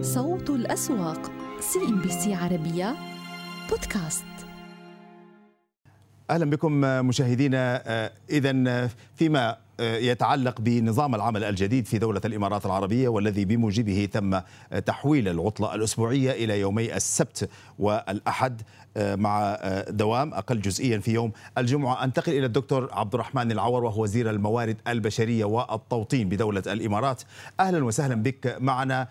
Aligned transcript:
صوت 0.00 0.50
الأسواق 0.50 1.30
CNBC 1.60 2.34
عربية 2.34 2.96
بودكاست. 3.70 4.24
أهلا 6.30 6.50
بكم 6.50 6.72
مشاهدينا 6.80 7.82
اذا 8.30 8.88
فيما 9.16 9.56
يتعلق 9.80 10.60
بنظام 10.60 11.14
العمل 11.14 11.44
الجديد 11.44 11.86
في 11.86 11.98
دولة 11.98 12.20
الإمارات 12.24 12.66
العربية 12.66 13.08
والذي 13.08 13.44
بموجبه 13.44 14.08
تم 14.12 14.40
تحويل 14.86 15.28
العطلة 15.28 15.74
الأسبوعية 15.74 16.30
إلى 16.30 16.60
يومي 16.60 16.96
السبت 16.96 17.50
والأحد 17.78 18.62
مع 18.96 19.58
دوام 19.88 20.34
أقل 20.34 20.60
جزئيا 20.60 20.98
في 20.98 21.12
يوم 21.12 21.32
الجمعة. 21.58 22.04
أنتقل 22.04 22.32
إلى 22.32 22.46
الدكتور 22.46 22.88
عبد 22.92 23.14
الرحمن 23.14 23.52
العور 23.52 23.84
وهو 23.84 24.02
وزير 24.02 24.30
الموارد 24.30 24.76
البشرية 24.88 25.44
والتوطين 25.44 26.28
بدولة 26.28 26.62
الإمارات. 26.66 27.22
أهلا 27.60 27.84
وسهلا 27.84 28.14
بك 28.14 28.56
معنا 28.60 29.08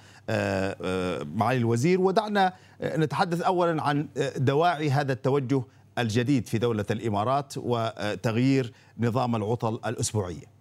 معالي 1.36 1.57
الوزير. 1.57 2.01
ودعنا 2.01 2.53
نتحدث 2.83 3.41
أولا 3.41 3.83
عن 3.83 4.08
دواعي 4.38 4.91
هذا 4.91 5.13
التوجه 5.13 5.61
الجديد 5.97 6.47
في 6.47 6.58
دولة 6.58 6.86
الإمارات 6.91 7.53
وتغيير 7.58 8.73
نظام 8.99 9.36
العطل 9.36 9.80
الأسبوعية. 9.86 10.59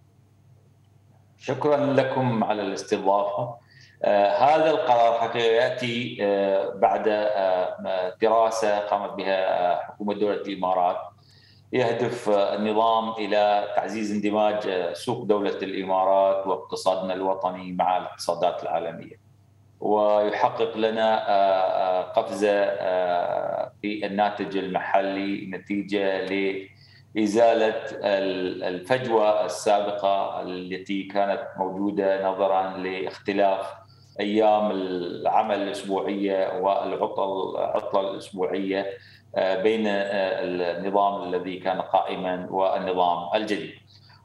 شكرا 1.39 1.77
لكم 1.77 2.45
على 2.45 2.63
الاستضافة 2.63 3.55
آه 4.03 4.37
هذا 4.37 4.71
القرار 4.71 5.21
حقيقه 5.21 5.47
يأتي 5.47 6.19
آه 6.21 6.73
بعد 6.75 7.05
آه 7.09 8.15
دراسة 8.23 8.79
قامت 8.79 9.11
بها 9.11 9.77
حكومة 9.85 10.15
دولة 10.15 10.35
الإمارات 10.37 10.97
يهدف 11.73 12.29
النظام 12.29 13.11
إلى 13.11 13.69
تعزيز 13.77 14.13
اندماج 14.13 14.93
سوق 14.93 15.25
دولة 15.25 15.57
الإمارات 15.63 16.47
واقتصادنا 16.47 17.15
الوطني 17.15 17.73
مع 17.73 17.97
الاقتصادات 17.97 18.63
العالمية. 18.63 19.29
ويحقق 19.81 20.77
لنا 20.77 22.03
قفزة 22.17 22.65
في 23.83 24.07
الناتج 24.07 24.57
المحلي 24.57 25.47
نتيجة 25.47 26.25
ل 26.27 26.69
إزالة 27.19 27.75
الفجوة 28.69 29.45
السابقة 29.45 30.43
التي 30.43 31.03
كانت 31.03 31.43
موجودة 31.57 32.31
نظرا 32.31 32.77
لاختلاف 32.77 33.75
أيام 34.21 34.71
العمل 34.71 35.63
الأسبوعية 35.63 36.59
والعطل 36.61 37.55
العطله 37.59 38.11
الأسبوعية 38.11 38.87
بين 39.37 39.87
النظام 39.87 41.23
الذي 41.23 41.59
كان 41.59 41.81
قائما 41.81 42.47
والنظام 42.51 43.29
الجديد. 43.35 43.73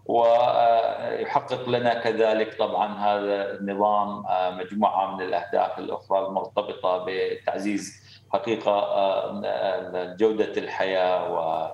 ويحقق 0.05 1.69
لنا 1.69 1.93
كذلك 1.93 2.57
طبعا 2.59 2.97
هذا 2.97 3.51
النظام 3.51 4.23
مجموعة 4.57 5.15
من 5.15 5.21
الأهداف 5.23 5.79
الأخرى 5.79 6.19
المرتبطة 6.27 7.05
بتعزيز 7.07 8.03
حقيقة 8.33 8.85
جودة 10.17 10.51
الحياة 10.61 11.33
و 11.33 11.67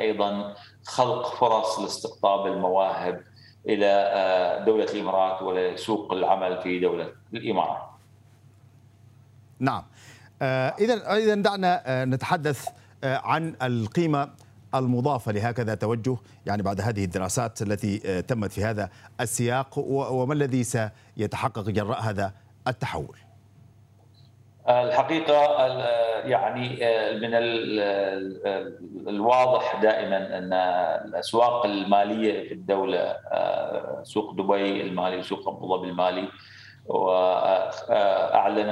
أيضا 0.00 0.54
خلق 0.86 1.34
فرص 1.34 1.78
لاستقطاب 1.78 2.46
المواهب 2.46 3.22
إلى 3.68 4.62
دولة 4.66 4.84
الإمارات 4.84 5.42
ولسوق 5.42 6.12
العمل 6.12 6.62
في 6.62 6.80
دولة 6.80 7.12
الامارات. 7.34 7.88
نعم. 9.58 9.82
اذا 10.42 11.16
اذا 11.16 11.34
دعنا 11.34 12.04
نتحدث 12.04 12.68
عن 13.04 13.56
القيمة 13.62 14.30
المضافة 14.74 15.32
لهكذا 15.32 15.74
توجه 15.74 16.16
يعني 16.46 16.62
بعد 16.62 16.80
هذه 16.80 17.04
الدراسات 17.04 17.62
التي 17.62 18.22
تمت 18.22 18.52
في 18.52 18.64
هذا 18.64 18.90
السياق 19.20 19.78
وما 19.88 20.34
الذي 20.34 20.64
سيتحقق 20.64 21.62
جراء 21.62 22.00
هذا 22.00 22.32
التحول؟ 22.68 23.16
الحقيقة 24.68 25.66
يعني 26.24 26.68
من 27.20 27.30
الواضح 29.08 29.80
دائما 29.82 30.38
أن 30.38 30.52
الأسواق 31.08 31.66
المالية 31.66 32.48
في 32.48 32.54
الدولة 32.54 33.16
سوق 34.02 34.32
دبي 34.32 34.80
المالي 34.82 35.16
وسوق 35.16 35.48
أبو 35.48 35.76
ظبي 35.76 35.88
المالي 35.88 36.28
وأعلن 36.86 38.68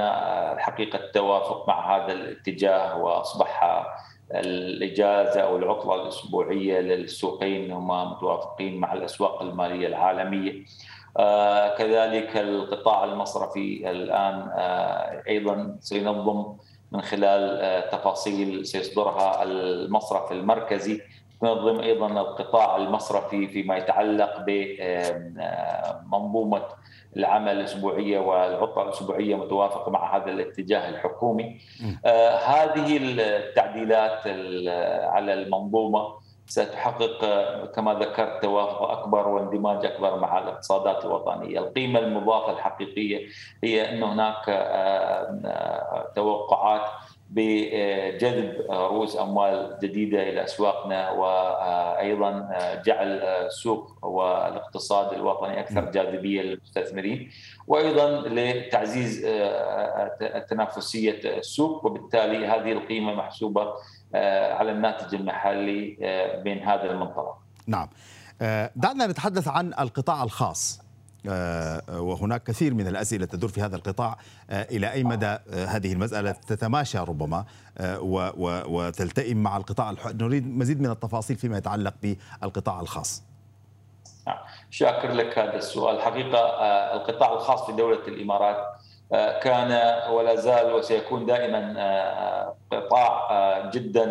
الحقيقة 0.53 0.99
التوافق 0.99 1.67
مع 1.67 1.95
هذا 1.97 2.13
الاتجاه 2.13 2.97
وأصبح 2.97 3.83
الإجازة 4.31 5.41
أو 5.41 5.57
العطلة 5.57 5.95
الأسبوعية 6.01 6.79
للسوقين 6.79 7.71
هم 7.71 8.11
متوافقين 8.11 8.79
مع 8.79 8.93
الأسواق 8.93 9.41
المالية 9.41 9.87
العالمية. 9.87 10.65
آه 11.17 11.75
كذلك 11.75 12.37
القطاع 12.37 13.03
المصرفي 13.03 13.91
الآن 13.91 14.49
آه 14.55 15.23
أيضا 15.27 15.75
سينظم 15.79 16.53
من 16.91 17.01
خلال 17.01 17.59
آه 17.61 17.89
تفاصيل 17.89 18.65
سيصدرها 18.65 19.43
المصرف 19.43 20.31
المركزي 20.31 21.01
تنظم 21.41 21.79
أيضا 21.79 22.07
القطاع 22.07 22.75
المصرفي 22.77 23.47
فيما 23.47 23.77
يتعلق 23.77 24.45
بمنظومه 26.07 26.61
العمل 27.17 27.51
الأسبوعية 27.51 28.19
والعطلة 28.19 28.83
الأسبوعية 28.83 29.35
متوافقه 29.35 29.91
مع 29.91 30.17
هذا 30.17 30.31
الاتجاه 30.31 30.89
الحكومي. 30.89 31.59
هذه 32.45 32.97
التعديلات 33.01 34.27
على 35.07 35.33
المنظومة 35.33 36.26
ستحقق 36.47 37.25
كما 37.75 37.93
ذكرت 37.93 38.41
توافق 38.41 38.81
أكبر 38.91 39.27
واندماج 39.27 39.85
أكبر 39.85 40.19
مع 40.19 40.39
الاقتصادات 40.39 41.05
الوطنية، 41.05 41.59
القيمة 41.59 41.99
المضافة 41.99 42.51
الحقيقية 42.51 43.27
هي 43.63 43.89
أن 43.89 44.03
هناك 44.03 44.45
توقعات 46.15 46.81
بجذب 47.29 48.65
رؤوس 48.69 49.19
أموال 49.19 49.77
جديدة 49.81 50.29
إلى 50.29 50.43
أسواقنا 50.43 51.11
وأيضا 51.11 52.49
جعل 52.85 53.07
السوق 53.21 54.05
والاقتصاد 54.05 55.13
الوطني 55.13 55.59
أكثر 55.59 55.91
جاذبية 55.91 56.41
للمستثمرين 56.41 57.31
وأيضا 57.67 58.21
لتعزيز 58.27 59.25
تنافسيه 60.49 61.19
السوق 61.37 61.85
وبالتالي 61.85 62.45
هذه 62.47 62.71
القيمة 62.71 63.13
محسوبة 63.13 63.73
على 64.13 64.71
الناتج 64.71 65.15
المحلي 65.15 65.97
بين 66.43 66.63
هذا 66.63 66.91
المنطلق. 66.91 67.37
نعم. 67.67 67.87
دعنا 68.75 69.07
نتحدث 69.07 69.47
عن 69.47 69.73
القطاع 69.79 70.23
الخاص. 70.23 70.81
وهناك 71.89 72.43
كثير 72.43 72.73
من 72.73 72.87
الأسئلة 72.87 73.25
تدور 73.25 73.49
في 73.49 73.61
هذا 73.61 73.75
القطاع 73.75 74.17
إلى 74.49 74.91
أي 74.91 75.03
مدى 75.03 75.37
هذه 75.53 75.93
المسألة 75.93 76.31
تتماشى 76.31 76.97
ربما 76.97 77.45
وتلتئم 78.67 79.43
مع 79.43 79.57
القطاع 79.57 79.95
نريد 80.05 80.57
مزيد 80.57 80.81
من 80.81 80.91
التفاصيل 80.91 81.37
فيما 81.37 81.57
يتعلق 81.57 81.93
بالقطاع 82.01 82.79
الخاص. 82.79 83.23
شاكر 84.69 85.11
لك 85.11 85.39
هذا 85.39 85.55
السؤال، 85.55 86.01
حقيقة 86.01 86.39
القطاع 86.95 87.33
الخاص 87.33 87.65
في 87.65 87.71
دولة 87.71 88.07
الإمارات 88.07 88.57
كان 89.11 89.71
ولا 90.11 90.35
زال 90.35 90.73
وسيكون 90.73 91.25
دائما 91.25 92.53
قطاع 92.71 93.69
جدا 93.69 94.05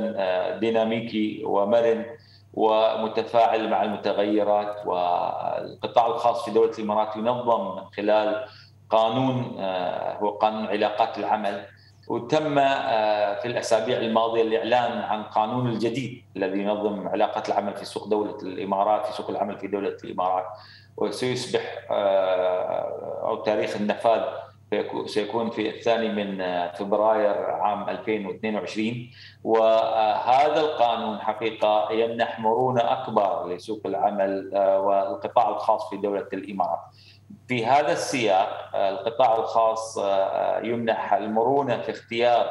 ديناميكي 0.59 1.43
ومرن 1.45 2.05
ومتفاعل 2.55 3.71
مع 3.71 3.83
المتغيرات 3.83 4.87
والقطاع 4.87 6.07
الخاص 6.07 6.45
في 6.45 6.51
دولة 6.51 6.73
الإمارات 6.79 7.17
ينظم 7.17 7.77
من 7.77 7.83
خلال 7.97 8.45
قانون 8.91 9.57
هو 10.23 10.31
قانون 10.31 10.67
علاقات 10.67 11.19
العمل. 11.19 11.65
وتم 12.09 12.55
في 13.34 13.45
الأسابيع 13.45 13.99
الماضية 13.99 14.43
الإعلان 14.43 14.99
عن 14.99 15.23
قانون 15.23 15.67
الجديد 15.67 16.25
الذي 16.37 16.59
ينظم 16.59 17.09
علاقات 17.09 17.49
العمل 17.49 17.77
في 17.77 17.84
سوق 17.84 18.09
دولة 18.09 18.37
الإمارات 18.43 19.07
في 19.07 19.13
سوق 19.13 19.31
العمل 19.31 19.59
في 19.59 19.67
دولة 19.67 19.97
الإمارات. 20.05 20.47
وسيصبح 20.97 21.87
أو 23.23 23.37
تاريخ 23.37 23.77
النفاذ 23.77 24.23
سيكون 25.06 25.50
في 25.50 25.68
الثاني 25.68 26.09
من 26.09 26.39
فبراير 26.72 27.51
عام 27.51 27.89
2022 27.89 29.10
وهذا 29.45 30.60
القانون 30.60 31.18
حقيقة 31.21 31.92
يمنح 31.92 32.41
مرونه 32.41 32.80
أكبر 32.80 33.48
لسوق 33.48 33.80
العمل 33.86 34.51
والقطاع 34.54 35.48
الخاص 35.48 35.91
في 35.91 35.97
دولة 35.97 36.27
الإمارات. 36.33 36.80
في 37.48 37.66
هذا 37.66 37.92
السياق 37.92 38.71
القطاع 38.74 39.36
الخاص 39.36 39.98
يمنح 40.63 41.13
المرونه 41.13 41.83
في 41.83 41.91
اختيار 41.91 42.47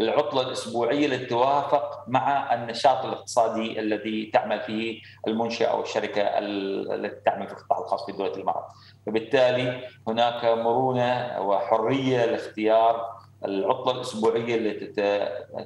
العطلة 0.00 0.40
الأسبوعية 0.40 1.06
للتوافق 1.06 2.04
مع 2.08 2.54
النشاط 2.54 3.04
الاقتصادي 3.04 3.80
الذي 3.80 4.30
تعمل 4.32 4.60
فيه 4.60 5.00
المنشأة 5.26 5.66
أو 5.66 5.82
الشركة 5.82 6.22
التي 6.22 7.20
تعمل 7.24 7.46
في 7.46 7.52
القطاع 7.52 7.78
الخاص 7.78 8.06
في 8.06 8.12
دولة 8.12 8.34
الإمارات. 8.34 8.66
فبالتالي 9.06 9.82
هناك 10.08 10.44
مرونة 10.44 11.40
وحرية 11.40 12.24
لاختيار 12.24 13.18
العطلة 13.44 13.92
الأسبوعية 13.92 14.54
التي 14.54 14.86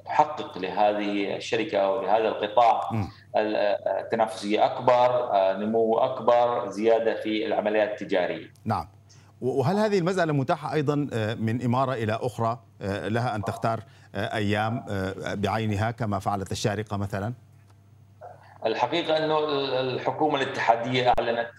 تحقق 0.05 0.59
لهذه 0.59 1.37
الشركة 1.37 1.79
أو 1.79 2.03
لهذا 2.03 2.29
القطاع 2.29 2.91
التنافسية 3.37 4.65
أكبر، 4.65 5.29
نمو 5.59 5.99
أكبر، 5.99 6.69
زيادة 6.69 7.15
في 7.15 7.47
العمليات 7.47 7.91
التجارية. 7.91 8.53
نعم. 8.65 8.89
وهل 9.43 9.77
هذه 9.77 9.99
المسألة 9.99 10.33
متاحة 10.33 10.73
أيضا 10.73 10.95
من 11.41 11.63
إمارة 11.65 11.93
إلى 11.93 12.19
أخرى 12.23 12.59
لها 12.81 13.35
أن 13.35 13.45
تختار 13.45 13.81
أيام 14.15 14.85
بعينها 15.35 15.91
كما 15.91 16.19
فعلت 16.19 16.53
الشارقة 16.53 16.97
مثلا؟ 16.97 17.33
الحقيقة 18.67 19.17
أنه 19.25 19.39
الحكومة 19.81 20.43
الاتحادية 20.43 21.13
أعلنت 21.19 21.51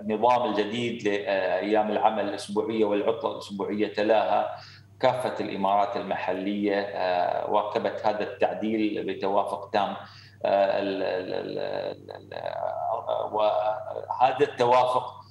النظام 0.00 0.50
الجديد 0.50 1.08
لأيام 1.08 1.90
العمل 1.90 2.28
الأسبوعية 2.28 2.84
والعطلة 2.84 3.32
الأسبوعية 3.32 3.94
تلاها 3.94 4.56
كافة 5.00 5.34
الإمارات 5.44 5.96
المحلية 5.96 6.80
واكبت 7.48 8.06
هذا 8.06 8.22
التعديل 8.22 9.04
بتوافق 9.06 9.70
تام 9.70 9.96
وهذا 13.32 14.40
التوافق 14.40 15.14
آه، 15.14 15.27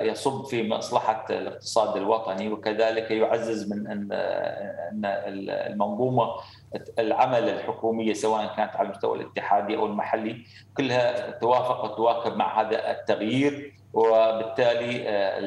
يصب 0.00 0.44
في 0.44 0.68
مصلحة 0.68 1.24
الاقتصاد 1.30 1.96
الوطني 1.96 2.48
وكذلك 2.48 3.10
يعزز 3.10 3.72
من 3.72 3.86
أن 3.86 4.08
المنظومة 5.46 6.28
العمل 6.98 7.48
الحكومية 7.48 8.12
سواء 8.12 8.46
كانت 8.56 8.76
على 8.76 8.86
المستوى 8.86 9.18
الاتحادي 9.18 9.76
أو 9.76 9.86
المحلي 9.86 10.36
كلها 10.76 11.30
توافق 11.30 11.84
وتواكب 11.84 12.36
مع 12.36 12.60
هذا 12.60 12.90
التغيير. 12.90 13.80
وبالتالي 13.92 15.08
آه، 15.08 15.38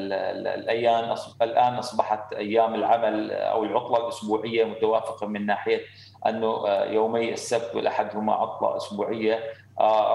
الأيام 0.56 1.16
الآن 1.42 1.74
أصبحت 1.74 2.34
أيام 2.34 2.76
العمل 2.76 3.32
أو 3.32 3.64
العطلة 3.64 3.98
الأسبوعية 3.98 4.64
متوافقة 4.64 5.28
من 5.28 5.46
ناحية 5.46 5.82
أنه 6.28 6.68
آه، 6.68 6.86
يومي 6.86 7.34
السبت 7.34 7.76
والأحد 7.76 8.16
هما 8.16 8.34
عطلة 8.34 8.78
أسبوعية 8.78 9.40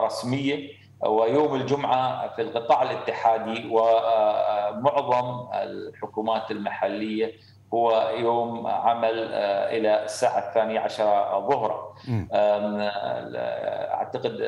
رسمية. 0.05 0.78
ويوم 1.01 1.55
الجمعة 1.55 2.35
في 2.37 2.43
القطاع 2.43 2.83
الاتحادي 2.83 3.69
ومعظم 3.71 5.49
الحكومات 5.55 6.51
المحلية 6.51 7.33
هو 7.75 8.13
يوم 8.19 8.67
عمل 8.67 9.29
آه، 9.33 9.77
إلى 9.77 10.05
الساعة 10.05 10.49
الثانية 10.49 10.81
عشر 10.81 11.05
ظهرا. 11.51 11.95
أعتقد 13.95 14.41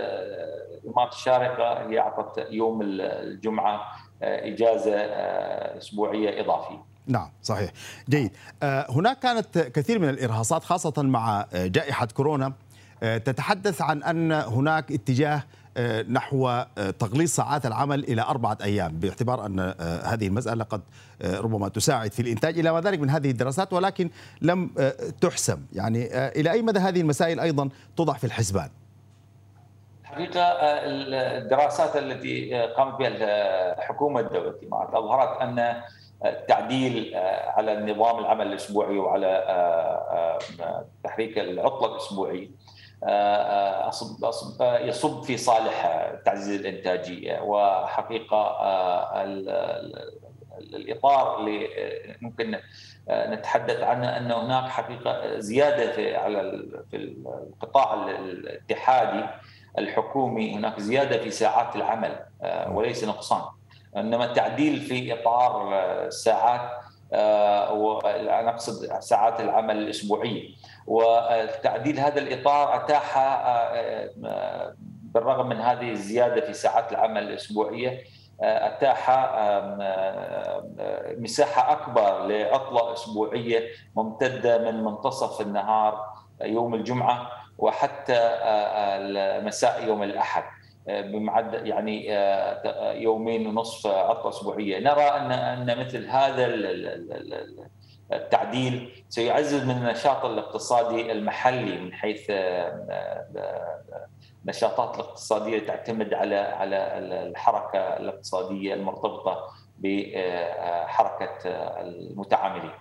إمارة 0.86 1.08
الشارقة 1.08 1.88
هي 1.88 1.98
أعطت 1.98 2.46
يوم 2.50 2.78
الجمعة 2.82 3.74
آه، 4.22 4.48
إجازة 4.48 4.96
آه، 4.96 5.78
أسبوعية 5.78 6.40
إضافية. 6.40 6.84
نعم 7.06 7.30
صحيح. 7.42 7.70
جيد. 8.08 8.36
هناك 8.62 9.18
كانت 9.18 9.58
كثير 9.58 9.98
من 9.98 10.08
الإرهاصات 10.08 10.64
خاصة 10.64 11.02
مع 11.02 11.46
جائحة 11.54 12.06
كورونا. 12.06 12.52
تتحدث 13.00 13.82
عن 13.82 14.02
أن 14.02 14.32
هناك 14.32 14.92
اتجاه 14.92 15.34
آه، 15.36 15.42
نحو 16.08 16.48
آه، 16.48 16.66
تغليظ 16.98 17.28
ساعات 17.28 17.66
العمل 17.66 18.04
إلى 18.04 18.22
أربعة 18.22 18.58
أيام 18.62 18.92
باعتبار 18.92 19.46
أن 19.46 19.60
آه، 19.60 20.02
هذه 20.04 20.26
المسألة 20.26 20.64
قد 20.64 20.80
ربما 21.24 21.68
تساعد 21.68 22.12
في 22.12 22.22
الإنتاج 22.22 22.58
إلى 22.58 22.72
ما 22.72 22.80
ذلك 22.80 22.98
من 22.98 23.10
هذه 23.10 23.30
الدراسات 23.30 23.72
ولكن 23.72 24.10
لم 24.42 24.70
تحسم 25.20 25.58
يعني 25.72 26.28
إلى 26.28 26.52
أي 26.52 26.62
مدى 26.62 26.78
هذه 26.78 27.00
المسائل 27.00 27.40
أيضا 27.40 27.68
توضع 27.96 28.12
في 28.12 28.24
الحسبان؟ 28.24 28.68
حقيقة 30.04 30.42
الدراسات 30.42 31.96
التي 31.96 32.62
قامت 32.62 32.98
بها 32.98 33.80
حكومة 33.80 34.20
دولة 34.20 34.50
الإمارات 34.50 34.94
أظهرت 34.94 35.40
أن 35.40 35.82
التعديل 36.24 37.12
على 37.46 37.72
النظام 37.72 38.18
العمل 38.18 38.46
الأسبوعي 38.46 38.98
وعلى 38.98 39.44
تحريك 41.04 41.38
العطلة 41.38 41.92
الأسبوعية 41.92 42.48
أصب 43.02 44.24
أصب 44.24 44.62
يصب 44.62 45.22
في 45.22 45.36
صالح 45.36 46.06
تعزيز 46.24 46.60
الإنتاجية. 46.60 47.40
وحقيقة 47.40 48.56
الإطار 50.58 51.38
اللي 51.38 51.68
ممكن 52.20 52.58
نتحدث 53.10 53.80
عنه 53.80 54.16
أن 54.16 54.32
هناك 54.32 54.68
حقيقة 54.68 55.38
زيادة 55.38 55.92
في 55.92 56.16
على 56.16 56.40
في 56.90 56.96
القطاع 56.96 57.94
الاتحادي 57.94 59.26
الحكومي. 59.78 60.54
هناك 60.54 60.80
زيادة 60.80 61.18
في 61.18 61.30
ساعات 61.30 61.76
العمل 61.76 62.16
وليس 62.68 63.04
نقصان. 63.04 63.42
إنما 63.96 64.24
التعديل 64.24 64.80
في 64.80 65.20
إطار 65.20 65.74
الساعات 66.06 66.70
وأنا 67.72 68.50
أقصد 68.50 69.00
ساعات 69.00 69.40
العمل 69.40 69.78
الأسبوعية. 69.78 70.48
وتعديل 70.86 72.00
هذا 72.00 72.18
الإطار 72.18 72.76
أتاح 72.76 73.18
آه، 73.18 74.10
آه، 74.24 74.74
بالرغم 75.02 75.48
من 75.48 75.56
هذه 75.56 75.90
الزيادة 75.90 76.40
في 76.40 76.52
ساعات 76.52 76.92
العمل 76.92 77.22
الأسبوعية 77.22 78.04
آه، 78.42 78.66
أتاح 78.66 79.10
مساحة 81.18 81.72
أكبر 81.72 82.26
لعطلة 82.26 82.92
أسبوعية 82.92 83.68
ممتدة 83.96 84.58
من 84.58 84.84
منتصف 84.84 85.40
النهار 85.40 86.04
يوم 86.42 86.74
الجمعة 86.74 87.30
وحتى 87.58 88.38
مساء 89.44 89.84
يوم 89.86 90.02
الأحد 90.02 90.44
بمعدل 90.86 91.66
يعني 91.66 92.08
يومين 93.02 93.46
ونصف 93.46 93.86
عطلة 93.86 94.28
أسبوعية. 94.28 94.78
نرى 94.78 95.02
ان 95.02 95.32
أن 95.32 95.78
مثل 95.78 96.08
هذا 96.08 96.46
التعديل 98.12 99.04
سيعزز 99.08 99.64
من 99.64 99.76
النشاط 99.76 100.24
الاقتصادي 100.24 101.12
المحلي 101.12 101.78
من 101.78 101.92
حيث 101.92 102.26
النشاطات 104.44 104.94
الاقتصادية 104.94 105.66
تعتمد 105.66 106.14
على 106.14 106.36
على 106.36 106.76
الحركة 107.26 107.78
الاقتصادية 107.78 108.74
المرتبطة 108.74 109.36
بحركة 109.78 111.38
المتعاملين. 111.80 112.72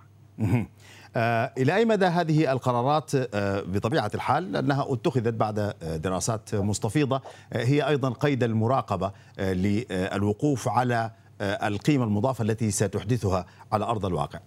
آه، 1.16 1.54
إلى 1.58 1.76
أي 1.76 1.86
مدى 1.86 2.06
هذه 2.06 2.52
القرارات 2.52 3.16
آه، 3.16 3.62
بطبيعة 3.62 4.12
الحال 4.16 4.56
أنها 4.56 4.94
اتخذت 4.94 5.34
بعد 5.34 5.74
دراسات 6.02 6.56
مستفيضة 6.56 7.22
آه، 7.54 7.64
هي 7.64 7.88
أيضا 7.88 8.10
قيد 8.10 8.44
المراقبة 8.44 9.12
للوقوف 9.40 10.68
على 10.68 11.12
القيمة 11.42 12.04
المضافة 12.04 12.44
التي 12.44 12.72
ستحدثها 12.72 13.46
على 13.72 13.86
أرض 13.86 14.06
الواقع 14.06 14.40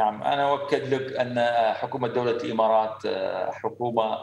نعم 0.00 0.22
أنا 0.22 0.52
أؤكد 0.52 0.94
لك 0.94 1.16
أن 1.16 1.40
حكومة 1.74 2.08
دولة 2.08 2.30
الإمارات 2.30 3.06
حكومة 3.52 4.18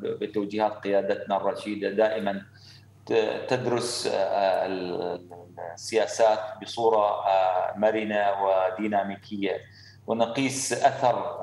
بتوجيهات 0.00 0.72
قيادتنا 0.72 1.36
الرشيدة 1.36 1.90
دائما 1.90 2.42
تدرس 3.48 4.10
السياسات 5.74 6.38
بصورة 6.62 7.24
مرنة 7.76 8.26
وديناميكية 8.42 9.60
ونقيس 10.06 10.72
أثر 10.72 11.40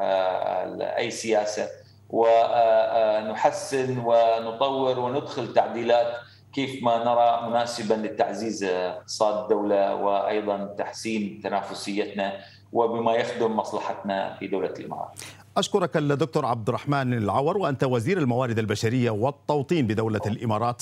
أي 0.97 1.11
سياسة 1.11 1.67
ونحسن 2.09 3.97
ونطور 4.05 4.99
وندخل 4.99 5.53
تعديلات 5.53 6.15
كيف 6.53 6.83
ما 6.83 7.03
نرى 7.03 7.49
مناسبا 7.49 7.93
لتعزيز 7.93 8.63
اقتصاد 8.63 9.41
الدولة 9.43 9.95
وأيضا 9.95 10.75
تحسين 10.77 11.41
تنافسيتنا. 11.43 12.39
وبما 12.73 13.13
يخدم 13.13 13.55
مصلحتنا 13.55 14.35
في 14.39 14.47
دولة 14.47 14.73
الإمارات. 14.79 15.19
أشكرك 15.57 15.97
الدكتور 15.97 16.45
عبد 16.45 16.69
الرحمن 16.69 17.13
العور 17.13 17.57
وأنت 17.57 17.83
وزير 17.83 18.17
الموارد 18.17 18.59
البشرية 18.59 19.09
والتوطين 19.09 19.87
بدولة 19.87 20.21
الإمارات. 20.25 20.81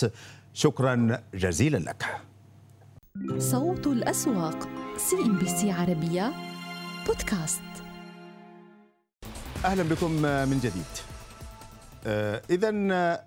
شكرا 0.53 1.19
جزيلا 1.33 1.77
لك. 1.77 2.05
صوت 3.37 3.87
الأسواق 3.87 4.69
CNBC 4.97 5.71
عربية 5.71 6.31
بودكاست. 7.07 7.61
أهلا 9.65 9.83
بكم 9.83 10.11
من 10.49 10.59
جديد. 10.59 10.91
آه، 12.07 12.41
إذا 12.49 12.71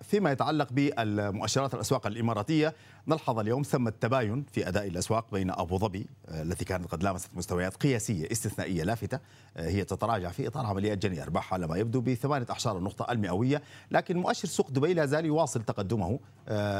فيما 0.02 0.32
يتعلق 0.32 0.68
بالمؤشرات 0.72 1.74
الأسواق 1.74 2.06
الإماراتية 2.06 2.74
نلحظ 3.08 3.38
اليوم 3.38 3.62
ثمة 3.62 3.92
تباين 4.00 4.44
في 4.52 4.68
أداء 4.68 4.86
الأسواق 4.86 5.26
بين 5.32 5.50
أبو 5.50 5.78
ظبي 5.78 6.06
آه، 6.28 6.42
التي 6.42 6.64
كانت 6.64 6.86
قد 6.86 7.02
لامست 7.02 7.30
مستويات 7.34 7.76
قياسية 7.76 8.32
استثنائية 8.32 8.84
لافتة 8.84 9.18
آه، 9.56 9.68
هي 9.68 9.84
تتراجع 9.84 10.30
في 10.30 10.46
إطار 10.46 10.66
عمليات 10.66 10.98
جني 10.98 11.22
أرباح 11.22 11.54
على 11.54 11.66
ما 11.66 11.76
يبدو 11.76 12.00
بثمانية 12.00 12.46
أحشار 12.50 12.78
النقطة 12.78 13.12
المئوية 13.12 13.62
لكن 13.90 14.16
مؤشر 14.16 14.48
سوق 14.48 14.70
دبي 14.70 14.94
لا 14.94 15.06
زال 15.06 15.24
يواصل 15.24 15.62
تقدمه 15.62 16.18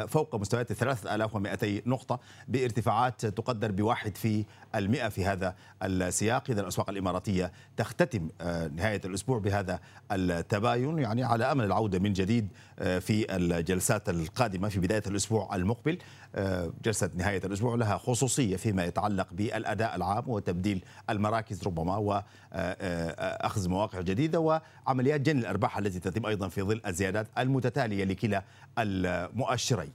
فوق 0.06 0.34
مستويات 0.34 0.70
الثلاثة 0.70 1.14
آلاف 1.14 1.36
ومئتي 1.36 1.82
نقطة 1.86 2.20
بارتفاعات 2.48 3.26
تقدر 3.26 3.72
بواحد 3.72 4.16
في 4.16 4.44
المئة 4.74 5.08
في 5.08 5.24
هذا 5.24 5.54
السياق. 5.82 6.50
إذا 6.50 6.60
الأسواق 6.60 6.90
الإماراتية 6.90 7.52
تختتم 7.76 8.28
نهاية 8.72 9.00
الأسبوع 9.04 9.38
بهذا 9.38 9.80
التباين 10.12 10.98
يعني 10.98 11.24
على 11.24 11.52
أمل 11.52 11.64
العودة 11.64 11.98
من 11.98 12.12
جديد 12.12 12.48
في 12.78 13.36
الجلسات 13.36 14.08
القادمة 14.08 14.68
في 14.68 14.80
بداية 14.80 15.02
الأسبوع 15.06 15.56
المقبل. 15.56 15.92
آه، 15.92 16.13
جلسة 16.84 17.10
نهاية 17.14 17.40
الأسبوع 17.44 17.74
لها 17.74 17.98
خصوصية 17.98 18.56
فيما 18.56 18.84
يتعلق 18.84 19.28
بالأداء 19.32 19.96
العام 19.96 20.28
وتبديل 20.28 20.84
المراكز 21.10 21.62
ربما 21.64 21.96
وأخذ 21.96 23.68
مواقع 23.68 24.00
جديدة 24.00 24.40
وعمليات 24.86 25.20
جني 25.20 25.40
الأرباح 25.40 25.78
التي 25.78 26.00
تتم 26.00 26.26
أيضا 26.26 26.48
في 26.48 26.62
ظل 26.62 26.80
الزيادات 26.86 27.26
المتتالية 27.38 28.04
لكلا 28.04 28.44
المؤشرين. 28.78 29.92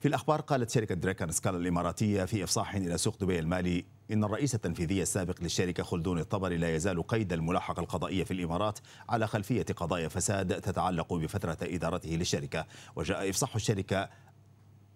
في 0.00 0.08
الأخبار 0.08 0.40
قالت 0.40 0.70
شركة 0.70 0.94
دريكان 0.94 1.30
سكالا 1.30 1.56
الإماراتية 1.58 2.24
في 2.24 2.44
إفصاح 2.44 2.74
إلى 2.74 2.98
سوق 2.98 3.16
دبي 3.20 3.38
المالي 3.38 3.84
إن 4.12 4.24
الرئيس 4.24 4.54
التنفيذي 4.54 5.02
السابق 5.02 5.42
للشركة 5.42 5.82
خلدون 5.82 6.18
الطبري 6.18 6.56
لا 6.56 6.74
يزال 6.74 7.06
قيد 7.06 7.32
الملاحقة 7.32 7.80
القضائية 7.80 8.24
في 8.24 8.30
الإمارات 8.30 8.78
على 9.08 9.26
خلفية 9.26 9.66
قضايا 9.76 10.08
فساد 10.08 10.60
تتعلق 10.60 11.14
بفترة 11.14 11.58
إدارته 11.62 12.10
للشركة. 12.10 12.66
وجاء 12.96 13.30
إفصاح 13.30 13.54
الشركة 13.54 14.08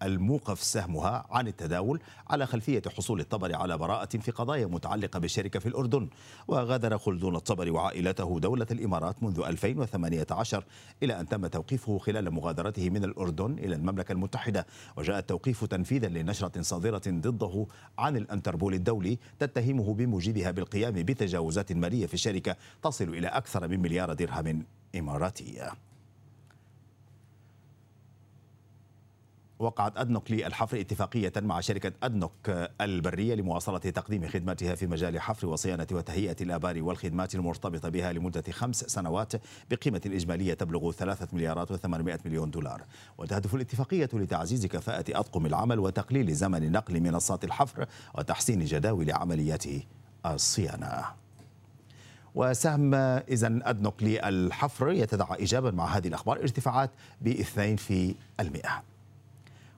الموقف 0.03 0.63
سهمها 0.63 1.25
عن 1.29 1.47
التداول 1.47 1.99
على 2.29 2.45
خلفية 2.45 2.81
حصول 2.97 3.19
الطبري 3.19 3.53
على 3.53 3.77
براءة 3.77 4.17
في 4.17 4.31
قضايا 4.31 4.65
متعلقة 4.65 5.19
بالشركة 5.19 5.59
في 5.59 5.65
الأردن. 5.65 6.09
وغادر 6.47 6.97
خلدون 6.97 7.35
الطبري 7.35 7.69
وعائلته 7.69 8.39
دولة 8.39 8.67
الإمارات 8.71 9.23
منذ 9.23 9.39
2018 9.39 10.63
إلى 11.03 11.19
أن 11.19 11.27
تم 11.27 11.47
توقيفه 11.47 11.97
خلال 11.97 12.31
مغادرته 12.31 12.89
من 12.89 13.03
الأردن 13.03 13.51
إلى 13.53 13.75
المملكة 13.75 14.11
المتحدة. 14.11 14.67
وجاء 14.97 15.19
التوقيف 15.19 15.65
تنفيذا 15.65 16.07
لنشرة 16.07 16.61
صادرة 16.61 17.01
ضده 17.07 17.65
عن 17.97 18.17
الأنتربول 18.17 18.73
الدولي 18.73 19.19
تتهمه 19.39 19.93
بموجبها 19.93 20.51
بالقيام 20.51 20.93
بتجاوزات 20.93 21.71
مالية 21.71 22.05
في 22.05 22.13
الشركة 22.13 22.55
تصل 22.83 23.09
إلى 23.09 23.27
أكثر 23.27 23.67
من 23.67 23.79
مليار 23.81 24.13
درهم 24.13 24.65
إماراتية. 24.95 25.92
وقعت 29.63 29.97
أدنوك 29.97 30.31
للحفر 30.31 30.79
اتفاقية 30.79 31.33
مع 31.37 31.59
شركة 31.59 31.91
أدنوك 32.03 32.49
البرية 32.81 33.35
لمواصلة 33.35 33.77
تقديم 33.77 34.27
خدماتها 34.27 34.75
في 34.75 34.87
مجال 34.87 35.21
حفر 35.21 35.47
وصيانة 35.47 35.87
وتهيئة 35.91 36.35
الآبار 36.41 36.83
والخدمات 36.83 37.35
المرتبطة 37.35 37.89
بها 37.89 38.13
لمدة 38.13 38.43
خمس 38.51 38.79
سنوات 38.79 39.33
بقيمة 39.71 40.01
إجمالية 40.05 40.53
تبلغ 40.53 40.91
ثلاثة 40.91 41.27
مليارات 41.33 41.71
وثمانمائة 41.71 42.19
مليون 42.25 42.51
دولار. 42.51 42.83
وتهدف 43.17 43.55
الاتفاقية 43.55 44.09
لتعزيز 44.13 44.65
كفاءة 44.65 45.19
أطقم 45.19 45.45
العمل 45.45 45.79
وتقليل 45.79 46.33
زمن 46.33 46.71
نقل 46.71 47.01
منصات 47.01 47.43
الحفر 47.43 47.85
وتحسين 48.15 48.65
جداول 48.65 49.11
عمليات 49.11 49.63
الصيانة. 50.25 51.03
وسهم 52.35 52.93
إذا 52.93 53.59
أدنوك 53.63 54.03
للحفر 54.03 54.91
يتدعى 54.91 55.39
إيجابا 55.39 55.71
مع 55.71 55.85
هذه 55.85 56.07
الأخبار 56.07 56.39
ارتفاعات 56.39 56.91
بإثنين 57.21 57.75
في 57.75 58.15
المئة. 58.39 58.92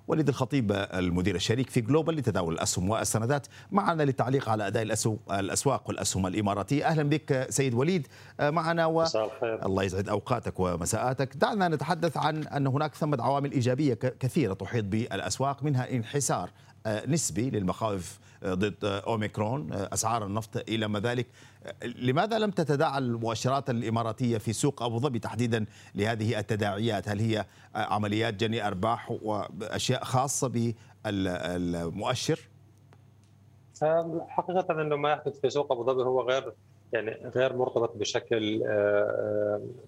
وليد 0.07 0.27
الخطيب 0.27 0.71
المدير 0.71 1.35
الشريك 1.35 1.69
في 1.69 1.81
جلوبال 1.81 2.15
لتداول 2.15 2.53
الأسهم 2.53 2.89
والسندات. 2.89 3.47
معنا 3.71 4.03
للتعليق 4.03 4.49
على 4.49 4.67
أداء 4.67 4.83
الأسواق 5.31 5.87
والأسهم 5.87 6.27
الإماراتية. 6.27 6.85
أهلا 6.87 7.03
بك 7.03 7.47
سيد 7.49 7.73
وليد. 7.73 8.07
معنا 8.39 8.85
و... 8.85 9.05
الله 9.43 9.83
يسعد 9.83 10.09
أوقاتك 10.09 10.59
ومساءاتك. 10.59 11.37
دعنا 11.37 11.67
نتحدث 11.67 12.17
عن 12.17 12.47
أن 12.47 12.67
هناك 12.67 12.95
ثمة 12.95 13.17
عوامل 13.23 13.51
إيجابية 13.51 13.93
كثيرة 13.93 14.53
تحيط 14.53 14.85
بالأسواق 14.85 15.63
منها 15.63 15.91
انحسار 15.95 16.49
نسبي 16.87 17.49
للمخاوف 17.49 18.19
ضد 18.45 18.85
أوميكرون 18.85 19.73
أسعار 19.73 20.25
النفط 20.25 20.69
إلى 20.69 20.87
ما 20.87 20.99
ذلك. 20.99 21.27
لماذا 21.83 22.39
لم 22.39 22.51
تتداعى 22.51 22.97
المؤشرات 22.97 23.69
الإماراتية 23.69 24.37
في 24.37 24.53
سوق 24.53 24.83
أبو 24.83 24.99
ظبي 24.99 25.19
تحديدا 25.19 25.65
لهذه 25.95 26.39
التداعيات؟ 26.39 27.09
هل 27.09 27.19
هي 27.19 27.45
عمليات 27.75 28.33
جني 28.33 28.67
أرباح 28.67 29.11
وأشياء 29.11 30.03
خاصة 30.03 30.73
بالمؤشر؟ 31.05 32.39
حقيقة 34.27 34.81
إنه 34.81 34.95
ما 34.95 35.11
يحدث 35.11 35.39
في 35.39 35.49
سوق 35.49 35.71
أبو 35.71 35.83
ظبي 35.85 36.03
هو 36.03 36.21
غير 36.21 36.53
يعني 36.93 37.29
غير 37.35 37.55
مرتبط 37.55 37.97
بشكل 37.97 38.63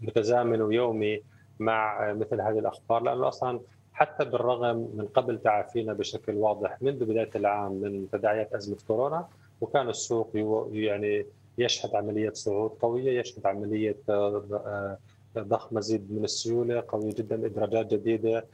متزامن 0.02 0.62
ويومي 0.62 1.22
مع 1.60 2.14
مثل 2.14 2.42
هذه 2.42 2.60
الأخبار 2.60 3.04
لأنه 3.04 3.28
أصلا 3.28 3.60
حتى 3.98 4.26
بالرغم 4.26 4.90
من 4.94 5.08
قبل 5.14 5.40
تعافينا 5.40 5.94
بشكل 5.94 6.36
واضح 6.36 6.82
منذ 6.82 7.06
بداية 7.06 7.30
العام 7.36 7.72
من 7.72 8.08
تداعيات 8.12 8.54
أزمة 8.54 8.78
كورونا 8.88 9.28
وكان 9.62 9.90
السوق 9.90 10.32
يعني 10.72 11.26
يشهد 11.58 11.96
عملية 11.96 12.32
صعود 12.34 12.72
قوية 12.72 13.20
يشهد 13.20 13.46
عملية 13.46 13.98
آه، 14.10 14.44
آه، 14.54 14.98
ضخ 15.38 15.74
مزيد 15.74 16.12
من 16.12 16.24
السيولة 16.24 16.84
قوية 16.88 17.14
جدا 17.14 17.46
إدراجات 17.46 17.94
جديدة 17.94 18.46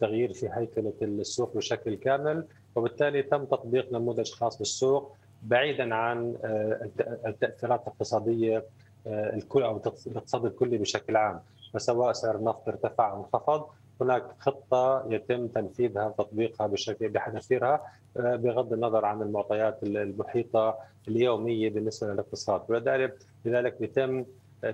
تغيير 0.00 0.32
في 0.32 0.48
هيكلة 0.52 0.92
السوق 1.02 1.56
بشكل 1.56 1.94
كامل. 1.94 2.44
وبالتالي 2.76 3.22
تم 3.22 3.44
تطبيق 3.44 3.92
نموذج 3.92 4.30
خاص 4.30 4.58
بالسوق 4.58 5.16
بعيدا 5.42 5.94
عن 5.94 6.34
آه، 6.44 6.90
التأثيرات 7.26 7.82
الاقتصادية 7.82 8.64
الكل 9.06 9.62
أو 9.62 9.80
الاقتصاد 10.06 10.44
الكلي 10.44 10.78
بشكل 10.78 11.16
عام. 11.16 11.40
فسواء 11.74 12.12
سعر 12.12 12.36
النفط 12.36 12.68
ارتفع 12.68 13.12
أو 13.12 13.18
انخفض 13.18 13.66
هناك 14.00 14.24
خطة 14.38 15.04
يتم 15.08 15.46
تنفيذها 15.46 16.06
وتطبيقها 16.06 16.66
بشكل 16.66 17.08
بحذافيرها 17.08 17.82
آه، 18.16 18.36
بغض 18.36 18.72
النظر 18.72 19.04
عن 19.04 19.22
المعطيات 19.22 19.82
المحيطة 19.82 20.78
اليومية 21.08 21.70
بالنسبة 21.70 22.12
للاقتصاد. 22.12 22.62
ولذلك 22.68 23.18
لذلك 23.44 23.76
يتم 23.80 24.24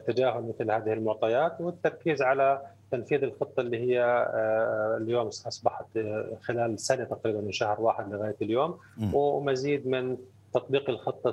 تجاهل 0.07 0.43
مثل 0.43 0.71
هذه 0.71 0.93
المعطيات 0.93 1.61
والتركيز 1.61 2.23
على 2.23 2.63
تنفيذ 2.91 3.23
الخطة 3.23 3.61
اللي 3.61 3.79
هي 3.79 4.03
آه، 4.05 4.97
اليوم 4.97 5.27
أصبحت 5.27 5.97
آه، 5.97 6.39
خلال 6.43 6.81
سنة 6.81 7.05
تقريبا 7.05 7.41
من 7.41 7.53
شهر 7.53 7.81
واحد 7.81 8.13
لغاية 8.13 8.37
اليوم. 8.43 8.79
ومزيد 9.13 9.89
من 9.89 10.17
تطبيق 10.55 10.91
الخطة 10.91 11.31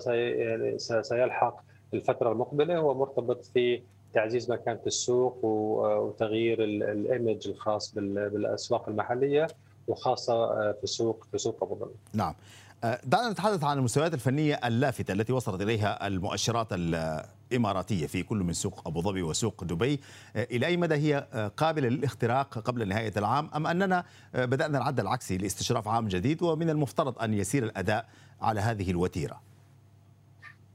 سيلحق 1.02 1.62
الفترة 1.94 2.32
المقبلة 2.32 2.78
هو 2.78 2.94
مرتبط 2.94 3.46
في 3.46 3.82
تعزيز 4.14 4.52
مكانة 4.52 4.80
السوق 4.88 5.46
وتغيير 5.46 6.64
الإيمج 6.64 7.48
الخاص 7.48 7.94
بالأسواق 7.96 8.90
المحلية 8.90 9.48
وخاصة 9.88 10.34
آه، 10.34 10.76
في 10.82 10.88
سوق 10.88 11.28
في 11.32 11.38
سوق 11.38 11.64
أبو 11.64 11.76
ظبي. 11.76 11.96
نعم. 12.14 12.36
آه، 12.84 13.00
دعنا 13.04 13.30
نتحدث 13.30 13.64
عن 13.64 13.78
المستويات 13.78 14.14
الفنية 14.14 14.60
اللافتة 14.64 15.12
التي 15.12 15.34
وصلت 15.34 15.62
إليها 15.62 16.08
المؤشرات 16.08 16.68
الإماراتية 16.72 18.08
في 18.08 18.24
كل 18.24 18.38
من 18.38 18.54
سوق 18.54 18.88
أبو 18.88 19.02
ظبي 19.02 19.22
وسوق 19.22 19.64
دبي، 19.64 20.00
آه، 20.36 20.48
إلى 20.52 20.66
أي 20.66 20.78
مدى 20.78 20.96
هي 20.96 21.28
قابلة 21.58 21.90
للاختراق 21.90 22.60
قبل 22.60 22.88
نهاية 22.88 23.14
العام 23.18 23.50
أم 23.56 23.68
أننا 23.68 24.04
بدأنا 24.34 24.78
العد 24.78 25.00
العكسي 25.00 25.38
لاستشراف 25.38 25.88
عام 25.88 26.08
جديد 26.08 26.44
ومن 26.44 26.70
المفترض 26.70 27.20
أن 27.20 27.34
يسير 27.34 27.64
الأداء 27.64 28.06
على 28.42 28.62
هذه 28.62 28.92
الوتيرة؟ 28.92 29.51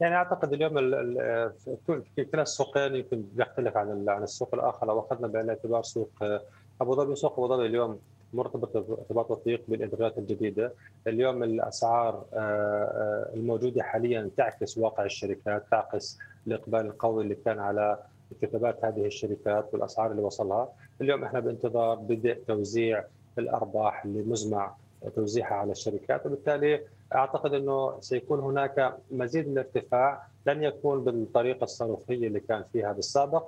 يعني 0.00 0.14
أعتقد 0.14 0.52
اليوم 0.52 0.78
كلا 2.32 2.42
السوقين 2.42 2.94
يمكن 2.96 3.24
بيختلف 3.32 3.76
عن 3.76 4.08
عن 4.08 4.22
السوق 4.22 4.54
الآخر. 4.54 4.86
لو 4.86 5.00
أخذنا 5.00 5.28
بعين 5.28 5.44
الاعتبار 5.44 5.82
سوق 5.82 6.10
آه، 6.22 6.42
أبو 6.80 6.94
ظبي 6.94 7.14
سوق 7.14 7.32
أبو 7.32 7.48
ظبي 7.48 7.66
اليوم 7.66 8.00
مرتبط 8.32 8.76
ارتباط 8.76 9.30
وثيق 9.30 9.62
بالإدارات 9.68 10.18
الجديدة، 10.18 10.72
اليوم 11.06 11.42
الأسعار 11.42 12.24
آه، 12.34 12.36
آه، 12.36 13.30
الموجودة 13.34 13.82
حاليا 13.82 14.30
تعكس 14.36 14.78
واقع 14.78 15.04
الشركات، 15.04 15.64
تعكس 15.70 16.18
الإقبال 16.46 16.80
القوي 16.80 17.22
اللي 17.22 17.34
كان 17.34 17.58
على 17.58 17.98
كتابات 18.42 18.84
هذه 18.84 19.06
الشركات 19.06 19.68
والأسعار 19.72 20.10
اللي 20.10 20.22
وصلها، 20.22 20.68
اليوم 21.00 21.24
إحنا 21.24 21.40
بانتظار 21.40 21.94
بدء 21.94 22.42
توزيع 22.48 23.04
الأرباح 23.38 24.04
اللي 24.04 24.22
مزمع 24.22 24.74
توزيعها 25.16 25.54
على 25.54 25.72
الشركات 25.72 26.26
وبالتالي 26.26 26.80
أعتقد 27.14 27.54
إنه 27.54 28.00
سيكون 28.00 28.40
هناك 28.40 28.96
مزيد 29.10 29.48
من 29.48 29.52
الارتفاع 29.52 30.22
لن 30.46 30.62
يكون 30.62 31.04
بالطريقة 31.04 31.64
الصاروخية 31.64 32.26
اللي 32.26 32.40
كان 32.40 32.64
فيها 32.72 32.92
بالسابق 32.92 33.44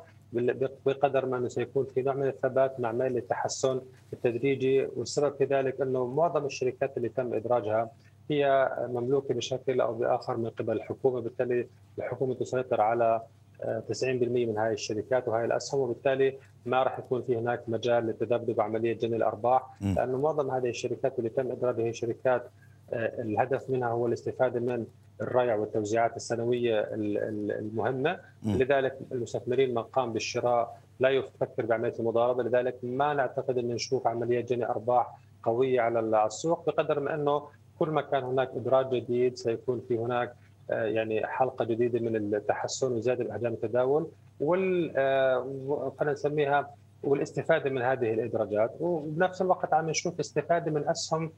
بقدر 0.87 1.27
ما 1.27 1.37
إنه 1.38 1.49
سيكون 1.49 1.87
في 1.95 2.03
نوع 2.03 2.15
من 2.15 2.29
الثبات 2.29 2.81
مع 2.81 2.93
ميل 2.93 3.12
للتحسن 3.12 3.81
التدريجي 4.12 4.87
والسبب 4.97 5.35
في 5.37 5.45
ذلك 5.45 5.81
إنه 5.81 6.07
معظم 6.07 6.47
الشركات 6.47 6.97
اللي 6.97 7.09
تم 7.09 7.35
إدراجها 7.35 7.91
هي 8.31 8.71
مملوكة 8.88 9.35
بشكل 9.35 9.81
أو 9.81 9.95
بآخر 9.95 10.37
من 10.37 10.50
قبل 10.50 10.77
الحكومة. 10.77 11.21
بالتالي 11.21 11.67
الحكومة 11.99 12.35
تسيطر 12.35 12.81
على 12.81 13.23
90% 13.62 14.05
من 14.05 14.59
هذه 14.59 14.73
الشركات 14.73 15.29
وهذه 15.29 15.45
الأسهم 15.45 15.81
وبالتالي 15.81 16.38
ما 16.67 16.83
راح 16.83 16.99
يكون 16.99 17.23
في 17.23 17.37
هناك 17.37 17.69
مجال 17.69 18.07
للتذبذب 18.07 18.61
عمليه 18.61 18.99
جني 18.99 19.17
الأرباح. 19.17 19.62
لأنه 19.81 20.19
معظم 20.19 20.50
هذه 20.50 20.69
الشركات 20.69 21.19
اللي 21.19 21.31
تم 21.31 21.50
إدراجها 21.50 21.85
هي 21.85 21.93
شركات 21.93 22.43
آه، 22.43 22.50
الهدف 22.92 23.71
منها 23.71 23.88
هو 23.88 24.07
الاستفادة 24.07 24.61
من 24.61 24.87
الريع 25.21 25.54
والتوزيعات 25.54 26.16
السنوية 26.16 26.88
المهمة. 26.92 28.21
لذلك 28.45 28.99
المستثمرين 29.12 29.75
من 29.75 29.83
قام 29.83 30.12
بالشراء 30.12 30.78
لا 31.00 31.09
يفكر 31.09 31.66
بعملية 31.66 31.95
المضاربة. 32.00 32.42
لذلك 32.42 32.76
ما 32.83 33.14
نعتقد 33.14 33.59
أن 33.59 33.68
نشوف 33.68 34.07
عملية 34.07 34.40
جني 34.40 34.66
أرباح 34.66 35.18
قوية 35.42 35.80
على 35.80 36.26
السوق 36.26 36.66
بقدر 36.66 37.00
ما 37.00 37.14
أنه 37.14 37.42
كل 37.78 37.88
ما 37.88 38.02
كان 38.02 38.23
هناك 38.23 38.50
إدراج 38.57 38.95
جديد 38.95 39.37
سيكون 39.37 39.83
في 39.88 39.99
هناك 39.99 40.35
آه، 40.71 40.85
يعني 40.85 41.26
حلقة 41.26 41.64
جديدة 41.64 42.00
من 42.00 42.35
التحسن 42.35 42.92
وزيادة 42.92 43.33
احجام 43.33 43.52
التداول 43.52 44.07
وال 44.40 44.92
آه، 44.97 45.92
خلينا 45.99 46.12
نسميها 46.12 46.71
والاستفادة 47.04 47.71
من 47.71 47.83
هذه 47.83 48.12
الإدراجات. 48.12 48.71
وبنفس 48.80 49.42
الوقت 49.42 49.75
عم 49.75 49.90
نشوف 49.90 50.21
استفادة 50.21 50.71
من 50.71 50.88
أسهم 50.88 51.30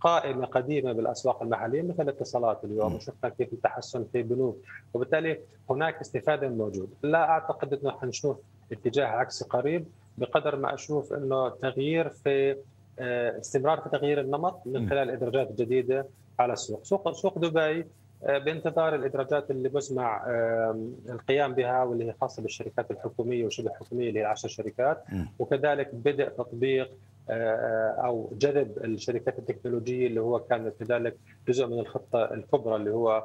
قائمة 0.00 0.46
قديمة 0.46 0.92
بالأسواق 0.92 1.42
المحلية 1.42 1.82
مثل 1.82 2.02
الاتصالات 2.02 2.64
اليوم 2.64 2.94
وشفنا 2.94 3.30
كيف 3.30 3.52
التحسن 3.52 4.04
في 4.12 4.22
بنوك. 4.22 4.58
وبالتالي 4.94 5.40
هناك 5.70 6.00
استفادة 6.00 6.48
موجود. 6.48 6.90
لا 7.02 7.30
أعتقد 7.30 7.74
إنه 7.74 7.90
حنشوف 7.90 8.36
اتجاه 8.72 9.06
عكسي 9.06 9.44
قريب 9.44 9.86
بقدر 10.18 10.56
ما 10.56 10.74
أشوف 10.74 11.12
إنه 11.12 11.48
تغيير 11.48 12.08
في 12.08 12.56
استمرار 12.98 13.80
في 13.80 13.88
تغيير 13.88 14.20
النمط 14.20 14.60
من 14.66 14.88
خلال 14.88 15.10
إدراجات 15.10 15.52
جديدة 15.52 16.06
على 16.38 16.52
السوق، 16.52 16.84
سوق 16.84 17.12
سوق 17.12 17.38
دبي 17.38 17.86
بانتظار 18.22 18.94
الإدراجات 18.94 19.50
اللي 19.50 19.70
مزمع 19.74 20.24
القيام 21.08 21.54
بها 21.54 21.82
واللي 21.82 22.08
هي 22.08 22.14
خاصة 22.20 22.42
بالشركات 22.42 22.90
الحكومية 22.90 23.44
وشبه 23.44 23.70
الحكوميه 23.70 24.08
اللي 24.08 24.20
هي 24.20 24.24
10 24.24 24.48
شركات. 24.48 25.04
وكذلك 25.38 25.94
بدء 25.94 26.28
تطبيق 26.28 26.90
أو 27.28 28.30
جذب 28.32 28.78
الشركات 28.84 29.38
التكنولوجية 29.38 30.06
اللي 30.06 30.20
هو 30.20 30.38
كان 30.38 30.72
كذلك 30.80 31.16
جزء 31.48 31.66
من 31.66 31.78
الخطة 31.78 32.24
الكبرى 32.24 32.76
اللي 32.76 32.90
هو 32.90 33.24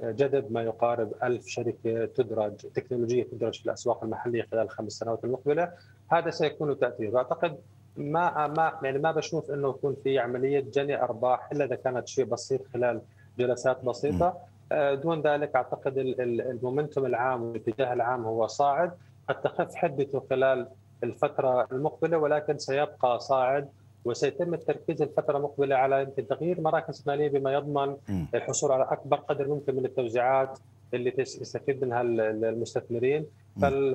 جذب 0.00 0.52
ما 0.52 0.62
يقارب 0.62 1.12
ألف 1.22 1.46
شركة 1.46 2.04
تدرج 2.04 2.56
تكنولوجية 2.56 3.22
تدرج 3.22 3.58
في 3.58 3.66
الأسواق 3.66 4.04
المحلية 4.04 4.46
خلال 4.52 4.62
الخمس 4.62 4.92
سنوات 4.92 5.24
المقبلة. 5.24 5.72
هذا 6.08 6.30
سيكون 6.30 6.68
له 6.68 6.74
تأثير 6.74 7.14
وأعتقد 7.14 7.56
ما 7.96 8.46
ما 8.46 8.78
يعني 8.82 8.98
ما 8.98 9.12
بشوف 9.12 9.50
إنه 9.50 9.68
يكون 9.68 9.96
في 10.04 10.18
عملية 10.18 10.60
جني 10.60 11.02
أرباح 11.02 11.52
إلا 11.52 11.64
إذا 11.64 11.74
كانت 11.74 12.08
شيء 12.08 12.24
بسيط 12.24 12.60
خلال 12.74 13.00
جلسات 13.38 13.84
بسيطة. 13.84 14.36
دون 14.72 15.22
ذلك 15.22 15.56
أعتقد 15.56 15.98
المومنتوم 15.98 17.06
العام 17.06 17.42
والاتجاه 17.42 17.92
العام 17.92 18.24
هو 18.24 18.46
صاعد. 18.46 18.92
قد 19.28 19.42
تخف 19.42 19.74
حدته 19.74 20.22
خلال 20.30 20.68
الفترة 21.04 21.66
المقبلة 21.72 22.18
ولكن 22.18 22.58
سيبقى 22.58 23.20
صاعد 23.20 23.68
وسيتم 24.04 24.54
التركيز 24.54 25.02
الفترة 25.02 25.36
المقبلة 25.36 25.76
على 25.76 26.02
يمكن 26.02 26.26
تغيير 26.26 26.60
مراكز 26.60 27.04
ماليه 27.06 27.28
بما 27.28 27.52
يضمن 27.52 27.96
الحصول 28.34 28.72
على 28.72 28.82
أكبر 28.90 29.16
قدر 29.16 29.48
ممكن 29.48 29.74
من 29.76 29.84
التوزيعات 29.84 30.58
اللي 30.94 31.12
يستفيد 31.18 31.84
منها 31.84 32.02
المستثمرين. 32.02 33.26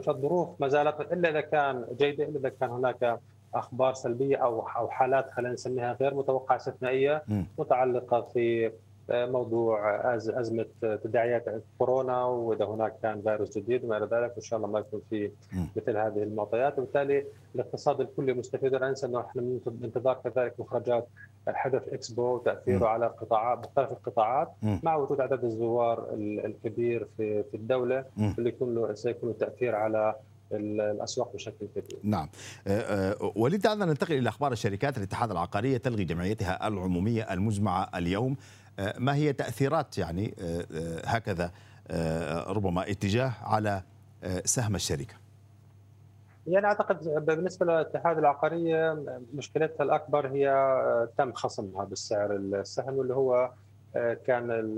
فالظروف 0.02 0.50
ما 0.62 0.68
زالت 0.68 1.02
إلا 1.14 1.30
إذا 1.30 1.42
كان 1.42 1.86
جيدة 1.98 2.24
إلا 2.24 2.40
إذا 2.40 2.50
كان 2.50 2.70
هناك 2.70 3.20
أخبار 3.56 3.94
سلبية 3.94 4.38
أو 4.38 4.60
أو 4.78 4.88
حالات 4.90 5.32
خلينا 5.32 5.54
نسميها 5.54 5.94
غير 6.02 6.14
متوقعة 6.14 6.56
استثنائية 6.56 7.24
متعلقة 7.58 8.22
في 8.22 8.72
موضوع 9.10 10.16
أزمة 10.16 10.66
تداعيات 10.82 11.64
كورونا 11.78 12.26
وإذا 12.26 12.66
هناك 12.66 12.94
كان 13.04 13.22
فيروس 13.22 13.58
جديد 13.58 13.84
وما 13.84 13.98
إلى 13.98 14.06
ذلك 14.06 14.32
وإن 14.32 14.42
شاء 14.42 14.58
الله 14.58 14.70
ما 14.70 14.80
يكون 14.80 15.02
في 15.10 15.32
مثل 15.76 15.98
هذه 15.98 16.24
المعطيات. 16.24 16.80
وبالتالي 16.80 17.26
الاقتصاد 17.56 18.02
الكلي 18.02 18.34
مستفيد. 18.34 18.74
ولا 18.74 18.90
ننسى 18.90 19.06
إنه 19.06 19.20
إحنا 19.20 19.42
بانتظار 19.66 20.22
كذلك 20.24 20.60
مخرجات 20.60 21.08
حدث 21.48 21.94
اكسبو 21.94 22.36
وتاثيره 22.36 22.88
على 22.88 23.08
قطاعات 23.08 23.60
مختلف 23.60 23.92
القطاعات 23.92 24.52
مع 24.64 24.96
وجود 24.96 25.22
عدد 25.22 25.44
الزوار 25.44 26.08
الكبير 26.14 27.08
في 27.18 27.44
في 27.44 27.58
الدولة 27.58 28.06
اللي 28.18 28.50
يكون 28.50 28.76
له 28.76 28.94
سيكون 28.94 29.30
له 29.30 29.36
تأثير 29.36 29.76
على 29.76 30.16
الأسواق 30.52 31.34
بشكل 31.34 31.68
كبير. 31.76 32.00
نعم. 32.04 32.30
وليد 33.36 33.62
دعنا 33.62 33.86
ننتقل 33.86 34.18
إلى 34.18 34.30
أخبار 34.30 34.52
الشركات 34.52 34.98
الاتحاد 34.98 35.32
العقارية 35.32 35.78
تلغي 35.78 36.04
جمعيتها 36.04 36.68
العمومية 36.68 37.34
المزمعة 37.34 37.90
اليوم. 37.96 38.36
ما 38.98 39.16
هي 39.16 39.34
تأثيرات 39.34 39.98
يعني 39.98 40.36
هكذا 41.06 41.52
ربما 42.48 42.92
اتجاه 42.92 43.32
على 43.42 43.84
سهم 44.46 44.76
الشركة؟ 44.76 45.16
يعني 46.48 46.66
أعتقد 46.66 47.26
بالنسبة 47.26 47.66
للاتحاد 47.66 48.18
العقارية 48.18 49.04
مشكلتها 49.34 49.84
الأكبر 49.84 50.28
هي 50.28 51.08
تم 51.18 51.34
خصم 51.34 51.78
هذا 51.82 51.92
السعر 51.92 52.36
السهم 52.36 52.94
واللي 52.98 53.14
هو 53.14 53.52
كان 54.28 54.72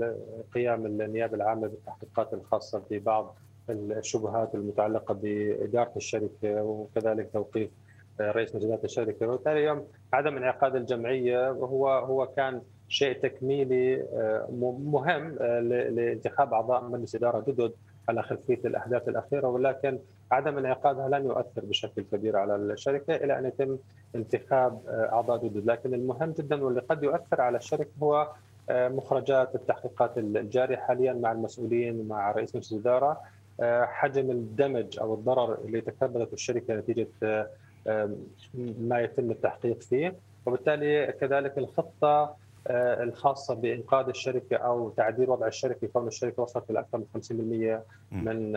قيام 0.54 0.86
النيابه 0.86 1.36
العامة 1.36 1.66
بالتحقيقات 1.68 2.34
الخاصة 2.34 2.82
ببعض 2.90 3.34
الشبهات 3.70 4.54
المتعلقة 4.54 5.14
بإدارة 5.14 5.92
الشركة 5.96 6.62
وكذلك 6.62 7.30
توقيف 7.32 7.70
رئيس 8.20 8.54
مجلس 8.54 8.84
الشركة 8.84 9.26
وبالتالي 9.26 9.58
اليوم 9.60 9.86
عدم 10.12 10.36
انعقاد 10.36 10.76
الجمعية 10.76 11.50
هو 11.50 11.88
هو 11.88 12.26
كان 12.26 12.62
شيء 12.88 13.18
تكميلي 13.22 14.04
مهم 14.84 15.34
لانتخاب 15.94 16.54
أعضاء 16.54 16.84
مجلس 16.84 17.14
إدارة 17.14 17.44
جدد 17.48 17.72
على 18.08 18.22
خلفيه 18.22 18.58
الأحداث 18.64 19.08
الأخيرة 19.08 19.48
ولكن 19.48 19.98
عدم 20.32 20.58
انعقادها 20.58 21.08
لن 21.08 21.26
يؤثر 21.26 21.64
بشكل 21.64 22.02
كبير 22.12 22.36
على 22.36 22.56
الشركة 22.56 23.16
إلى 23.16 23.38
أن 23.38 23.46
يتم 23.46 23.78
انتخاب 24.14 24.80
أعضاء 24.88 25.46
جدد، 25.46 25.66
لكن 25.66 25.94
المهم 25.94 26.32
جدا 26.32 26.64
واللي 26.64 26.80
قد 26.80 27.02
يؤثر 27.02 27.40
على 27.40 27.56
الشركة 27.56 27.90
هو 28.02 28.32
مخرجات 28.70 29.54
التحقيقات 29.54 30.18
الجارية 30.18 30.76
حاليا 30.76 31.12
مع 31.12 31.32
المسؤولين 31.32 32.00
ومع 32.00 32.32
رئيس 32.32 32.56
مجلس 32.56 32.72
الإدارة. 32.72 33.20
حجم 33.82 34.30
الدمج 34.30 34.98
أو 35.00 35.14
الضرر 35.14 35.58
اللي 35.64 35.80
تكبدت 35.80 36.32
الشركة 36.32 36.74
نتيجة 36.74 37.08
ما 38.80 39.00
يتم 39.00 39.30
التحقيق 39.30 39.80
فيه. 39.80 40.14
وبالتالي 40.46 41.12
كذلك 41.20 41.58
الخطة 41.58 42.36
الخاصة 42.70 43.54
بإنقاذ 43.54 44.08
الشركة 44.08 44.56
أو 44.56 44.90
تعديل 44.90 45.30
وضع 45.30 45.46
الشركة 45.46 45.86
كون 45.86 46.06
الشركة 46.06 46.42
وصلت 46.42 46.70
إلى 46.70 46.80
أكثر 46.80 46.98
من 46.98 47.04
50% 47.22 47.82
من 48.12 48.52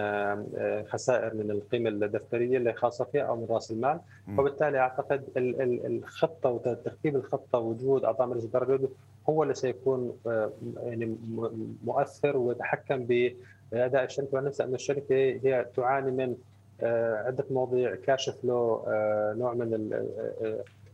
خسائر 0.85 1.33
من 1.33 1.51
القيمة 1.51 1.89
الدفترية 1.89 2.57
اللي 2.57 2.73
خاصة 2.73 3.05
فيها 3.05 3.23
أو 3.23 3.35
من 3.35 3.47
رأس 3.49 3.71
المال. 3.71 3.99
وبالتالي 4.37 4.79
أعتقد 4.79 5.23
الخطة 5.37 6.49
وترتيب 6.49 7.15
الخطة 7.15 7.59
وجود 7.59 8.05
اعضاء 8.05 8.27
مجلس 8.27 8.43
الاداره 8.45 8.89
هو 9.29 9.43
اللي 9.43 9.53
سيكون 9.53 10.17
يعني 10.83 11.17
مؤثر 11.85 12.37
ويتحكم 12.37 13.05
بأداء 13.05 14.03
الشركة. 14.03 14.37
وننسى 14.37 14.63
أن 14.63 14.73
الشركة 14.73 15.15
هي 15.15 15.65
تعاني 15.75 16.11
من 16.11 16.35
عدة 17.25 17.45
مواضيع 17.51 17.95
cash 17.95 18.29
flow 18.29 18.85
نوع 19.37 19.53
من 19.53 19.89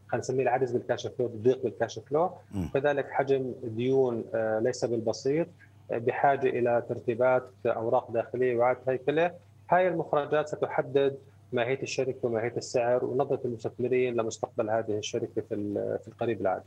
خلينا 0.08 0.24
نسميه 0.24 0.44
العجز 0.44 0.72
بال 0.72 0.84
cash 0.84 1.08
flow 1.08 1.26
الضيق 1.26 1.64
بال 1.64 1.76
cash 1.76 2.00
flow 2.00 2.32
كذلك 2.74 3.10
حجم 3.12 3.54
ديون 3.64 4.24
ليس 4.36 4.86
بالبسيط 4.86 5.48
بحاجة 5.92 6.50
إلى 6.50 6.84
ترتيبات 6.90 7.50
أوراق 7.66 8.12
داخلية 8.12 8.58
واعاده 8.58 8.80
هيكلة 8.88 9.32
هاي 9.70 9.88
المخرجات 9.88 10.48
ستحدد 10.48 11.18
ماهية 11.54 11.82
الشركة 11.84 12.18
وماهية 12.24 12.54
السعر 12.58 13.06
ونظرة 13.06 13.40
المستثمرين 13.46 14.16
لمستقبل 14.16 14.70
هذه 14.70 14.98
الشركة 14.98 15.42
في 15.50 15.74
في 16.04 16.08
القريب 16.08 16.42
العاجل. 16.42 16.64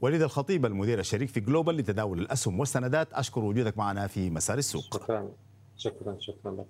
وليد 0.00 0.22
الخطيب 0.22 0.66
المدير 0.66 0.98
الشريك 0.98 1.28
في 1.28 1.40
جلوبال 1.40 1.76
لتداول 1.76 2.18
الأسهم 2.18 2.60
والسندات 2.60 3.12
أشكر 3.12 3.44
وجودك 3.44 3.78
معنا 3.78 4.06
في 4.06 4.30
مسار 4.30 4.58
السوق. 4.58 4.82
شكرا 4.82 5.28
شكرا 5.76 6.16
شكرا 6.20 6.52
لك. 6.52 6.66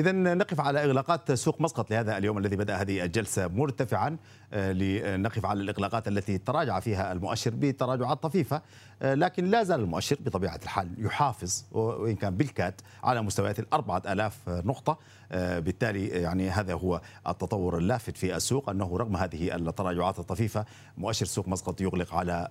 إذا 0.00 0.12
نقف 0.12 0.60
على 0.60 0.84
إغلاقات 0.84 1.32
سوق 1.32 1.60
مسقط 1.60 1.90
لهذا 1.90 2.18
اليوم 2.18 2.38
الذي 2.38 2.56
بدأ 2.56 2.76
هذه 2.76 3.04
الجلسة 3.04 3.48
مرتفعا 3.48 4.16
لنقف 4.52 5.46
على 5.46 5.60
الإغلاقات 5.60 6.08
التي 6.08 6.38
تراجع 6.38 6.80
فيها 6.80 7.12
المؤشر 7.12 7.50
بتراجعات 7.54 8.22
طفيفة 8.22 8.62
لكن 9.02 9.44
لا 9.44 9.62
زال 9.62 9.80
المؤشر 9.80 10.16
بطبيعة 10.20 10.60
الحال 10.62 10.88
يحافظ 10.98 11.64
وإن 11.72 12.16
كان 12.16 12.36
بالكاد 12.36 12.74
على 13.04 13.22
مستويات 13.22 13.58
الأربعة 13.58 14.02
ألاف 14.06 14.36
نقطة 14.48 14.98
بالتالي 15.32 16.08
يعني 16.08 16.50
هذا 16.50 16.74
هو 16.74 17.00
التطور 17.28 17.78
اللافت 17.78 18.16
في 18.16 18.36
السوق 18.36 18.70
أنه 18.70 18.96
رغم 18.96 19.16
هذه 19.16 19.56
التراجعات 19.56 20.18
الطفيفة 20.18 20.64
مؤشر 20.98 21.26
سوق 21.26 21.48
مسقط 21.48 21.80
يغلق 21.80 22.14
على 22.14 22.48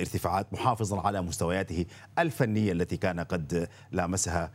ارتفاعات 0.00 0.52
محافظا 0.52 1.00
على 1.00 1.22
مستوياته 1.22 1.86
الفنية 2.18 2.72
التي 2.72 2.96
كان 2.96 3.20
قد 3.20 3.68
لامسها 3.92 4.50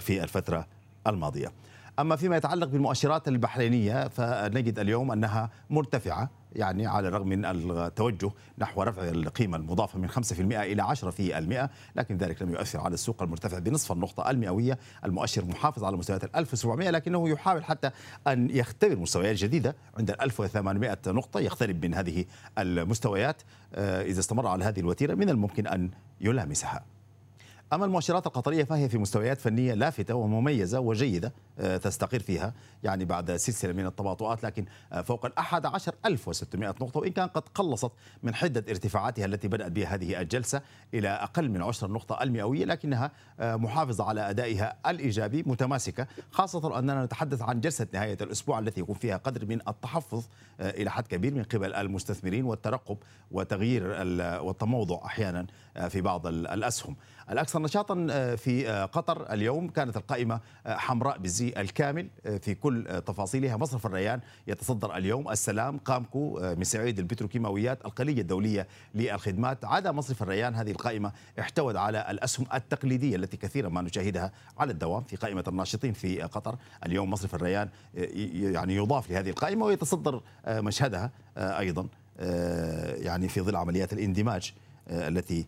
في 0.00 0.22
الفترة 0.22 0.77
الماضية. 1.10 1.52
أما 1.98 2.16
فيما 2.16 2.36
يتعلق 2.36 2.66
بالمؤشرات 2.66 3.28
البحرينية 3.28 4.08
فنجد 4.08 4.78
اليوم 4.78 5.12
أنها 5.12 5.50
مرتفعة 5.70 6.30
يعني 6.52 6.86
على 6.86 7.08
الرغم 7.08 7.28
من 7.28 7.44
التوجه 7.44 8.30
نحو 8.58 8.82
رفع 8.82 9.08
القيمة 9.08 9.56
المضافة 9.56 9.98
من 9.98 10.10
5% 10.10 10.12
إلى 10.40 10.82
10% 10.82 11.70
لكن 11.96 12.16
ذلك 12.16 12.42
لم 12.42 12.50
يؤثر 12.50 12.80
على 12.80 12.94
السوق 12.94 13.22
المرتفع 13.22 13.58
بنصف 13.58 13.92
النقطة 13.92 14.30
المئوية. 14.30 14.78
المؤشر 15.04 15.44
محافظ 15.44 15.84
على 15.84 15.96
مستويات 15.96 16.24
ال 16.24 16.36
1700 16.36 16.90
لكنه 16.90 17.28
يحاول 17.28 17.64
حتى 17.64 17.90
أن 18.26 18.50
يختبر 18.50 18.96
مستويات 18.96 19.36
جديدة 19.36 19.76
عند 19.98 20.10
ال 20.10 20.20
1800 20.20 20.98
نقطة 21.06 21.40
يقترب 21.40 21.84
من 21.84 21.94
هذه 21.94 22.24
المستويات 22.58 23.42
إذا 23.78 24.20
استمر 24.20 24.46
على 24.46 24.64
هذه 24.64 24.80
الوتيرة 24.80 25.14
من 25.14 25.28
الممكن 25.28 25.66
أن 25.66 25.90
يلامسها. 26.20 26.84
أما 27.72 27.84
المؤشرات 27.84 28.26
القطرية 28.26 28.64
فهي 28.64 28.88
في 28.88 28.98
مستويات 28.98 29.40
فنية 29.40 29.74
لافتة 29.74 30.14
ومميزة 30.14 30.80
وجيدة 30.80 31.32
تستقر 31.82 32.18
فيها 32.18 32.54
يعني 32.82 33.04
بعد 33.04 33.36
سلسلة 33.36 33.72
من 33.72 33.86
التباطؤات 33.86 34.44
لكن 34.44 34.64
فوق 35.04 35.26
الأحد 35.26 35.66
عشر 35.66 35.94
ألف 36.06 36.28
وستمائة 36.28 36.70
نقطة 36.80 37.00
وإن 37.00 37.12
كان 37.12 37.28
قد 37.28 37.42
قلصت 37.54 37.92
من 38.22 38.34
حدة 38.34 38.64
ارتفاعاتها 38.68 39.24
التي 39.24 39.48
بدأت 39.48 39.72
بها 39.72 39.94
هذه 39.94 40.20
الجلسة 40.20 40.62
إلى 40.94 41.08
أقل 41.08 41.48
من 41.48 41.62
عشر 41.62 41.86
النقطة 41.86 42.22
المئوية 42.22 42.64
لكنها 42.64 43.10
محافظة 43.40 44.04
على 44.04 44.30
أدائها 44.30 44.76
الإيجابي 44.86 45.42
متماسكة 45.46 46.06
خاصة 46.30 46.78
أننا 46.78 47.04
نتحدث 47.04 47.42
عن 47.42 47.60
جلسة 47.60 47.86
نهاية 47.92 48.18
الأسبوع 48.20 48.58
التي 48.58 48.80
يكون 48.80 48.94
فيها 48.94 49.16
قدر 49.16 49.46
من 49.46 49.68
التحفظ 49.68 50.24
إلى 50.60 50.90
حد 50.90 51.06
كبير 51.06 51.34
من 51.34 51.42
قبل 51.42 51.74
المستثمرين 51.74 52.44
والترقب 52.44 52.96
وتغيير 53.30 53.84
والتموضع 54.42 55.04
أحيانا 55.04 55.46
في 55.88 56.00
بعض 56.00 56.26
الأسهم. 56.26 56.96
الأكثر 57.30 57.62
نشاطا 57.62 58.06
في 58.36 58.86
قطر 58.92 59.32
اليوم 59.32 59.68
كانت 59.68 59.96
القائمة 59.96 60.40
حمراء 60.66 61.18
بالزي 61.18 61.48
الكامل 61.56 62.08
في 62.40 62.54
كل 62.54 63.02
تفاصيلها. 63.06 63.56
مصرف 63.56 63.86
الريان 63.86 64.20
يتصدر 64.46 64.96
اليوم. 64.96 65.30
السلام 65.30 65.78
قامكو 65.78 66.40
مسعيد 66.42 66.98
البتروكيماويات 66.98 67.84
القلية 67.84 68.20
الدولية 68.20 68.66
للخدمات. 68.94 69.64
عدا 69.64 69.92
مصرف 69.92 70.22
الريان 70.22 70.54
هذه 70.54 70.70
القائمة 70.70 71.12
احتوت 71.40 71.76
على 71.76 72.10
الأسهم 72.10 72.46
التقليدية 72.54 73.16
التي 73.16 73.36
كثيرا 73.36 73.68
ما 73.68 73.82
نشاهدها 73.82 74.32
على 74.58 74.72
الدوام 74.72 75.02
في 75.02 75.16
قائمة 75.16 75.44
الناشطين 75.48 75.92
في 75.92 76.22
قطر. 76.22 76.56
اليوم 76.86 77.10
مصرف 77.10 77.34
الريان 77.34 77.68
يعني 78.34 78.76
يضاف 78.76 79.10
لهذه 79.10 79.30
القائمة 79.30 79.66
ويتصدر 79.66 80.22
مشهدها 80.48 81.10
أيضا 81.36 81.88
يعني 83.04 83.28
في 83.28 83.40
ظل 83.40 83.56
عمليات 83.56 83.92
الاندماج 83.92 84.52
التي 84.88 85.46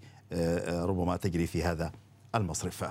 ربما 0.68 1.16
تجري 1.16 1.46
في 1.46 1.62
هذا 1.62 1.92
المصرف. 2.34 2.84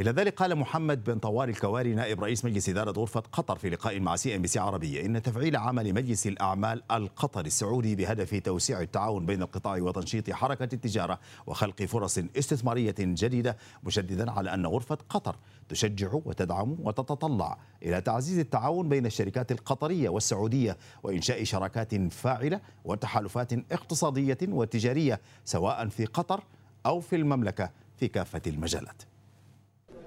إلى 0.00 0.10
ذلك 0.10 0.34
قال 0.34 0.56
محمد 0.56 1.04
بن 1.04 1.18
طوال 1.18 1.48
الكواري 1.48 1.94
نائب 1.94 2.24
رئيس 2.24 2.44
مجلس 2.44 2.68
إدارة 2.68 2.90
غرفة 2.90 3.20
قطر 3.20 3.56
في 3.56 3.70
لقاء 3.70 4.00
مع 4.00 4.16
CNBC 4.16 4.58
عربية 4.58 5.06
إن 5.06 5.22
تفعيل 5.22 5.56
عمل 5.56 5.94
مجلس 5.94 6.26
الأعمال 6.26 6.82
القطري 6.90 7.46
السعودي 7.46 7.94
بهدف 7.94 8.34
توسيع 8.34 8.80
التعاون 8.80 9.26
بين 9.26 9.42
القطاع 9.42 9.76
وتنشيط 9.76 10.30
حركة 10.30 10.68
التجارة 10.74 11.18
وخلق 11.46 11.82
فرص 11.82 12.18
استثمارية 12.18 12.94
جديدة 12.98 13.56
مشددا 13.84 14.30
على 14.30 14.54
أن 14.54 14.66
غرفة 14.66 14.98
قطر 15.08 15.36
تشجع 15.68 16.10
وتدعم 16.24 16.76
وتتطلع 16.78 17.58
إلى 17.82 18.00
تعزيز 18.00 18.38
التعاون 18.38 18.88
بين 18.88 19.06
الشركات 19.06 19.52
القطرية 19.52 20.08
والسعودية 20.08 20.76
وإنشاء 21.02 21.44
شراكات 21.44 22.12
فاعلة 22.12 22.60
وتحالفات 22.84 23.52
اقتصادية 23.52 24.38
وتجارية 24.42 25.20
سواء 25.44 25.88
في 25.88 26.04
قطر 26.04 26.42
أو 26.86 27.00
في 27.00 27.16
المملكة 27.16 27.70
في 27.96 28.08
كافة 28.08 28.42
المجالات. 28.46 29.09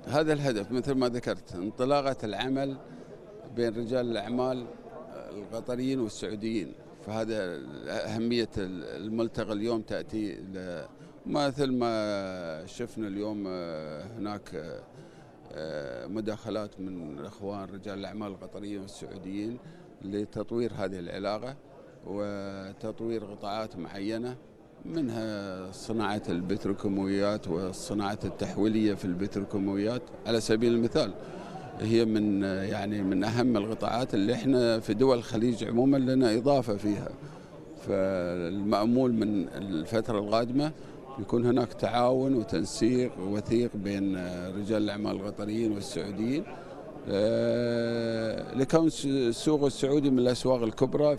هذا 0.08 0.34
الهدف 0.34 0.72
مثل 0.72 0.94
ما 0.94 1.10
ذكرت 1.10 1.56
انطلاقة 1.56 2.18
العمل 2.24 2.78
بين 3.56 3.76
رجال 3.76 4.12
الأعمال 4.12 4.66
القطريين 5.30 6.00
والسعوديين. 6.00 6.74
فهذا 7.06 7.60
أهمية 7.88 8.50
الملتقى 8.58 9.54
اليوم 9.54 9.82
تأتي 9.82 10.38
مثل 11.26 11.72
ما 11.72 12.66
شفنا 12.66 13.08
اليوم 13.08 13.48
هناك 14.18 14.82
مداخلات 16.08 16.80
من 16.80 17.26
اخوان 17.26 17.70
رجال 17.70 18.00
الأعمال 18.00 18.28
القطريين 18.28 18.82
والسعوديين 18.82 19.58
لتطوير 20.02 20.74
هذه 20.74 21.00
العلاقة 21.00 21.56
وتطوير 22.08 23.26
قطاعات 23.26 23.78
معينة. 23.78 24.38
منها 24.86 25.72
صناعة 25.72 26.22
البتروكيماويات 26.30 27.48
والصناعة 27.48 28.20
التحويلية 28.24 28.94
في 28.94 29.06
البتروكيماويات. 29.06 30.02
على 30.28 30.40
سبيل 30.42 30.74
المثال 30.74 31.14
هي 31.80 32.06
من 32.06 32.44
يعني 32.44 33.04
من 33.04 33.24
أهم 33.24 33.58
القطاعات 33.58 34.14
اللي 34.14 34.34
إحنا 34.34 34.80
في 34.80 34.94
دول 34.94 35.18
الخليج 35.18 35.64
عموما 35.64 35.98
لنا 35.98 36.38
إضافة 36.38 36.76
فيها. 36.78 37.10
فالمأمول 37.88 39.14
من 39.14 39.48
الفترة 39.50 40.20
القادمة 40.20 40.72
يكون 41.20 41.46
هناك 41.46 41.74
تعاون 41.74 42.34
وتنسيق 42.36 43.12
وثيق 43.20 43.70
بين 43.76 44.16
رجال 44.56 44.84
الأعمال 44.84 45.12
القطريين 45.16 45.72
والسعوديين. 45.72 46.44
آه، 47.10 48.56
لكون 48.56 48.90
السوق 49.06 49.66
السعودي 49.66 50.10
من 50.10 50.20
الأسواق 50.20 50.64
الكبرى 50.64 51.18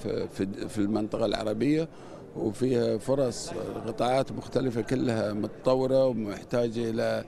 في 0.69 0.79
المنطقة 0.79 1.27
العربية. 1.27 1.89
وفيها 2.37 2.99
فرص 2.99 3.51
قطاعات 3.87 4.33
مختلفة 4.33 4.81
كلها 4.81 5.33
متطورة 5.33 6.07
ومحتاجة 6.07 6.91
إلى 6.91 7.25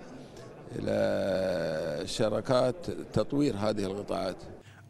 إلى 0.79 2.07
شراكات 2.07 2.91
تطوير 3.13 3.57
هذه 3.57 3.85
القطاعات 3.85 4.37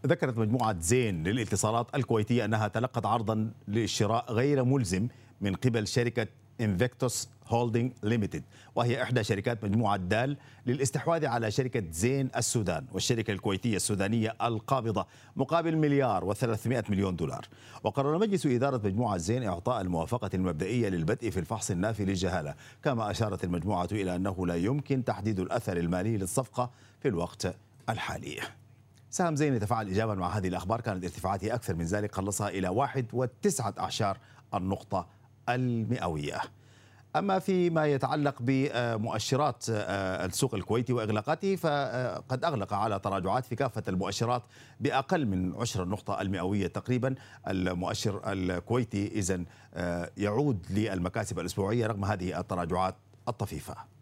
ذكرت 0.07 0.39
مجموعة 0.39 0.81
زين 0.81 1.23
للاتصالات 1.23 1.87
الكويتية 1.95 2.45
أنها 2.45 2.69
تلقت 2.69 3.07
عرضا 3.07 3.51
للشراء 3.69 4.33
غير 4.33 4.65
ملزم 4.65 5.09
من 5.41 5.55
قبل 5.55 5.87
شركة 5.87 6.27
Invictus 6.61 7.29
Holding 7.49 7.93
Limited 8.03 8.43
وهي 8.75 9.03
إحدى 9.03 9.25
شركات 9.25 9.65
مجموعة 9.65 9.97
دال 9.97 10.37
للاستحواذ 10.67 11.27
على 11.27 11.51
شركة 11.51 11.83
زين 11.91 12.31
السودان 12.37 12.87
والشركة 12.93 13.33
الكويتية 13.33 13.77
السودانية 13.77 14.37
القابضة 14.43 15.07
مقابل 15.37 15.77
مليار 15.77 16.35
و300 16.35 16.91
مليون 16.91 17.17
دولار. 17.17 17.49
وقرر 17.85 18.19
مجلس 18.19 18.47
إدارة 18.47 18.81
مجموعة 18.85 19.17
زين 19.17 19.43
إعطاء 19.43 19.81
الموافقة 19.81 20.31
المبدئية 20.35 20.89
للبدء 20.89 21.31
في 21.31 21.41
الفحص 21.41 21.71
النافي 21.71 22.05
للجهالة 22.05 22.55
كما 22.85 23.11
أشارت 23.11 23.45
المجموعة 23.45 23.89
إلى 23.93 24.17
أنه 24.17 24.47
لا 24.47 24.57
يمكن 24.57 25.05
تحديد 25.05 25.41
الأثر 25.41 25.77
المالي 25.77 26.17
للصفقة 26.17 26.71
في 27.01 27.09
الوقت 27.09 27.55
الحالي. 27.89 28.41
سهم 29.11 29.37
زين 29.37 29.55
يتفاعل 29.55 29.87
إيجابا 29.87 30.15
مع 30.15 30.29
هذه 30.29 30.49
الأخبار 30.49 30.81
كانت 30.81 31.05
ارتفاعاته 31.05 31.55
أكثر 31.55 31.75
من 31.75 31.85
ذلك 31.85 32.15
قلصها 32.15 32.49
إلى 32.49 32.69
واحد 32.69 33.07
وتسعة 33.13 33.75
أعشار 33.79 34.19
النقطة 34.55 35.07
المئوية. 35.49 36.41
أما 37.19 37.39
فيما 37.39 37.87
يتعلق 37.87 38.35
بمؤشرات 38.41 39.65
آه، 39.71 40.27
السوق 40.27 40.55
الكويتي 40.55 40.93
وإغلاقاته 40.93 41.57
فقد 41.57 42.45
أغلق 42.45 42.73
على 42.75 42.99
تراجعات 42.99 43.47
في 43.47 43.57
كافة 43.57 43.83
المؤشرات 43.89 44.43
بأقل 44.81 45.27
من 45.27 45.55
عشر 45.55 45.83
النقطة 45.83 46.21
المئوية 46.21 46.67
تقريبا. 46.67 47.15
المؤشر 47.49 48.33
الكويتي 48.33 49.07
إذا 49.07 49.45
آه، 49.75 50.11
يعود 50.17 50.67
للمكاسب 50.71 51.39
الأسبوعية 51.39 51.87
رغم 51.87 52.05
هذه 52.05 52.41
التراجعات 52.41 52.95
الطفيفة. 53.29 53.96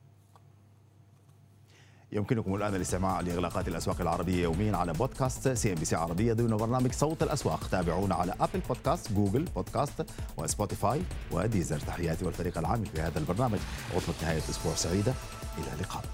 يمكنكم 2.12 2.54
الآن 2.54 2.74
الاستماع 2.74 3.20
لإغلاقات 3.20 3.68
الأسواق 3.68 4.00
العربية 4.00 4.42
يوميا 4.42 4.76
على 4.76 4.92
بودكاست 4.92 5.48
CNBC 5.48 5.96
عربية 5.96 6.32
ضمن 6.32 6.56
برنامج 6.56 6.92
صوت 6.92 7.22
الأسواق. 7.22 7.68
تابعونا 7.68 8.14
على 8.14 8.34
Apple 8.40 8.60
Podcast 8.68 9.12
Google 9.12 9.42
Podcast 9.44 10.06
و 10.36 10.44
Spotify 10.44 11.02
و 11.32 11.39
Deezer 11.39 11.78
تحياتي 11.78 12.24
والفريق 12.24 12.58
العامل 12.58 12.86
في 12.86 13.00
هذا 13.00 13.18
البرنامج. 13.18 13.58
عطلة 13.94 14.14
نهاية 14.22 14.38
أسبوع 14.38 14.74
سعيدة. 14.74 15.14
إلى 15.58 15.66
اللقاء. 15.74 16.04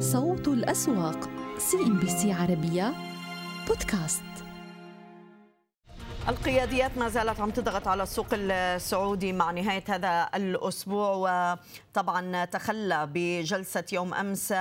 صوت 0.00 0.48
الأسواق. 0.48 1.28
CNBC 1.58 2.32
عربية 2.32 2.94
بودكاست. 3.68 4.22
القياديات 6.28 6.98
ما 6.98 7.08
زالت 7.08 7.40
عم 7.40 7.50
تضغط 7.50 7.88
على 7.88 8.02
السوق 8.02 8.26
السعودي 8.32 9.32
مع 9.32 9.50
نهاية 9.50 9.84
هذا 9.88 10.28
الأسبوع 10.34 11.56
وطبعا 11.94 12.44
تخلى 12.44 13.08
بجلسة 13.12 13.84
يوم 13.92 14.14
أمس 14.14 14.52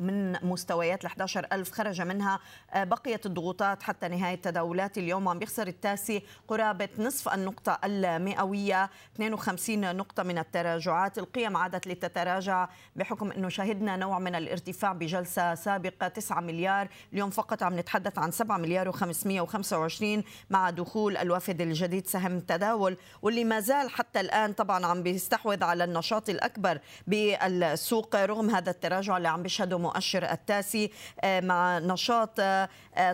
من 0.00 0.32
مستويات 0.46 1.04
ال 1.04 1.06
11000 1.06 1.70
خرج 1.70 2.00
منها 2.00 2.38
بقية 2.76 3.20
الضغوطات 3.26 3.82
حتى 3.82 4.08
نهاية 4.08 4.34
تداولات 4.34 4.98
اليوم. 4.98 5.26
وعم 5.26 5.38
بيخسر 5.38 5.66
التاسي 5.66 6.22
قرابة 6.48 6.88
نصف 6.98 7.34
النقطة 7.34 7.78
المئوية 7.84 8.90
52 9.14 9.96
نقطة 9.96 10.22
من 10.22 10.38
التراجعات. 10.38 11.18
القيم 11.18 11.56
عادت 11.56 11.86
لتتراجع 11.86 12.68
بحكم 12.96 13.32
أنه 13.32 13.48
شهدنا 13.48 13.96
نوع 13.96 14.18
من 14.18 14.34
الارتفاع 14.34 14.92
بجلسة 14.92 15.54
سابقة 15.54 16.08
9 16.08 16.40
مليار. 16.40 16.88
اليوم 17.12 17.30
فقط 17.30 17.62
عم 17.62 17.78
نتحدث 17.78 18.18
عن 18.18 18.30
7 18.30 18.56
مليار 18.56 18.92
و525 18.92 20.04
مع 20.50 20.70
دخول 20.70 21.16
الوفد 21.16 21.60
الجديد 21.60 22.06
سهم 22.06 22.40
تداول 22.40 22.96
واللي 23.22 23.44
ما 23.44 23.60
زال 23.60 23.90
حتى 23.90 24.20
الآن 24.20 24.52
طبعا 24.52 24.86
عم 24.86 25.02
بيستحوذ 25.02 25.64
على 25.64 25.84
النشاط 25.84 26.28
الأكبر 26.28 26.77
بالسوق 27.06 28.16
رغم 28.16 28.50
هذا 28.50 28.70
التراجع 28.70 29.16
اللي 29.16 29.28
عم 29.28 29.42
بيشهده 29.42 29.78
مؤشر 29.78 30.32
التاسي 30.32 30.90
آه، 31.20 31.40
مع 31.40 31.78
نشاط 31.78 32.40
آه، 32.40 32.68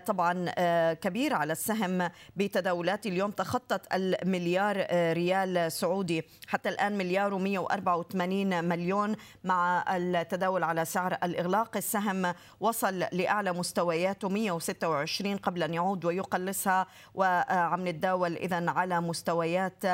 طبعا 0.07 0.53
آه، 0.59 0.93
كبير 0.93 1.35
على 1.35 1.53
السهم 1.53 2.11
بتداولات 2.37 3.07
اليوم 3.07 3.31
تخطت 3.31 3.95
المليار 3.95 4.87
ريال 5.13 5.73
سعودي. 5.73 6.25
حتى 6.47 6.69
الآن 6.69 6.99
مليار 6.99 7.31
و184 7.31 8.25
مليون 8.65 9.17
مع 9.45 9.85
التداول 9.97 10.63
على 10.65 10.85
سعر 10.85 11.19
الإغلاق. 11.23 11.77
السهم 11.77 12.35
وصل 12.61 12.99
لأعلى 12.99 13.53
مستوياته 13.53 14.29
126 14.29 15.37
قبل 15.37 15.63
أن 15.63 15.75
يعود 15.75 16.05
ويقلصها 16.05 16.87
وعم 17.15 17.89
نتداول 17.89 18.37
إذا 18.37 18.71
على 18.71 19.01
مستويات 19.01 19.85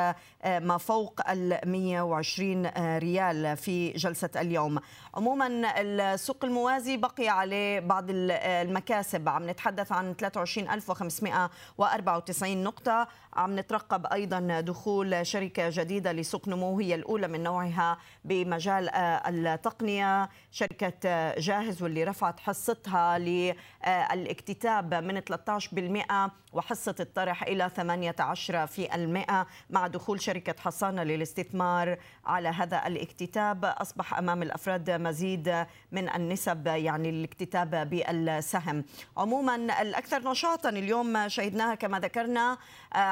ما 0.45 0.77
فوق 0.77 1.29
ال 1.29 1.59
120 1.65 2.65
آه، 2.65 2.97
ريال. 2.97 3.57
في 3.61 3.91
جلسة 3.91 4.29
اليوم. 4.35 4.79
عموما 5.15 5.73
السوق 5.81 6.45
الموازي 6.45 6.97
بقي 6.97 7.27
عليه 7.27 7.79
بعض 7.79 8.05
المكاسب. 8.09 9.29
عم 9.29 9.49
نتحدث 9.49 9.91
عن 9.91 10.13
23594 10.13 12.63
نقطة. 12.63 13.07
عم 13.33 13.59
نترقب 13.59 14.05
أيضا 14.05 14.61
دخول 14.61 15.25
شركة 15.25 15.69
جديدة 15.69 16.11
لسوق 16.11 16.47
نمو 16.47 16.79
هي 16.79 16.95
الأولى 16.95 17.27
من 17.27 17.43
نوعها 17.43 17.97
بمجال 18.25 18.89
آه، 18.89 19.29
التقنية. 19.29 20.29
شركة 20.51 21.33
جاهز 21.39 21.83
واللي 21.83 22.03
رفعت 22.03 22.39
حصتها 22.39 23.19
للإكتتاب 23.19 24.93
من 24.93 25.19
13% 25.19 26.31
وحصة 26.53 26.95
الطرح 26.99 27.43
إلى 27.43 27.69
8% 27.69 28.11
18% 28.11 29.47
مع 29.69 29.87
دخول 29.87 30.21
شركة 30.21 30.55
حصانة 30.59 31.03
للاستثمار 31.03 31.97
على 32.25 32.49
هذا 32.49 32.87
الإكتتاب. 32.87 33.65
أصبح 33.65 34.17
أمام 34.17 34.43
الأفراد 34.43 34.89
مزيد 34.89 35.65
من 35.91 36.09
النسب 36.09 36.67
يعني 36.67 37.09
الإكتتاب 37.09 37.89
بالسهم. 37.89 38.83
عموما 39.17 39.55
الأكثر 39.81 40.31
نشاطا 40.31 40.69
اليوم 40.69 41.27
شهدناها 41.27 41.75
كما 41.75 41.99
ذكرنا 41.99 42.57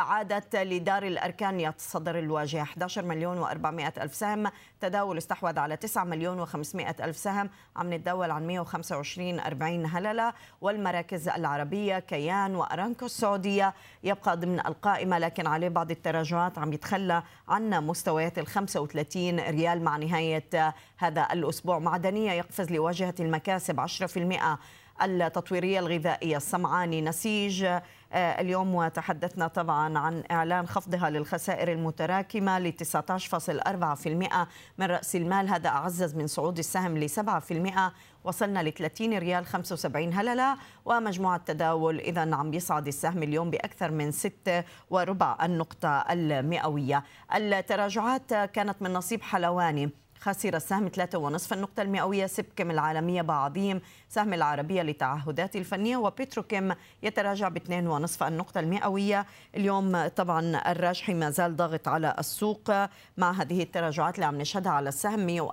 عادت 0.10 0.56
لدار 0.56 1.04
الأركان 1.04 1.60
يتصدر 1.60 2.19
الواجهة. 2.19 2.62
11 2.62 3.06
مليون 3.06 3.45
و400 3.45 4.02
ألف 4.02 4.15
سهم. 4.15 4.52
تداول 4.82 5.17
استحوذ 5.17 5.60
على 5.60 5.78
9 5.78 6.04
مليون 6.04 6.45
و500 6.45 7.02
ألف 7.02 7.17
سهم. 7.17 7.50
عم 7.76 7.93
نتداول 7.93 8.32
عن 8.32 8.48
125 8.48 9.39
40 9.39 9.86
هللة. 9.86 10.34
والمراكز 10.62 11.30
العربية 11.30 12.00
كيان 12.00 12.56
وأرانكو 12.56 13.06
السعودية. 13.06 13.74
يبقى 14.04 14.38
ضمن 14.38 14.60
القائمة 14.60 15.19
لكن 15.19 15.48
عليه 15.48 15.69
بعض 15.69 15.91
التراجعات 15.91 16.58
عم 16.58 16.74
يتخلى 16.74 17.24
عن 17.48 17.69
مستويات 17.69 18.39
ال 18.39 18.48
35 18.48 19.39
ريال 19.39 19.84
مع 19.84 19.98
نهاية 19.98 20.74
هذا 20.98 21.28
الأسبوع. 21.34 21.80
معدنية 21.80 22.32
يقفز 22.32 22.72
لواجهة 22.72 23.15
المكاسب 23.19 23.80
10% 23.80 24.60
التطويرية 25.01 25.79
الغذائية. 25.79 26.38
الصمعاني 26.38 27.01
نسيج. 27.01 27.65
آه، 28.13 28.41
اليوم 28.41 28.75
وتحدثنا 28.75 29.47
طبعا 29.47 29.97
عن 29.97 30.23
إعلان 30.31 30.67
خفضها 30.67 31.09
للخسائر 31.09 31.71
المتراكمة 31.71 32.59
ل 32.59 32.71
19.4% 32.71 34.47
من 34.77 34.85
رأس 34.85 35.15
المال. 35.15 35.49
هذا 35.49 35.69
أعزز 35.69 36.15
من 36.15 36.27
صعود 36.27 36.57
السهم 36.57 36.97
ل 36.97 37.09
7% 37.09 37.93
وصلنا 38.23 38.63
ل 38.63 38.71
30 38.71 39.17
ريال 39.17 39.45
75 39.45 40.13
هللة 40.13 40.57
ومجموع 40.85 41.35
التداول 41.35 41.99
إذا 41.99 42.35
عم 42.35 42.53
يصعد 42.53 42.88
السهم 42.88 43.23
اليوم 43.23 43.49
بأكثر 43.49 43.91
من 43.91 44.12
6 44.12 44.63
وربع 44.89 45.38
النقطة 45.43 46.05
المئوية. 46.09 47.03
التراجعات 47.35 48.33
كانت 48.33 48.81
من 48.81 48.93
نصيب 48.93 49.21
حلواني. 49.21 49.89
خسر 50.19 50.55
السهم 50.55 50.89
3.5 50.89 51.53
النقطة 51.53 51.82
المئوية. 51.82 52.25
سبكم 52.25 52.71
العالمية 52.71 53.21
بعظيم 53.21 53.82
سهم 54.10 54.34
العربية 54.34 54.82
للتعهدات 54.82 55.55
الفنية. 55.55 55.97
وبتروكيم 55.97 56.73
يتراجع 57.03 57.47
ب 57.49 57.58
2.5 57.58 58.27
النقطة 58.27 58.60
المئوية. 58.60 59.25
اليوم 59.55 60.08
طبعا 60.08 60.71
الراجحي 60.71 61.13
ما 61.13 61.29
زال 61.29 61.55
ضاغط 61.55 61.88
على 61.88 62.15
السوق 62.19 62.71
مع 63.17 63.32
هذه 63.32 63.63
التراجعات 63.63 64.15
اللي 64.15 64.25
عم 64.25 64.41
نشهدها 64.41 64.71
على 64.71 64.89
السهم 64.89 65.49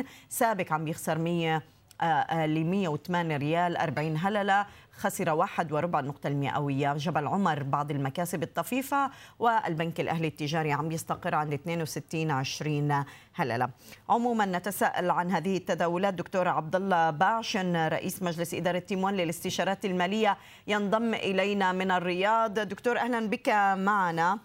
134.80 0.00 0.04
سابق 0.28 0.72
عم 0.72 0.88
يخسر 0.88 1.18
100 1.18 1.62
ل 2.46 2.64
108 2.64 3.36
ريال 3.36 3.76
40 3.76 4.16
هللة. 4.16 4.66
خسر 5.00 5.30
واحد 5.30 5.72
وربع 5.72 6.00
النقطة 6.00 6.26
المئوية. 6.26 6.92
جبل 6.92 7.26
عمر 7.26 7.62
بعض 7.62 7.90
المكاسب 7.90 8.42
الطفيفة 8.42 9.10
والبنك 9.38 10.00
الأهلي 10.00 10.28
التجاري 10.28 10.72
عم 10.72 10.92
يستقر 10.92 11.34
عند 11.34 11.52
62 11.52 12.30
20 12.30 13.04
هللة 13.34 13.68
عموما 14.08 14.46
نتساءل 14.46 15.10
عن 15.10 15.30
هذه 15.30 15.56
التداولات. 15.56 16.14
دكتور 16.14 16.48
عبد 16.48 16.76
الله 16.76 17.10
باشن 17.10 17.76
رئيس 17.76 18.22
مجلس 18.22 18.54
إدارة 18.54 18.78
تيمون 18.78 19.14
للاستشارات 19.14 19.84
المالية 19.84 20.36
ينضم 20.66 21.14
إلينا 21.14 21.72
من 21.72 21.90
الرياض. 21.90 22.58
دكتور 22.58 22.98
أهلا 22.98 23.28
بك 23.28 23.48
معنا. 23.76 24.38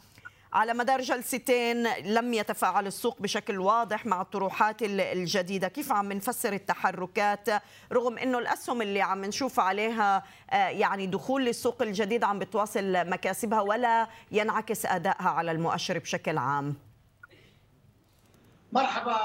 على 0.55 0.73
مدار 0.73 1.01
جلستين 1.01 1.87
لم 1.87 2.33
يتفاعل 2.33 2.87
السوق 2.87 3.21
بشكل 3.21 3.59
واضح 3.59 4.05
مع 4.05 4.21
الطروحات 4.21 4.77
الجديدة. 4.81 5.67
كيف 5.67 5.91
عم 5.91 6.13
نفسر 6.13 6.53
التحركات 6.53 7.49
رغم 7.91 8.17
أنه 8.17 8.39
الأسهم 8.39 8.81
اللي 8.81 9.01
عم 9.01 9.25
نشوف 9.25 9.59
عليها 9.59 10.23
آه، 10.51 10.55
يعني 10.67 11.07
دخول 11.07 11.45
للسوق 11.45 11.81
الجديد 11.81 12.23
عم 12.23 12.39
بتواصل 12.39 13.09
مكاسبها 13.09 13.61
ولا 13.61 14.07
ينعكس 14.31 14.85
أدائها 14.85 15.29
على 15.29 15.51
المؤشر 15.51 15.99
بشكل 15.99 16.37
عام؟ 16.37 16.75
مرحبا 18.71 19.17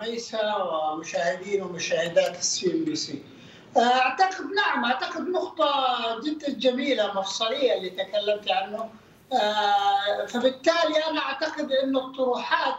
ميسا 0.00 0.56
ومشاهدين 0.56 1.62
ومشاهدات 1.62 2.38
ال 2.38 2.72
CNBC. 2.72 3.22
أعتقد 3.76 4.44
نعم 4.44 4.84
أعتقد 4.84 5.28
نقطة 5.28 5.70
جدا 6.24 6.50
جميلة 6.52 7.18
مفصلية 7.18 7.74
اللي 7.74 7.90
تكلمت 7.90 8.50
عنه. 8.50 8.78
آه، 8.78 9.03
فبالتالي 10.28 11.04
أنا 11.10 11.20
أعتقد 11.20 11.72
إنه 11.72 11.98
الطروحات 11.98 12.74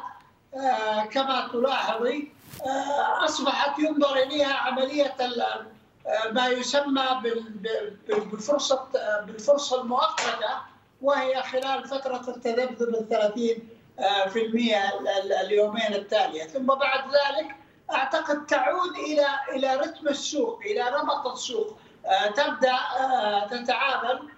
آه، 0.56 1.06
كما 1.06 1.48
تلاحظي 1.52 2.32
آه، 2.66 3.26
أصبحت 3.26 3.80
ينظر 3.80 4.16
إليها 4.16 4.54
عملية 4.54 5.16
ما 6.32 6.48
يسمى 6.48 7.22
بالفرصة 8.08 8.88
بالفرصة 9.26 9.82
المؤقتة 9.82 10.62
وهي 11.02 11.44
خلال 11.44 11.88
فترة 11.88 12.24
التذبذب 12.28 12.96
ال 12.96 13.10
30 13.10 13.70
في 14.30 14.46
المية 14.46 15.00
اليومين 15.42 15.94
التالية. 15.94 16.44
ثم 16.44 16.66
بعد 16.66 17.04
ذلك 17.06 17.56
أعتقد 17.92 18.46
تعود 18.46 18.92
إلى 18.96 19.28
إلى 19.56 19.76
رتم 19.76 20.08
السوق 20.08 20.60
إلى 20.66 20.84
نمط 20.84 21.28
السوق. 21.28 21.78
تبدأ 22.36 22.78
تتعامل 23.50 24.20
آه، 24.20 24.35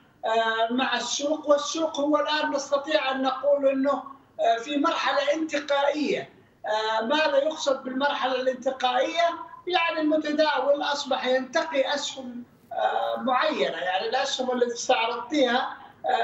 مع 0.71 0.97
السوق 0.97 1.49
والسوق 1.49 1.99
هو 1.99 2.17
الآن 2.17 2.51
نستطيع 2.51 3.11
أن 3.11 3.21
نقول 3.21 3.67
إنه 3.67 4.03
آه، 4.39 4.57
في 4.57 4.77
مرحلة 4.77 5.33
انتقائية. 5.33 6.29
آه، 6.65 7.05
ماذا 7.05 7.37
يقصد 7.37 7.83
بالمرحلة 7.83 8.35
الانتقائية؟ 8.41 9.29
يعني 9.67 9.99
المتداول 10.01 10.81
أصبح 10.83 11.25
ينتقي 11.25 11.93
أسهم 11.93 12.43
معينة. 13.17 13.77
يعني 13.77 14.09
الأسهم 14.09 14.51
التي 14.51 14.73
استعرضتها 14.73 15.77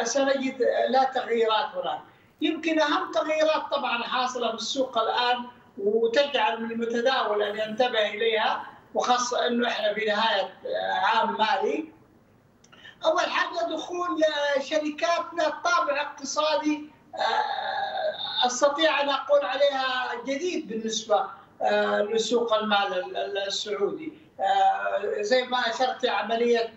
سنجد 0.03 0.61
لا 0.89 1.03
تغييرات 1.03 1.65
هناك. 1.75 1.99
يمكن 2.41 2.79
أهم 2.79 3.11
تغييرات 3.11 3.63
طبعا 3.71 4.03
حاصلة 4.03 4.49
في 4.49 4.55
السوق 4.55 4.97
الآن 4.97 5.45
وتجعل 5.77 6.63
من 6.63 6.71
المتداول 6.71 7.43
أن 7.43 7.59
ينتبه 7.69 8.09
إليها 8.09 8.63
وخاصة 8.93 9.47
إنه 9.47 9.67
إحنا 9.67 9.93
في 9.93 10.05
نهاية 10.05 10.53
عام 11.03 11.37
مالي. 11.37 11.92
أول 13.05 13.29
حاجة 13.29 13.73
دخول 13.75 14.23
شركات 14.61 15.25
ذات 15.39 15.53
طابع 15.63 16.01
اقتصادي 16.01 16.89
آه، 17.15 18.45
أستطيع 18.45 19.01
أن 19.01 19.09
أقول 19.09 19.45
عليها 19.45 20.11
جديد 20.25 20.67
بالنسبة 20.67 21.25
آه، 21.61 22.01
لسوق 22.01 22.53
المال 22.53 23.17
السعودي. 23.47 24.13
آه، 24.39 25.21
زي 25.21 25.43
ما 25.43 25.57
أشرت 25.59 26.05
عملية 26.05 26.73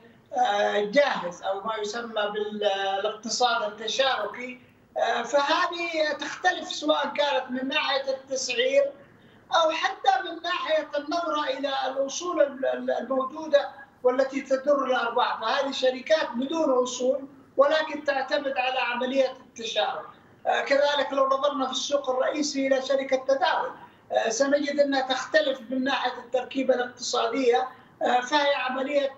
جاهز 0.76 1.42
أو 1.42 1.60
ما 1.60 1.76
يسمى 1.76 2.32
بالاقتصاد 2.34 3.72
التشاركي. 3.72 4.60
فهذه 5.24 6.12
تختلف 6.20 6.68
سواء 6.72 7.06
كانت 7.06 7.50
من 7.50 7.68
ناحية 7.68 8.10
التسعير 8.10 8.92
أو 9.54 9.70
حتى 9.70 10.22
من 10.24 10.42
ناحية 10.42 10.88
النظرة 10.98 11.44
إلى 11.44 11.72
الأصول 11.86 12.42
الموجودة 13.00 13.68
والتي 14.02 14.40
تدر 14.40 14.84
الأرباح. 14.84 15.40
فهذه 15.40 15.72
شركات 15.72 16.28
بدون 16.34 16.82
أصول 16.82 17.28
ولكن 17.56 18.04
تعتمد 18.04 18.54
على 18.56 18.78
عملية 18.78 19.30
التشارك 19.30 20.06
آه، 20.46 20.60
كذلك 20.60 21.12
لو 21.12 21.26
نظرنا 21.26 21.66
في 21.66 21.72
السوق 21.72 22.10
الرئيسي 22.10 22.66
إلى 22.66 22.82
شركة 22.82 23.16
تداول 23.16 23.70
آه، 24.12 24.28
سنجد 24.28 24.80
أنها 24.80 25.00
تختلف 25.00 25.60
من 25.70 25.84
ناحية 25.84 26.18
التركيبة 26.18 26.74
الاقتصادية 26.74 27.68
آه، 28.02 28.20
فهي 28.20 28.54
عملية 28.54 29.10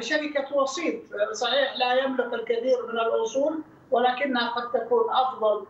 شركة 0.00 0.56
وسيط. 0.56 0.94
صحيح 1.32 1.76
لا 1.76 1.94
يملك 1.94 2.34
الكثير 2.34 2.86
من 2.86 2.98
الأصول 3.00 3.62
ولكنها 3.90 4.50
قد 4.50 4.70
تكون 4.80 5.04
أفضل 5.10 5.66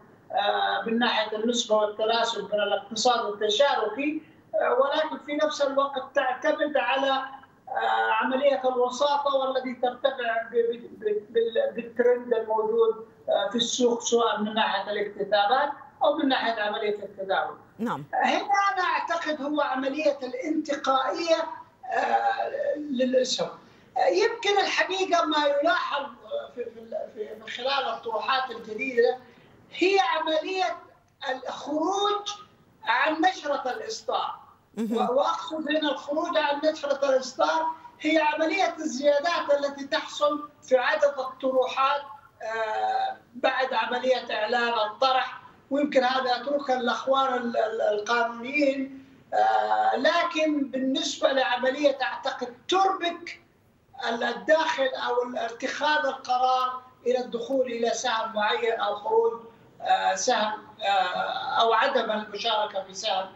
من 0.86 0.98
ناحية 0.98 1.36
النسبة 1.36 1.76
والتناسب 1.76 2.54
من 2.54 2.60
الاقتصاد 2.60 3.32
التشاركي 3.32 4.22
ولكن 4.54 5.18
في 5.26 5.36
نفس 5.36 5.62
الوقت 5.62 6.02
تعتمد 6.14 6.76
على 6.76 7.22
عملية 8.20 8.62
الوساطة 8.64 9.34
والذي 9.34 9.74
ترتفع 9.74 10.42
بالترند 11.74 12.34
الموجود 12.34 13.06
آه، 13.28 13.48
في 13.50 13.56
السوق 13.56 14.00
سواء 14.00 14.40
من 14.40 14.54
ناحية 14.54 14.90
الاكتتابات 14.90 15.72
أو 16.02 16.16
من 16.16 16.28
ناحية 16.28 16.62
عملية 16.62 16.94
التداول. 16.94 17.56
نعم. 17.78 18.04
هنا 18.14 18.38
أنا 18.72 18.82
أعتقد 18.82 19.42
هو 19.42 19.60
عملية 19.60 20.18
الانتقائية 20.22 21.36
آه، 21.92 22.48
للاسهم. 22.76 23.50
يمكن 24.12 24.58
الحقيقة 24.60 25.24
ما 25.24 25.36
يلاحظ 25.46 26.06
في 26.54 26.66
من 27.40 27.48
خلال 27.48 27.88
الطروحات 27.88 28.50
الجديدة 28.50 29.18
هي 29.72 29.98
عملية 30.00 30.76
الخروج 31.30 32.28
عن 32.84 33.20
نشرة 33.20 33.70
الإصدار. 33.70 34.45
واقصد 34.76 35.68
هنا 35.68 35.90
الخروج 35.92 36.36
عن 36.36 36.60
نشره 36.64 37.08
الاصدار 37.08 37.66
هي 38.00 38.18
عملية 38.18 38.74
الزيادات 38.78 39.50
التي 39.58 39.84
تحصل 39.86 40.48
في 40.62 40.76
عدد 40.78 41.14
الطروحات 41.18 42.02
آه، 42.42 43.16
بعد 43.34 43.74
عملية 43.74 44.34
إعلان 44.34 44.72
الطرح. 44.72 45.40
ويمكن 45.70 46.04
هذا 46.04 46.36
اتركها 46.36 46.76
للاخوان 46.76 47.52
القانونيين. 47.92 49.06
آه، 49.34 49.96
لكن 49.96 50.70
بالنسبة 50.70 51.32
لعملية 51.32 51.98
أعتقد 52.02 52.54
تربك 52.68 53.40
الداخل 54.08 54.88
أو 54.88 55.36
اتخاذ 55.36 56.06
القرار 56.06 56.82
إلى 57.06 57.18
الدخول 57.18 57.66
إلى 57.66 57.90
سهم 57.90 58.32
معين 58.34 58.80
أو 58.80 58.96
خروج 58.96 59.40
آه، 59.80 60.14
سهم 60.14 60.66
أو 61.60 61.72
عدم 61.72 62.10
المشاركة 62.10 62.82
في 62.82 62.94
سهم. 62.94 63.26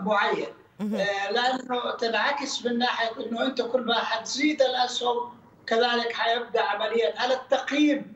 معين. 0.00 0.46
لأنه 1.30 1.90
تنعكس 1.98 2.64
من 2.64 2.78
ناحية 2.78 3.26
إنه 3.26 3.42
أنت 3.46 3.62
كل 3.62 3.80
ما 3.80 3.98
حتزيد 3.98 4.62
الأسهم 4.62 5.32
كذلك 5.66 6.12
حيبدأ 6.12 6.62
عمليه 6.62 7.14
هل 7.16 7.32
التقييم 7.32 8.14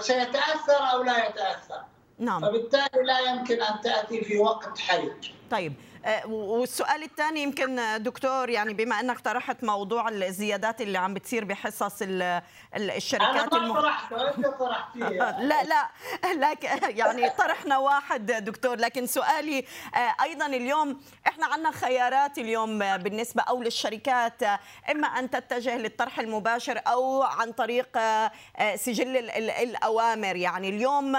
سيتأثر 0.00 0.90
أو 0.92 1.02
لا 1.02 1.28
يتأثر؟ 1.28 1.80
نعم. 2.18 2.40
فبالتالي 2.42 3.02
لا 3.04 3.18
يمكن 3.18 3.62
أن 3.62 3.80
تأتي 3.80 4.24
في 4.24 4.38
وقت 4.38 4.78
حرج. 4.78 5.30
طيب. 5.50 5.74
آه، 5.74 5.95
والسؤال 6.26 7.02
الثاني 7.02 7.42
يمكن 7.42 7.80
دكتور 8.02 8.50
يعني 8.50 8.74
بما 8.74 9.00
انك 9.00 9.20
طرحت 9.20 9.64
موضوع 9.64 10.08
الزيادات 10.08 10.80
اللي 10.80 10.98
عم 10.98 11.14
بتصير 11.14 11.44
بحصص 11.44 12.02
الشركات 12.76 13.52
أنا 13.54 13.66
ما 13.66 13.74
طرحته 13.74 14.28
أنت 14.28 14.46
طرحتيه 14.46 15.08
لا 15.50 15.64
لا 15.64 15.88
لكن 16.34 16.68
يعني 17.00 17.30
طرحنا 17.30 17.78
واحد 17.78 18.26
دكتور 18.26 18.76
لكن 18.76 19.06
سؤالي 19.06 19.64
آه، 19.94 20.22
أيضا 20.22 20.46
اليوم 20.46 21.00
إحنا 21.26 21.46
عندنا 21.46 21.70
خيارات 21.70 22.38
اليوم 22.38 22.78
بالنسبة 22.96 23.42
أو 23.42 23.62
للشركات 23.62 24.42
إما 24.90 25.06
أن 25.06 25.30
تتجه 25.30 25.76
للطرح 25.76 26.18
المباشر 26.18 26.80
أو 26.86 27.22
عن 27.22 27.52
طريق 27.52 27.88
آه، 27.96 28.30
سجل 28.76 29.16
الأوامر. 29.36 30.36
يعني 30.36 30.68
اليوم 30.68 31.16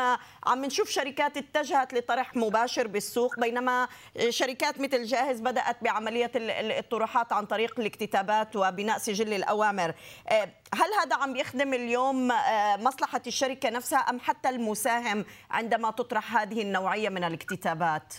عم 0.47 0.65
نشوف 0.65 0.89
شركات 0.89 1.38
اتجهت 1.38 1.93
لطرح 1.93 2.36
مباشر 2.36 2.88
بالسوق 2.88 3.39
بينما 3.39 3.88
شركات 4.30 4.77
مثل 4.80 5.04
جاهز 5.04 5.40
بدأت 5.40 5.84
بعملية 5.84 6.32
الطروحات 6.36 7.34
عن 7.34 7.46
طريق 7.46 7.80
الاكتتابات 7.80 8.56
وبناء 8.56 8.98
سجل 8.98 9.34
الأوامر. 9.34 9.94
آه، 10.28 10.50
هل 10.74 10.94
هذا 11.02 11.16
عم 11.16 11.36
يخدم 11.36 11.74
اليوم 11.74 12.32
آه، 12.32 12.76
مصلحة 12.76 13.22
الشركة 13.28 13.70
نفسها 13.70 14.00
أم 14.00 14.20
حتى 14.20 14.50
المساهم 14.50 15.26
عندما 15.52 15.92
تطرح 15.92 16.38
هذه 16.38 16.62
النوعية 16.62 17.10
من 17.10 17.24
الاكتتابات؟ 17.24 18.13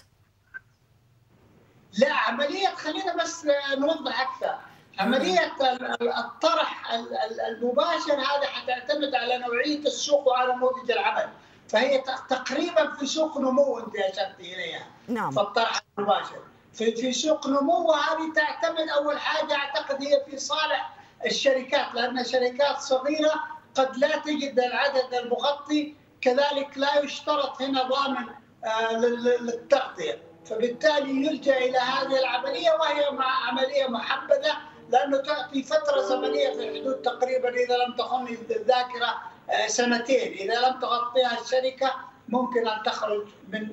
لا 1.98 2.12
عملية 2.12 2.68
خلينا 2.68 3.16
بس 3.22 3.46
نوضح 3.78 4.20
أكثر. 4.20 4.58
عملية 4.98 5.52
الطرح 6.18 6.92
المباشر 7.48 8.14
هذا 8.14 8.46
حتعتمد 8.46 9.14
على 9.14 9.38
نوعية 9.38 9.78
السوق 9.78 10.28
وعلى 10.28 10.52
نموذج 10.52 10.90
العمل. 10.90 11.28
فهي 11.68 12.02
تقريبا 12.28 12.96
في 12.96 13.06
سوق 13.06 13.38
نمو 13.38 13.78
أنت 13.78 13.96
اشرت 13.96 14.40
إليها. 14.40 14.86
نعم. 15.08 15.30
فالطرح 15.30 15.82
المباشر 15.98 16.42
في 16.72 16.96
في 16.96 17.12
سوق 17.12 17.46
نمو 17.46 17.88
وهذه 17.90 18.32
تعتمد 18.34 18.88
أول 18.88 19.18
حاجة 19.18 19.54
أعتقد 19.54 20.02
هي 20.02 20.24
في 20.30 20.38
صالح 20.38 20.98
الشركات 21.26 21.94
لأن 21.94 22.24
شركات 22.24 22.78
صغيرة 22.78 23.34
قد 23.74 23.96
لا 23.96 24.18
تجد 24.18 24.60
العدد 24.60 25.14
المغطي 25.14 25.94
كذلك 26.20 26.68
لا 26.76 27.00
يشترط 27.00 27.62
هنا 27.62 27.82
ضامن 27.82 28.28
آه، 28.64 28.92
للتغطية. 28.92 30.22
فبالتالي 30.46 31.26
يلجأ 31.26 31.58
إلى 31.58 31.78
هذه 31.78 32.18
العملية 32.18 32.70
وهي 32.70 33.10
مع 33.10 33.48
عملية 33.48 33.86
محبذة 33.86 34.52
لأنه 34.90 35.16
تعطي 35.18 35.62
فترة 35.62 36.00
زمنية 36.00 36.50
في 36.50 36.80
حدود 36.80 37.02
تقريبا 37.02 37.48
إذا 37.48 37.76
لم 37.76 37.96
تخن 37.96 38.26
الذاكرة 38.50 39.22
آه، 39.50 39.66
سنتين. 39.66 40.32
إذا 40.32 40.68
لم 40.68 40.80
تغطيها 40.80 41.40
الشركة 41.40 41.94
ممكن 42.28 42.68
أن 42.68 42.82
تخرج 42.82 43.26
من 43.48 43.68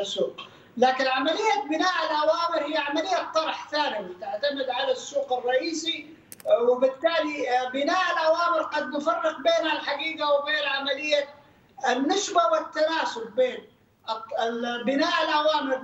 السوق. 0.00 0.40
لكن 0.76 1.06
عملية 1.06 1.62
بناء 1.70 1.92
الأوامر 2.10 2.72
هي 2.72 2.76
عملية 2.76 3.32
طرح 3.34 3.70
ثانوي 3.70 4.14
تعتمد 4.20 4.70
على 4.70 4.92
السوق 4.92 5.32
الرئيسي 5.32 6.06
آه، 6.46 6.62
وبالتالي 6.62 7.50
آه، 7.50 7.68
بناء 7.68 8.12
الأوامر 8.12 8.62
قد 8.62 8.88
نفرق 8.88 9.36
بين 9.36 9.66
الحقيقة 9.66 10.32
وبين 10.32 10.64
عملية 10.68 11.28
النسبة 11.88 12.40
والتناسب 12.52 13.34
بين 13.36 13.58
بناء 14.86 15.12
الأوامر 15.24 15.76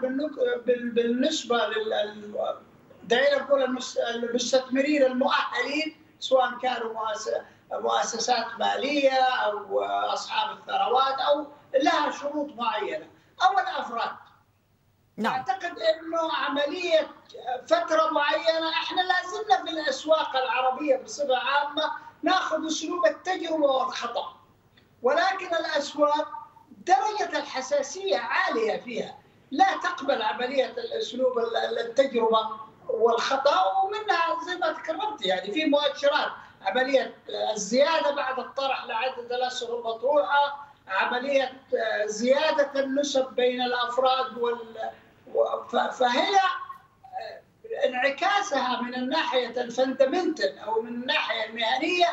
بالنسبة 0.95 1.57
لل 1.67 2.35
دعينا 3.05 3.43
نقول 3.43 3.79
المستثمرين 4.15 5.03
المؤهلين 5.03 5.97
سواء 6.21 6.59
كانوا 6.63 6.95
مؤسسات 7.73 8.47
مالية 8.59 9.21
أو 9.21 9.83
أصحاب 9.85 10.59
الثروات 10.59 11.21
أو 11.21 11.47
لها 11.83 12.11
شروط 12.11 12.55
معينة. 12.57 13.07
أو 13.43 13.59
الافراد 13.59 14.11
نعم. 15.19 15.33
أعتقد 15.33 15.79
إنه 15.79 16.33
عملية 16.37 17.11
فترة 17.67 18.11
معينة 18.11 18.71
إحنا 18.71 19.01
لازلنا 19.03 19.65
في 19.65 19.71
الأسواق 19.71 20.37
العربية 20.37 20.97
بصفة 20.97 21.37
عامة 21.37 21.93
نأخذ 22.23 22.67
أسلوب 22.67 23.07
التجربة 23.07 23.67
والخطأ. 23.67 24.37
ولكن 25.03 25.55
الأسواق 25.55 26.29
درجة 26.87 27.39
الحساسية 27.39 28.19
عالية 28.19 28.81
فيها. 28.81 29.19
لا 29.51 29.77
تقبل 29.83 30.23
عملية 30.23 30.67
الأسلوب 30.67 31.39
التجربة 31.81 32.51
والخطأ 32.89 33.73
ومنها 33.83 34.45
زي 34.47 34.57
ما 34.57 34.73
تكرمت 34.73 35.27
يعني 35.27 35.53
في 35.53 35.65
مؤشرات. 35.65 36.31
عملية 36.63 37.15
الزيادة 37.55 38.11
بعد 38.15 38.39
الطرح 38.39 38.85
لعدد 38.85 39.33
الأسهم 39.33 39.79
المطروحة 39.79 40.69
عملية 40.89 41.53
زيادة 42.05 42.81
النسب 42.81 43.27
بين 43.35 43.63
الأفراد 43.63 44.39
وال 44.39 44.91
فهي 45.93 46.39
انعكاسها 47.87 48.83
من 48.83 48.95
الناحية 48.95 49.61
الفندمنتال 49.61 50.59
أو 50.59 50.83
من 50.83 50.89
الناحية 50.89 51.45
المهنية 51.45 52.07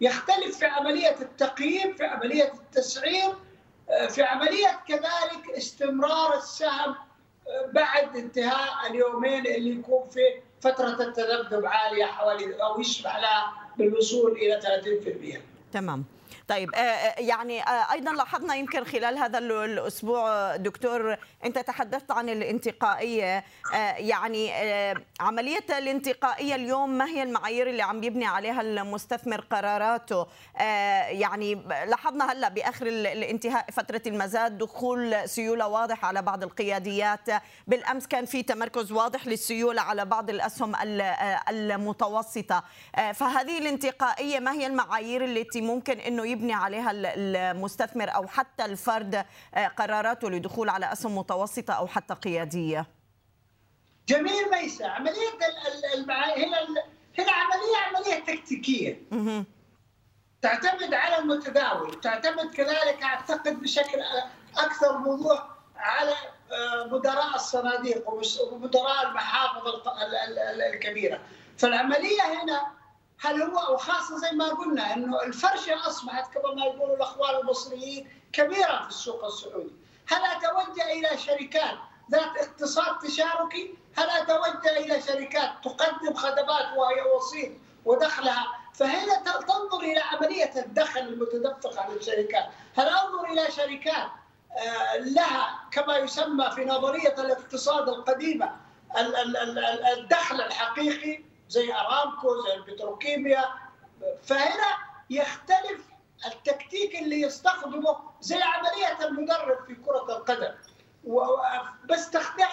يختلف 0.00 0.58
في 0.58 0.66
عملية 0.66 1.16
التقييم 1.20 1.94
في 1.94 2.04
عملية 2.04 2.52
التسعير 2.52 3.34
في 4.08 4.22
عملية 4.22 4.80
كذلك 4.88 5.50
استمرار 5.56 6.36
السهم 6.36 6.94
بعد 7.72 8.16
انتهاء 8.16 8.90
اليومين 8.90 9.46
اللي 9.46 9.70
يكون 9.70 10.08
في 10.08 10.20
فترة 10.60 11.02
التذبذب 11.02 11.66
عالية 11.66 12.04
حوالي 12.04 12.62
أو 12.62 12.80
يسمح 12.80 13.16
لها 13.16 13.52
بالوصول 13.78 14.32
إلى 14.32 14.60
30% 15.34 15.72
تمام. 15.72 16.04
طيب 16.48 16.74
آه، 16.74 16.78
آه، 16.78 17.20
يعني 17.20 17.62
آه، 17.62 17.92
أيضا 17.92 18.12
لاحظنا 18.12 18.54
يمكن 18.54 18.84
خلال 18.84 19.18
هذا 19.18 19.38
الأسبوع 19.38 20.56
دكتور 20.56 21.16
أنت 21.44 21.58
تحدثت 21.58 22.10
عن 22.10 22.28
الانتقائية 22.28 23.44
يعني 23.98 24.52
عملية 25.20 25.64
الانتقائية 25.78 26.54
اليوم 26.54 26.90
ما 26.90 27.06
هي 27.06 27.22
المعايير 27.22 27.70
اللي 27.70 27.82
عم 27.82 28.02
يبني 28.02 28.26
عليها 28.26 28.60
المستثمر 28.60 29.40
قراراته؟ 29.40 30.26
يعني 31.08 31.54
لاحظنا 31.86 32.32
هلأ 32.32 32.48
بآخر 32.48 32.86
الانتهاء 32.86 33.70
فترة 33.70 34.02
المزاد 34.06 34.58
دخول 34.58 35.28
سيولة 35.28 35.68
واضح 35.68 36.04
على 36.04 36.22
بعض 36.22 36.42
القياديات. 36.42 37.28
بالأمس 37.66 38.06
كان 38.06 38.24
في 38.24 38.42
تمركز 38.42 38.92
واضح 38.92 39.26
للسيولة 39.26 39.82
على 39.82 40.04
بعض 40.04 40.30
الأسهم 40.30 40.72
المتوسطة. 41.48 42.64
فهذه 43.14 43.58
الانتقائية 43.58 44.40
ما 44.40 44.52
هي 44.52 44.66
المعايير 44.66 45.24
التي 45.24 45.60
ممكن 45.60 46.00
إنه 46.00 46.26
يبني 46.38 46.54
عليها 46.54 46.90
المستثمر 46.94 48.14
أو 48.14 48.26
حتى 48.26 48.64
الفرد 48.64 49.24
آه، 49.54 49.66
قراراته 49.66 50.30
لدخول 50.30 50.68
على 50.68 50.92
أسهم 50.92 51.18
متوسطة 51.18 51.74
أو 51.74 51.86
حتى 51.86 52.14
قيادية؟ 52.14 52.86
جميل 54.08 54.50
ميسا. 54.50 54.84
عملية 54.84 55.28
هنا 56.36 56.58
هنا 57.18 57.32
عمليه 57.32 57.76
عملية 57.86 58.24
تكتيكية. 58.24 59.02
تعتمد 60.42 60.94
على 60.94 61.18
المتداول. 61.18 62.00
تعتمد 62.00 62.54
كذلك 62.54 63.02
أعتقد 63.02 63.60
بشكل 63.60 63.98
أكثر 64.58 64.96
وضوح 64.96 65.48
على 65.76 66.14
آه، 66.52 66.86
مدراء 66.92 67.34
الصناديق 67.34 68.10
ومدراء 68.52 69.08
المحافظ 69.08 69.62
الكبيرة. 70.72 71.20
فالعملية 71.58 72.22
هنا 72.42 72.77
هل 73.20 73.42
هو 73.42 73.74
وخاصه 73.74 74.18
زي 74.18 74.30
ما 74.30 74.48
قلنا 74.48 74.94
إنه 74.94 75.22
الفرشة 75.22 75.86
أصبحت 75.86 76.34
كما 76.34 76.54
ما 76.54 76.64
يقولوا 76.64 76.96
الأخوان 76.96 77.40
المصريين 77.40 78.10
كبيرة 78.32 78.82
في 78.82 78.88
السوق 78.88 79.24
السعودي، 79.24 79.72
هل 80.08 80.22
أتوجه 80.24 80.92
إلى 80.92 81.18
شركات 81.18 81.78
ذات 82.10 82.36
اقتصاد 82.36 82.98
تشاركي؟ 82.98 83.74
هل 83.96 84.10
أتوجه 84.10 84.76
إلى 84.76 85.02
شركات 85.02 85.50
تقدم 85.64 86.14
خدمات 86.14 86.76
وهي 86.76 87.02
وسيط 87.16 87.52
ودخلها؟ 87.84 88.46
فهنا 88.74 89.22
تنظر 89.22 89.80
إلى 89.80 90.00
عملية 90.00 90.52
الدخل 90.56 91.00
المتدفق 91.00 91.82
على 91.82 91.96
الشركات، 91.96 92.46
هل 92.76 92.88
أنظر 92.88 93.24
إلى 93.24 93.50
شركات 93.50 94.08
آه، 94.58 94.96
لها 94.96 95.60
كما 95.72 95.96
يسمى 95.96 96.50
في 96.50 96.64
نظرية 96.64 97.14
الاقتصاد 97.18 97.88
القديمة 97.88 98.56
الدخل 99.96 100.40
الحقيقي؟ 100.40 101.27
زي 101.48 101.74
أرامكو 101.74 102.42
زي 102.42 102.54
البتروكيميا. 102.54 103.44
فهنا 104.22 104.78
يختلف 105.10 105.80
التكتيك 106.26 106.94
اللي 106.94 107.20
يستخدمه 107.20 107.96
زي 108.20 108.42
عملية 108.42 109.06
المدرب 109.08 109.64
في 109.66 109.74
كرة 109.74 110.16
القدم. 110.16 110.54
بس 111.84 112.10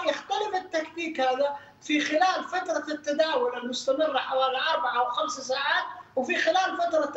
يختلف 0.07 0.55
التكتيك 0.55 1.19
هذا 1.19 1.57
في 1.81 1.99
خلال 2.01 2.43
فترة 2.43 2.93
التداول 2.93 3.57
المستمرة 3.57 4.17
حوالي 4.19 4.57
أربع 4.73 4.99
أو 4.99 5.09
خمس 5.09 5.31
ساعات 5.31 5.85
وفي 6.15 6.35
خلال 6.35 6.77
فترة 6.77 7.13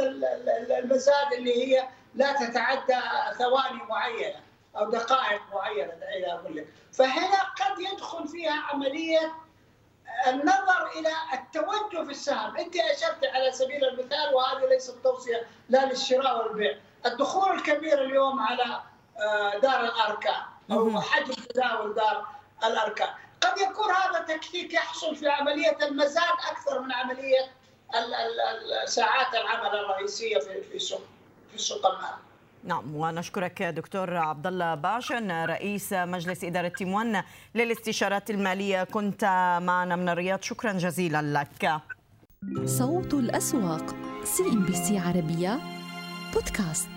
المزاد 0.78 1.32
اللي 1.32 1.66
هي 1.66 1.88
لا 2.14 2.32
تتعدى 2.32 3.00
ثواني 3.38 3.82
معينة 3.88 4.40
أو 4.76 4.90
دقائق 4.90 5.42
معينة 5.54 5.92
إلى 5.92 6.64
فهنا 6.92 7.42
قد 7.42 7.78
يدخل 7.92 8.28
فيها 8.28 8.52
عملية 8.52 9.32
النظر 10.26 10.90
إلى 10.96 11.12
التوجه 11.32 12.04
في 12.04 12.10
السهم، 12.10 12.56
أنت 12.56 12.76
أشرت 12.76 13.24
على 13.24 13.52
سبيل 13.52 13.84
المثال 13.84 14.34
وهذه 14.34 14.66
ليست 14.68 14.96
توصية 15.04 15.46
لا 15.68 15.84
للشراء 15.86 16.46
والبيع، 16.46 16.78
الدخول 17.06 17.52
الكبير 17.54 18.04
اليوم 18.04 18.40
على 18.40 18.82
آه، 19.18 19.58
دار 19.58 19.84
الأركان 19.84 20.42
أو 20.70 21.00
حجم 21.00 21.34
تداول 21.34 21.94
دار 21.94 22.26
الأركان، 22.64 23.08
قد 23.40 23.58
يكون 23.58 23.90
هذا 23.90 24.18
تكتيك 24.18 24.74
يحصل 24.74 25.16
في 25.16 25.28
عملية 25.28 25.76
المزاد 25.82 26.36
أكثر 26.50 26.80
من 26.80 26.92
عملية 26.92 27.52
ساعات 28.84 29.34
العمل 29.34 29.78
الرئيسية 29.78 30.38
في 30.38 30.62
في 30.62 30.78
سوق 30.78 31.00
في 31.52 31.58
سوق 31.58 31.86
المال. 31.86 32.27
نعم 32.64 32.94
ونشكرك 32.94 33.62
دكتور 33.62 34.16
عبد 34.16 34.46
الله 34.46 34.74
باعشن 34.74 35.30
رئيس 35.44 35.92
مجلس 35.92 36.44
إدارة 36.44 36.68
Team 36.68 36.99
One 36.99 37.22
للاستشارات 37.54 38.30
المالية. 38.30 38.84
كنت 38.84 39.24
معنا 39.62 39.96
من 39.96 40.08
الرياض. 40.08 40.42
شكرا 40.42 40.72
جزيلا 40.72 41.22
لك. 41.22 41.80
صوت 42.64 43.14
الأسواق 43.14 43.96
CNBC 44.24 44.98
عربية 44.98 45.58
بودكاست. 46.34 46.88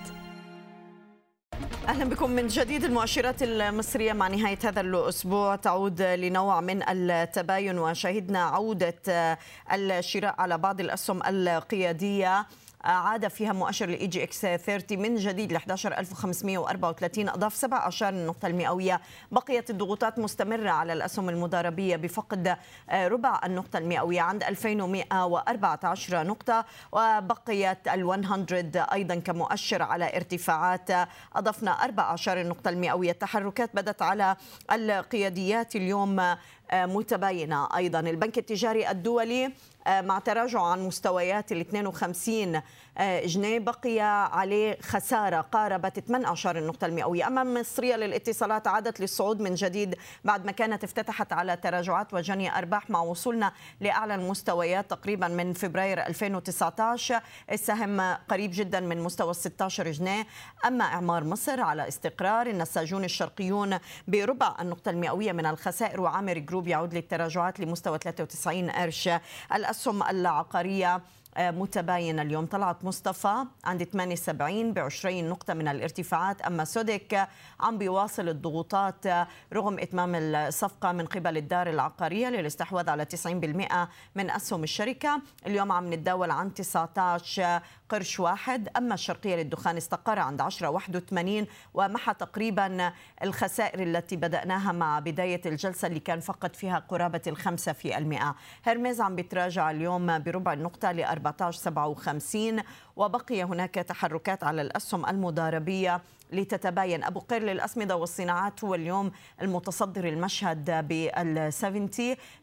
أهلا 1.87 2.05
بكم 2.05 2.29
من 2.29 2.47
جديد. 2.47 2.83
المؤشرات 2.83 3.43
المصرية 3.43 4.13
مع 4.13 4.27
نهاية 4.27 4.59
هذا 4.63 4.81
الأسبوع 4.81 5.55
تعود 5.55 6.01
لنوع 6.01 6.61
من 6.61 6.89
التباين 6.89 7.79
وشهدنا 7.79 8.43
عودة 8.43 9.37
الشراء 9.73 10.35
على 10.37 10.57
بعض 10.57 10.79
الأسهم 10.79 11.23
القيادية. 11.27 12.45
عاد 12.83 13.27
فيها 13.27 13.53
مؤشر 13.53 13.89
ال 13.89 14.07
EGX 14.07 14.41
30 14.41 14.99
من 14.99 15.15
جديد 15.15 15.53
ل 15.53 15.55
11534 15.55 17.29
أضاف 17.29 17.55
17 17.55 18.09
النقطه 18.09 18.47
المئوية. 18.47 19.01
بقيت 19.31 19.69
الضغوطات 19.69 20.19
مستمرة 20.19 20.69
على 20.69 20.93
الأسهم 20.93 21.29
المضاربيه 21.29 21.95
بفقد 21.95 22.57
ربع 22.93 23.39
النقطة 23.45 23.77
المئوية 23.77 24.21
عند 24.21 24.43
2114 24.43 26.23
نقطة. 26.27 26.65
وبقيت 26.91 27.87
ال 27.87 28.05
100 28.05 28.87
أيضا 28.93 29.15
كمؤشر 29.15 29.81
على 29.81 30.15
ارتفاعات 30.15 30.89
أضفنا 31.35 31.71
14 31.71 32.41
النقطه 32.41 32.69
المئوية. 32.69 33.11
التحركات 33.11 33.75
بدت 33.75 34.01
على 34.01 34.35
القياديات 34.71 35.75
اليوم 35.75 36.35
متباينة 36.73 37.67
أيضا. 37.77 37.99
البنك 37.99 38.37
التجاري 38.37 38.89
الدولي 38.91 39.51
آه، 39.87 40.01
مع 40.01 40.19
تراجع 40.19 40.61
عن 40.61 40.81
مستويات 40.81 41.51
ال 41.51 41.59
52 41.59 42.61
آه، 42.97 43.25
جنيه 43.25 43.59
بقي 43.59 43.99
عليه 44.33 44.77
خسارة 44.81 45.41
قاربت 45.41 45.99
18 45.99 46.57
النقطة 46.57 46.85
المئوية. 46.85 47.27
أما 47.27 47.43
مصرية 47.43 47.95
للاتصالات 47.95 48.67
عادت 48.67 48.99
للصعود 48.99 49.41
من 49.41 49.55
جديد 49.55 49.95
بعد 50.23 50.45
ما 50.45 50.51
كانت 50.51 50.83
افتتحت 50.83 51.33
على 51.33 51.55
تراجعات 51.55 52.13
وجني 52.13 52.57
أرباح 52.57 52.89
مع 52.89 53.01
وصولنا 53.01 53.51
لأعلى 53.79 54.15
المستويات 54.15 54.89
تقريبا 54.89 55.27
من 55.27 55.53
فبراير 55.53 56.07
2019 56.07 57.21
السهم 57.51 58.01
قريب 58.01 58.51
جدا 58.53 58.79
من 58.79 59.01
مستوى 59.01 59.33
16 59.33 59.91
جنيه. 59.91 60.27
أما 60.65 60.83
إعمار 60.83 61.23
مصر 61.23 61.61
على 61.61 61.87
استقرار 61.87 62.47
النساجون 62.47 63.03
الشرقيون 63.03 63.77
بربع 64.07 64.55
النقطة 64.61 64.91
المئوية 64.91 65.31
من 65.31 65.45
الخسائر 65.45 66.01
وعامر 66.01 66.37
جروب 66.37 66.60
يعود 66.67 66.93
للتراجعات 66.93 67.59
لمستوى 67.59 67.97
93 67.97 68.69
قرش. 68.69 69.09
الأسهم 69.53 70.03
العقارية 70.03 71.01
آه، 71.37 71.51
متباينة 71.51 72.21
اليوم. 72.21 72.45
طلعت 72.45 72.85
مصطفى 72.85 73.45
عند 73.63 73.83
78 73.83 74.73
ب 74.73 74.79
20 74.79 75.29
نقطة 75.29 75.53
من 75.53 75.67
الارتفاعات. 75.67 76.41
أما 76.41 76.65
سودك 76.65 77.27
عم 77.59 77.77
بيواصل 77.77 78.29
الضغوطات 78.29 79.05
آه، 79.05 79.27
رغم 79.53 79.79
إتمام 79.79 80.15
الصفقة 80.15 80.91
من 80.91 81.05
قبل 81.05 81.37
الدار 81.37 81.69
العقارية 81.69 82.27
للاستحواذ 82.27 82.89
على 82.89 83.05
90% 83.05 83.89
من 84.15 84.29
أسهم 84.29 84.63
الشركة. 84.63 85.21
اليوم 85.47 85.71
عم 85.71 85.93
نتداول 85.93 86.31
عن 86.31 86.53
19 86.53 87.61
قرش 87.91 88.19
واحد. 88.19 88.69
أما 88.77 88.93
الشرقية 88.93 89.35
للدخان 89.35 89.77
استقر 89.77 90.19
عند 90.19 90.41
10 90.41 90.69
81 90.69 91.47
ومحى 91.73 92.13
تقريبا 92.13 92.93
الخسائر 93.23 93.83
التي 93.83 94.15
بدأناها 94.15 94.71
مع 94.71 94.99
بداية 94.99 95.41
الجلسة 95.45 95.87
اللي 95.87 95.99
كان 95.99 96.19
فقط 96.19 96.55
فيها 96.55 96.79
قرابة 96.79 97.21
الخمسة 97.27 97.71
في 97.71 97.97
المئة. 97.97 98.35
هرمز 98.63 99.01
عم 99.01 99.15
بتراجع 99.15 99.71
اليوم 99.71 100.19
بربع 100.19 100.53
النقطة 100.53 100.91
ل 100.91 101.05
14.57 101.05 102.63
وبقي 103.01 103.43
هناك 103.43 103.75
تحركات 103.75 104.43
على 104.43 104.61
الأسهم 104.61 105.05
المضاربية 105.05 106.01
لتتباين. 106.31 107.03
أبو 107.03 107.19
قير 107.19 107.43
للأسمدة 107.43 107.95
والصناعات 107.95 108.63
هو 108.63 108.75
اليوم 108.75 109.11
المتصدر 109.41 110.07
المشهد 110.07 110.87
بال 110.87 111.53
70 111.53 111.89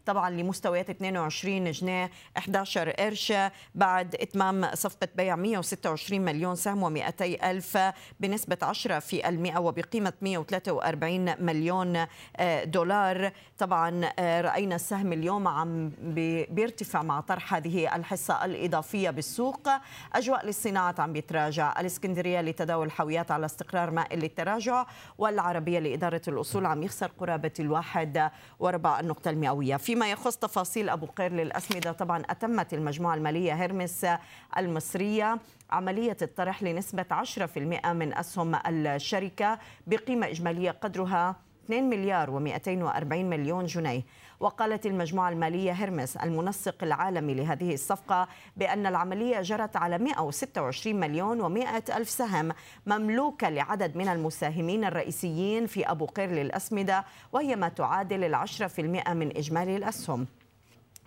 طبعا 0.07 0.31
لمستويات 0.31 0.91
22 0.91 1.71
جنيه 1.71 2.11
11 2.39 2.91
قرش 2.91 3.33
بعد 3.75 4.15
إتمام 4.15 4.75
صفقة 4.75 5.09
بيع 5.17 5.37
126 5.37 6.21
مليون 6.21 6.55
سهم 6.55 6.99
و200 6.99 7.23
ألف 7.23 7.79
بنسبة 8.21 8.59
10 8.63 8.99
في 8.99 9.29
المئة 9.29 9.59
وبقيمة 9.59 10.13
143 10.23 11.45
مليون 11.45 12.07
دولار. 12.65 13.33
طبعا 13.59 14.01
رأينا 14.41 14.75
السهم 14.75 15.13
اليوم 15.13 15.49
عم 15.49 15.93
بيرتفع 16.51 17.03
مع 17.03 17.21
طرح 17.21 17.55
هذه 17.55 17.97
الحصة 17.97 18.45
الإضافية 18.45 19.11
بالسوق. 19.11 19.69
أجواء 20.15 20.48
للصناعات 20.49 21.01
عم 21.01 21.13
بيتراجع. 21.13 21.81
الإسكندرية 21.81 22.41
لتداول 22.41 22.91
حاويات 22.91 23.31
على 23.31 23.47
استقرار 23.47 23.69
استقرار 23.79 23.91
مائل 23.91 24.21
للتراجع 24.21 24.87
والعربية 25.19 25.79
لإدارة 25.79 26.21
الأصول 26.29 26.67
عم 26.67 26.83
يخسر 26.83 27.11
قرابة 27.19 27.53
الواحد 27.61 28.31
وربع 28.59 29.01
النقطة 29.01 29.31
المئوية. 29.31 29.77
فيما 29.77 30.11
يخص 30.11 30.37
تفاصيل 30.37 30.89
أبو 30.89 31.07
قير 31.07 31.33
للأسمدة 31.33 31.93
طبعا 31.93 32.23
أتمت 32.31 32.75
المجموعة 32.75 33.15
المالية 33.15 33.53
هرمس 33.53 34.07
المصرية 34.57 35.39
عملية 35.71 36.17
الطرح 36.23 36.63
لنسبة 36.63 37.07
10% 37.13 37.93
من 37.93 38.15
أسهم 38.15 38.55
الشركة 38.67 39.59
بقيمة 39.87 40.27
إجمالية 40.27 40.71
قدرها 40.71 41.37
2 41.65 41.91
مليار 41.91 42.29
و240 42.29 43.13
مليون 43.13 43.67
جنيه. 43.67 44.03
وقالت 44.41 44.87
المجموعة 44.87 45.29
المالية 45.29 45.73
هرمس 45.73 46.17
المنسق 46.17 46.77
العالمي 46.83 47.35
لهذه 47.35 47.75
الصفقة 47.75 48.29
بأن 48.57 48.87
العملية 48.87 49.41
جرت 49.41 49.77
على 49.77 49.99
126 49.99 50.97
مليون 51.01 51.41
و100 51.41 51.97
ألف 51.97 52.11
سهم 52.11 52.53
مملوكة 52.87 53.49
لعدد 53.49 53.97
من 53.97 54.09
المساهمين 54.09 54.85
الرئيسيين 54.85 55.67
في 55.67 55.91
أبو 55.91 56.07
قير 56.07 56.31
للأسمدة 56.31 57.05
وهي 57.33 57.57
ما 57.57 57.69
تعادل 57.69 58.25
العشرة 58.25 58.67
في 58.67 58.81
المئة 58.81 59.13
من 59.13 59.37
إجمالي 59.37 59.77
الأسهم. 59.77 60.27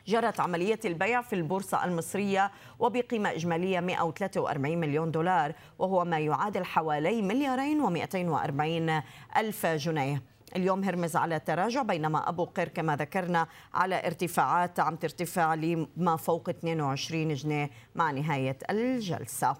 جرت 0.07 0.39
عملية 0.39 0.79
البيع 0.85 1.21
في 1.21 1.33
البورصة 1.33 1.83
المصرية 1.85 2.51
وبقيمة 2.79 3.31
إجمالية 3.31 3.79
143 3.79 4.77
مليون 4.77 5.11
دولار 5.11 5.53
وهو 5.79 6.05
ما 6.05 6.19
يعادل 6.19 6.65
حوالي 6.65 7.21
مليارين 7.21 7.81
و240 7.81 9.03
ألف 9.37 9.65
جنيه. 9.65 10.30
اليوم 10.55 10.83
هيرميس 10.83 11.15
على 11.15 11.39
تراجع 11.39 11.81
بينما 11.81 12.29
أبو 12.29 12.45
قير 12.45 12.67
كما 12.67 12.95
ذكرنا 12.95 13.47
على 13.73 14.07
ارتفاعات 14.07 14.79
عم 14.79 14.95
ترتفع 14.95 15.53
لما 15.53 16.15
فوق 16.15 16.49
22 16.49 17.33
جنيه 17.33 17.69
مع 17.95 18.11
نهاية 18.11 18.57
الجلسة. 18.69 19.55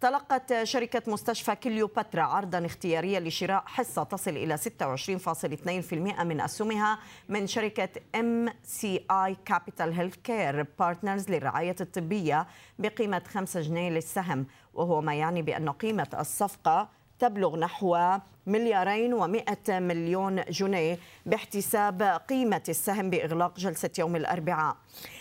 تلقت 0.00 0.62
شركة 0.62 1.12
مستشفى 1.12 1.54
كليوباترا 1.54 2.22
عرضا 2.22 2.66
اختياريا 2.66 3.20
لشراء 3.20 3.64
حصة 3.66 4.02
تصل 4.02 4.30
إلى 4.30 4.58
26.2% 4.58 6.22
من 6.22 6.40
أسهمها 6.40 6.98
من 7.28 7.46
شركة 7.46 7.88
MCI 8.14 9.04
Capital 9.10 9.92
Healthcare 9.92 10.66
Partners 10.78 11.30
للرعاية 11.30 11.76
الطبية 11.80 12.46
بقيمة 12.78 13.22
5 13.28 13.60
جنيه 13.60 13.90
للسهم 13.90 14.46
وهو 14.74 15.00
ما 15.00 15.14
يعني 15.14 15.42
بأن 15.42 15.68
قيمة 15.68 16.08
الصفقة 16.18 16.88
تبلغ 17.18 17.56
نحو 17.56 18.18
مليارين 18.46 19.14
ومئة 19.14 19.78
مليون 19.78 20.42
جنيه 20.42 20.98
باحتساب 21.26 22.02
قيمة 22.02 22.62
السهم 22.68 23.10
بإغلاق 23.10 23.56
جلسة 23.56 23.90
يوم 23.98 24.16
الأربعاء. 24.16 24.76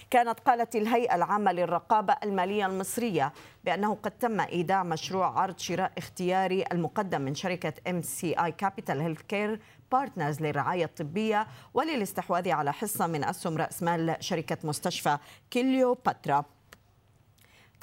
كانت 0.10 0.40
قالت 0.40 0.76
الهيئة 0.76 1.16
العامة 1.16 1.52
للرقابة 1.52 2.16
المالية 2.24 2.66
المصرية 2.66 3.34
بأنه 3.64 3.98
قد 4.04 4.12
تم 4.12 4.40
إيداع 4.40 4.84
مشروع 4.84 5.40
عرض 5.40 5.60
شراء 5.60 5.92
اختياري 5.98 6.64
المقدم 6.72 7.22
من 7.22 7.36
شركة 7.36 7.74
Capital 8.58 9.02
Healthcare 9.02 9.60
Partners 9.92 10.42
للرعاية 10.42 10.86
الطبية 10.86 11.48
وللاستحواذ 11.74 12.50
على 12.50 12.74
حصة 12.74 13.08
من 13.08 13.24
أسهم 13.24 13.58
رأس 13.58 13.84
مال 13.84 14.16
شركة 14.20 14.58
مستشفى 14.64 15.18
كيليوباترا. 15.52 16.46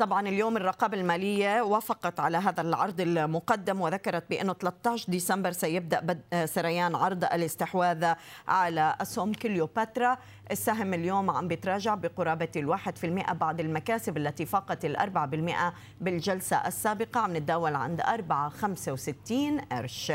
طبعا 0.00 0.28
اليوم 0.28 0.56
الرقابة 0.56 0.96
المالية 1.00 1.62
وافقت 1.62 2.20
على 2.20 2.38
هذا 2.38 2.60
العرض 2.60 3.00
المقدم 3.00 3.80
وذكرت 3.80 4.24
بأنه 4.30 4.52
13 4.52 5.04
ديسمبر 5.08 5.52
سيبدأ 5.52 6.20
سريان 6.46 6.94
عرض 6.94 7.24
الاستحواذ 7.24 8.12
على 8.48 8.96
أسهم 9.00 9.32
كليوباترا. 9.32 10.18
السهم 10.50 10.94
اليوم 10.94 11.30
عم 11.30 11.48
بيتراجع 11.48 11.94
بقرابة 11.94 12.48
الواحد 12.56 12.98
في 12.98 13.06
المئة 13.06 13.32
بعد 13.32 13.60
المكاسب 13.60 14.16
التي 14.16 14.46
فاقت 14.46 14.84
الأربعة 14.84 15.26
بالمئة 15.26 15.74
بالجلسة 16.00 16.56
السابقة. 16.56 17.20
عم 17.20 17.36
نتداول 17.36 17.74
عند 17.74 18.00
أربعة 18.00 18.48
خمسة 18.48 18.92
وستين 18.92 19.60
قرش. 19.60 20.12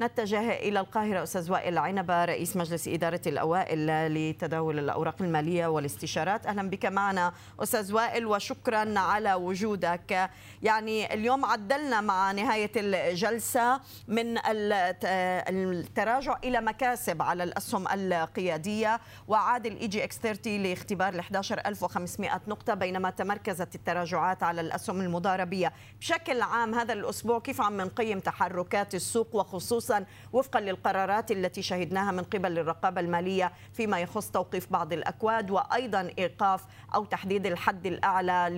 نتجه 0.00 0.52
إلى 0.52 0.80
القاهرة 0.80 1.22
أستاذ 1.22 1.50
وائل 1.52 1.78
عنبة 1.78 2.24
رئيس 2.24 2.56
مجلس 2.56 2.88
إدارة 2.88 3.20
الأوائل 3.26 3.86
لتداول 4.14 4.78
الأوراق 4.78 5.14
المالية 5.20 5.66
والاستشارات. 5.66 6.46
أهلا 6.46 6.70
بك 6.70 6.86
معنا 6.86 7.32
أستاذ 7.60 7.92
وائل 7.92 8.26
وشكرا 8.26 8.98
على 8.98 9.34
وجودك. 9.34 10.30
يعني 10.62 11.14
اليوم 11.14 11.44
عدلنا 11.44 12.00
مع 12.00 12.32
نهاية 12.32 12.70
الجلسة 12.76 13.80
من 14.08 14.38
التراجع 14.46 16.38
إلى 16.44 16.60
مكاسب 16.60 17.22
على 17.22 17.44
الأسهم 17.44 17.88
القيادية 17.88 19.00
وعاد 19.28 19.66
ال 19.66 19.86
EGX 19.86 20.18
30 20.18 20.62
لاختبار 20.62 21.14
ال 21.14 21.20
11500 21.20 22.40
نقطة 22.48 22.74
بينما 22.74 23.10
تمركزت 23.10 23.74
التراجعات 23.74 24.42
على 24.42 24.60
الأسهم 24.60 25.00
المضاربية. 25.00 25.72
بشكل 26.00 26.42
عام 26.42 26.74
هذا 26.74 26.92
الأسبوع 26.92 27.38
كيف 27.38 27.60
عم 27.60 27.80
نقيم 27.80 28.20
تحركات 28.20 28.94
السوق 28.94 29.36
وخصوصا 29.36 29.87
خصوصا 29.88 30.04
وفقا 30.32 30.60
للقرارات 30.60 31.30
التي 31.30 31.62
شهدناها 31.62 32.12
من 32.12 32.22
قبل 32.22 32.58
الرقابة 32.58 33.00
المالية 33.00 33.52
فيما 33.72 34.00
يخص 34.00 34.30
توقيف 34.30 34.72
بعض 34.72 34.92
الأكواد 34.92 35.50
وأيضا 35.50 36.10
إيقاف 36.18 36.64
أو 36.94 37.04
تحديد 37.04 37.46
الحد 37.46 37.86
الأعلى 37.86 38.48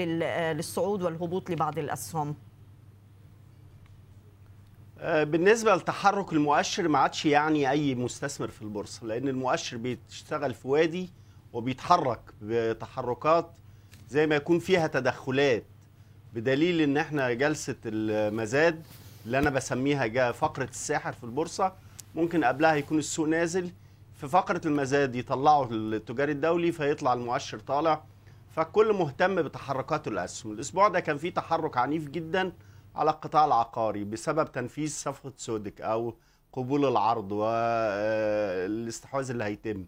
للصعود 0.54 1.02
والهبوط 1.02 1.50
لبعض 1.50 1.78
الأسهم. 1.78 2.34
آه، 4.98 5.24
بالنسبة 5.24 5.74
لتحرك 5.74 6.32
المؤشر 6.32 6.88
ما 6.88 6.98
عادش 6.98 7.26
يعني 7.26 7.70
أي 7.70 7.94
مستثمر 7.94 8.48
في 8.48 8.62
البورصة 8.62 9.06
لأن 9.06 9.28
المؤشر 9.28 9.76
بيشتغل 9.76 10.54
في 10.54 10.68
وادي 10.68 11.10
وبيتحرك 11.52 12.20
بتحركات 12.42 13.50
زي 14.08 14.26
ما 14.26 14.36
يكون 14.36 14.58
فيها 14.58 14.86
تدخلات 14.86 15.64
بدليل 16.34 16.80
إن 16.80 16.96
إحنا 16.96 17.32
جلسة 17.32 17.76
المزاد 17.86 18.82
اللي 19.26 19.38
أنا 19.38 19.50
بسميها 19.50 20.32
فقرة 20.32 20.64
الساحر 20.64 21.12
في 21.12 21.24
البورصة 21.24 21.72
ممكن 22.14 22.44
قبلها 22.44 22.74
يكون 22.74 22.98
السوق 22.98 23.28
نازل 23.28 23.70
في 24.20 24.28
فقرة 24.28 24.60
المزاد 24.66 25.16
يطلعوا 25.16 25.66
التجاري 25.70 26.32
الدولي 26.32 26.72
فيطلع 26.72 27.12
المؤشر 27.12 27.58
طالع 27.58 28.02
فالكل 28.56 28.92
مهتم 28.92 29.42
بتحركات 29.42 30.08
الاسهم 30.08 30.52
الأسبوع 30.52 30.88
ده 30.88 31.00
كان 31.00 31.16
في 31.16 31.30
تحرك 31.30 31.76
عنيف 31.76 32.08
جدا 32.08 32.52
على 32.96 33.10
القطاع 33.10 33.44
العقاري 33.44 34.04
بسبب 34.04 34.52
تنفيذ 34.52 34.88
صفقة 34.90 35.32
سودك 35.36 35.80
أو 35.80 36.14
قبول 36.52 36.84
العرض 36.88 37.32
والاستحواذ 37.32 39.30
اللي 39.30 39.44
هيتم. 39.44 39.84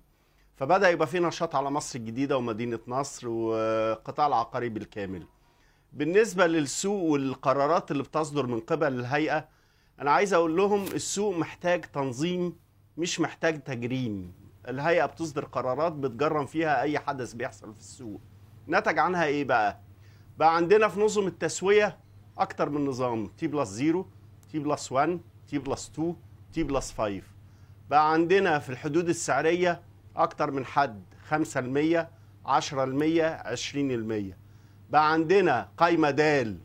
فبدأ 0.57 0.91
يبقى 0.91 1.07
في 1.07 1.19
نشاط 1.21 1.55
على 1.55 1.71
مصر 1.71 1.99
الجديدة 1.99 2.37
ومدينة 2.37 2.79
نصر 2.89 3.29
والقطاع 3.29 4.27
العقاري 4.27 4.69
بالكامل. 4.69 5.23
بالنسبة 5.93 6.47
للسوق 6.47 7.03
والقرارات 7.03 7.91
اللي 7.91 8.03
بتصدر 8.03 8.47
من 8.47 8.61
قبل 8.61 8.87
الهيئة 9.01 9.49
أنا 10.01 10.11
عايز 10.11 10.33
أقول 10.35 10.57
لهم 10.57 10.85
السوق 10.87 11.37
محتاج 11.37 11.81
تنظيم 11.81 12.57
مش 12.97 13.21
محتاج 13.21 13.63
تجريم. 13.63 14.33
الهيئة 14.69 15.07
بتصدر 15.07 15.45
قرارات 15.45 15.93
بتجرم 15.93 16.47
فيها 16.47 16.81
أي 16.83 16.99
حدث 16.99 17.33
بيحصل 17.33 17.75
في 17.75 17.81
السوق. 17.81 18.21
نتج 18.69 18.99
عنها 18.99 19.25
إيه 19.25 19.45
بقى؟ 19.45 19.79
بقى 20.39 20.57
عندنا 20.57 20.89
في 20.89 21.01
نظم 21.01 21.27
التسوية 21.27 21.99
أكتر 22.39 22.69
من 22.69 22.85
نظام 22.85 23.27
T 23.27 23.47
plus 23.47 23.69
0 23.69 24.05
T 24.53 24.59
plus 24.59 24.93
1 24.93 25.21
T 25.49 25.59
plus 25.59 25.91
2 25.95 26.17
T 26.53 26.63
plus 26.63 26.93
5 26.93 27.21
بقى 27.91 28.13
عندنا 28.13 28.59
في 28.59 28.71
الحدود 28.71 29.09
السعرية 29.09 29.83
أكتر 30.17 30.51
من 30.51 30.65
حد 30.67 31.03
5% 31.31 32.07
10% 32.47 33.43
20% 33.45 34.42
بقى 34.93 35.13
عندنا 35.13 35.69
قايمة 35.77 36.11
دال 36.11 36.59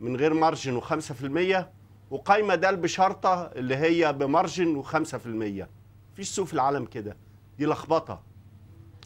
من 0.00 0.16
غير 0.16 0.34
مارجن 0.34 0.80
و5% 0.80 1.64
وقايمة 2.10 2.54
دال 2.54 2.76
بشرطة 2.76 3.42
اللي 3.42 3.76
هي 3.76 4.12
بمارجن 4.12 4.82
و5% 4.82 5.66
مفيش 6.12 6.28
سوق 6.28 6.46
في 6.46 6.54
العالم 6.54 6.84
كده. 6.84 7.16
دي 7.58 7.66
لخبطة. 7.66 8.22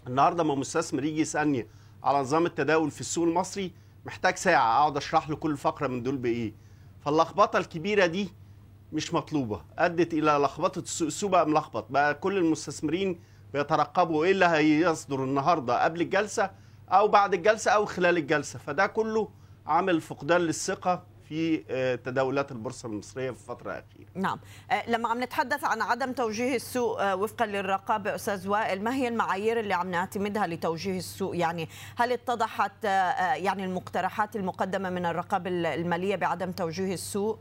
النهارده 0.07 0.45
ما 0.45 0.55
مستثمر 0.55 1.05
يجي 1.05 1.21
يسألني 1.21 1.67
على 2.03 2.19
نظام 2.19 2.47
التداول 2.47 2.91
في 2.91 3.01
السوق 3.01 3.25
المصري 3.27 3.73
محتاج 4.07 4.37
ساعة 4.37 4.79
أقعد 4.79 4.97
أشرح 4.97 5.29
له 5.31 5.37
كل 5.37 5.57
فقرة 5.57 5.87
من 5.87 6.03
دول 6.03 6.17
بإيه. 6.17 6.53
فاللخبطة 7.01 7.57
الكبيرة 7.59 8.07
دي 8.07 8.29
مش 8.93 9.15
مطلوبة. 9.15 9.61
أدت 9.79 10.15
إلى 10.15 10.31
لخبطة 10.33 10.79
السوق. 10.79 11.07
السوق 11.07 11.31
بقى 11.31 11.49
ملخبط. 11.49 11.87
بقى 11.91 12.15
كل 12.15 12.37
المستثمرين 12.37 13.21
بيترقبوا 13.53 14.25
إيه 14.25 14.31
اللي 14.33 14.47
هيصدر 14.47 15.25
النهارده 15.25 15.85
قبل 15.85 16.01
الجلسة؟ 16.01 16.51
أو 16.89 17.09
بعد 17.09 17.35
الجلسة 17.35 17.71
أو 17.71 17.85
خلال 17.85 18.17
الجلسة 18.17 18.59
فده 18.59 18.87
كله 18.87 19.29
عامل 19.67 20.01
فقدان 20.01 20.41
للثقة 20.41 21.17
في 21.29 21.65
آه، 21.71 21.95
تداولات 21.95 22.53
البورصة 22.53 22.87
المصرية 22.87 23.31
في 23.31 23.41
الفترة 23.41 23.71
الأخيرة. 23.73 24.09
نعم، 24.15 24.41
آه، 24.71 24.91
لما 24.91 25.09
عم 25.09 25.23
نتحدث 25.23 25.65
عن 25.65 25.83
عدم 25.83 26.13
توجيه 26.13 26.57
السوق 26.57 27.01
آه، 27.03 27.17
وفقا 27.17 27.47
للرقابة 27.47 28.15
أستاذ 28.15 28.49
وائل، 28.49 28.85
ما 28.85 28.95
هي 28.95 29.09
المعايير 29.09 29.61
اللي 29.61 29.75
عم 29.75 29.91
نعتمدها 29.91 30.47
لتوجيه 30.47 30.99
السوق؟ 30.99 31.37
يعني 31.37 31.69
هل 31.97 32.13
اتضحت 32.13 32.85
يعني 32.85 33.65
المقترحات 33.65 34.37
المقدمة 34.37 34.91
من 34.91 35.07
الرقابة 35.07 35.51
المالية 35.51 36.17
بعدم 36.17 36.53
توجيه 36.53 36.95
السوق؟ 36.95 37.39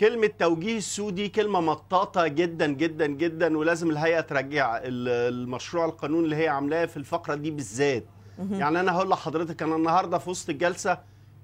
كلمة 0.00 0.30
توجيه 0.38 0.76
السوق 0.78 1.08
دي 1.10 1.28
كلمة 1.28 1.60
مطاطة 1.60 2.26
جدا 2.26 2.66
جدا 2.66 3.06
جدا 3.06 3.58
ولازم 3.58 3.90
الهيئة 3.90 4.20
ترجع 4.20 4.80
المشروع 4.84 5.84
القانون 5.84 6.24
اللي 6.24 6.36
هي 6.36 6.48
عاملاه 6.48 6.84
في 6.86 6.96
الفقرة 6.96 7.34
دي 7.34 7.50
بالذات. 7.50 8.04
يعني 8.58 8.80
أنا 8.80 8.92
هقول 8.96 9.10
لحضرتك 9.10 9.62
أنا 9.62 9.76
النهاردة 9.76 10.18
في 10.18 10.30
وسط 10.30 10.50
الجلسة 10.50 10.98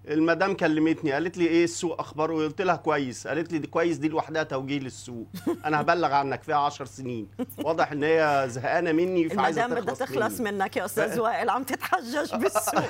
المدام 0.08 0.54
كلمتني 0.54 1.12
قالت 1.12 1.38
لي 1.38 1.46
إيه 1.46 1.64
السوق 1.64 2.00
أخباره؟ 2.00 2.34
قلت 2.34 2.62
لها 2.62 2.76
كويس. 2.76 3.26
قالت 3.26 3.52
لي 3.52 3.58
دي 3.58 3.66
كويس 3.66 3.96
دي 3.96 4.08
لوحدها 4.08 4.42
توجيه 4.42 4.78
للسوق. 4.78 5.26
أنا 5.64 5.80
هبلغ 5.80 6.12
عنك 6.12 6.42
فيها 6.42 6.56
10 6.56 6.84
سنين. 6.84 7.28
واضح 7.58 7.92
إن 7.92 8.02
هي 8.02 8.44
زهقانة 8.48 8.92
مني 8.92 9.28
فعايزة 9.28 9.64
المدام 9.64 9.84
بدها 9.84 9.94
تخلص 9.94 10.40
مني. 10.40 10.52
منك 10.52 10.76
يا 10.76 10.84
أستاذ 10.84 11.20
وائل 11.20 11.50
عم 11.50 11.62
تتحجج 11.62 12.34
بالسوق. 12.34 12.84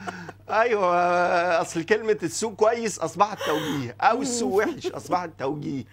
أيوه 0.50 0.96
أصل 1.60 1.82
كلمة 1.82 2.18
السوق 2.22 2.54
كويس 2.54 2.98
أصبحت 2.98 3.38
توجيه 3.46 3.96
أو 4.00 4.22
السوق 4.22 4.52
وحش 4.54 4.86
أصبحت 4.86 5.30
توجيه. 5.38 5.84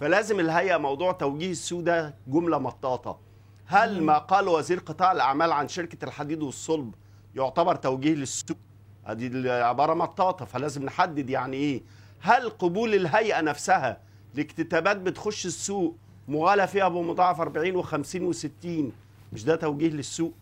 فلازم 0.00 0.40
الهيئة 0.40 0.76
موضوع 0.76 1.12
توجيه 1.12 1.50
السوق 1.50 1.80
ده 1.80 2.14
جملة 2.26 2.58
مطاطة. 2.58 3.18
هل 3.66 4.02
ما 4.02 4.18
قال 4.18 4.48
وزير 4.48 4.78
قطاع 4.78 5.12
الأعمال 5.12 5.52
عن 5.52 5.68
شركة 5.68 6.04
الحديد 6.04 6.42
والصلب 6.42 6.94
يعتبر 7.34 7.74
توجيه 7.74 8.14
للسوق؟ 8.14 8.56
ادي 9.06 9.26
العباره 9.26 9.94
مطاطة 9.94 10.44
فلازم 10.44 10.82
نحدد 10.84 11.30
يعني 11.30 11.56
إيه. 11.56 11.82
هل 12.20 12.50
قبول 12.50 12.94
الهيئة 12.94 13.40
نفسها 13.40 14.00
لاكتتابات 14.34 14.96
بتخش 14.96 15.46
السوق 15.46 15.96
مغالى 16.28 16.66
فيها 16.66 16.88
بمضاعف 16.88 17.40
40 17.40 17.82
و50 17.82 18.34
و60 18.34 18.68
مش 19.32 19.44
ده 19.44 19.56
توجيه 19.56 19.88
للسوق؟ 19.88 20.32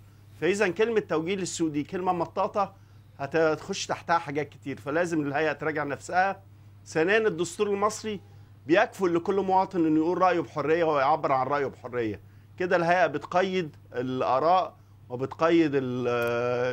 فإذا 0.41 0.69
كلمة 0.69 1.01
توجيه 1.01 1.35
للسوق 1.37 1.69
دي 1.71 1.83
كلمة 1.85 2.13
مطاطة 2.13 2.73
هتخش 3.19 3.87
تحتها 3.87 4.19
حاجات 4.19 4.49
كتير 4.49 4.81
فلازم 4.81 5.21
الهيئة 5.21 5.53
تراجع 5.53 5.85
نفسها. 5.85 6.43
ثانيا 6.87 7.19
الدستور 7.19 7.67
المصري 7.71 8.21
بيكفل 8.67 9.15
لكل 9.15 9.35
مواطن 9.41 9.87
إنه 9.87 9.97
يقول 10.01 10.19
رأيه 10.23 10.41
بحرية 10.41 10.85
ويعبر 10.85 11.33
عن 11.33 11.47
رأيه 11.47 11.67
بحرية. 11.67 12.21
كده 12.59 12.77
الهيئة 12.77 13.07
بتقيد 13.07 13.77
الآراء 13.95 14.75
وبتقيد 15.11 15.73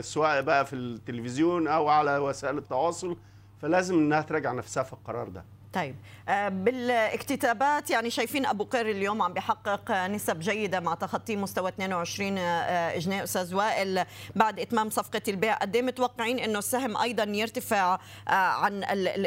سواء 0.02 0.42
بقى 0.42 0.66
في 0.66 0.74
التلفزيون 0.76 1.68
أو 1.68 1.88
على 1.88 2.18
وسائل 2.18 2.58
التواصل 2.58 3.18
فلازم 3.62 3.96
إنها 3.96 4.22
تراجع 4.22 4.52
نفسها 4.52 4.84
في 4.84 4.94
القرار 4.94 5.30
ده. 5.30 5.46
طيب. 5.74 5.96
آه، 6.30 6.50
بالاكتتابات 6.50 7.90
يعني 7.90 8.10
شايفين 8.10 8.46
أبو 8.46 8.64
قير 8.64 8.90
اليوم 8.90 9.22
عم 9.22 9.34
بيحقق 9.34 9.92
نسب 9.92 10.40
جيدة 10.40 10.80
مع 10.80 10.94
تخطي 10.94 11.36
مستوى 11.36 11.70
22 11.70 12.38
آه، 12.38 12.98
جنيه 12.98 13.24
أستاذ 13.24 13.56
وائل 13.56 14.06
بعد 14.36 14.60
إتمام 14.60 14.90
صفقة 14.90 15.22
البيع 15.28 15.56
قد 15.56 15.76
إيه 15.76 15.82
متوقعين 15.82 16.40
إنه 16.40 16.60
السهم 16.60 16.98
أيضا 16.98 17.24
يرتفع 17.24 18.00
آه، 18.28 18.32
عن 18.32 18.84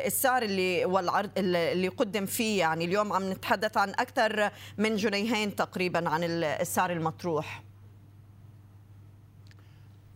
السعر 0.07 0.43
اللي 0.43 0.85
والعرض 0.85 1.31
اللي 1.37 1.89
قدم 1.89 2.27
فيه؟ 2.27 2.59
يعني 2.59 2.85
اليوم 2.85 3.13
عم 3.13 3.31
نتحدث 3.31 3.77
عن 3.77 3.91
أكثر 3.91 4.51
من 4.79 4.97
جنيهين 4.97 5.57
تقريبا 5.57 6.09
عن 6.09 6.25
السعر 6.25 6.93
المطروح. 6.93 7.70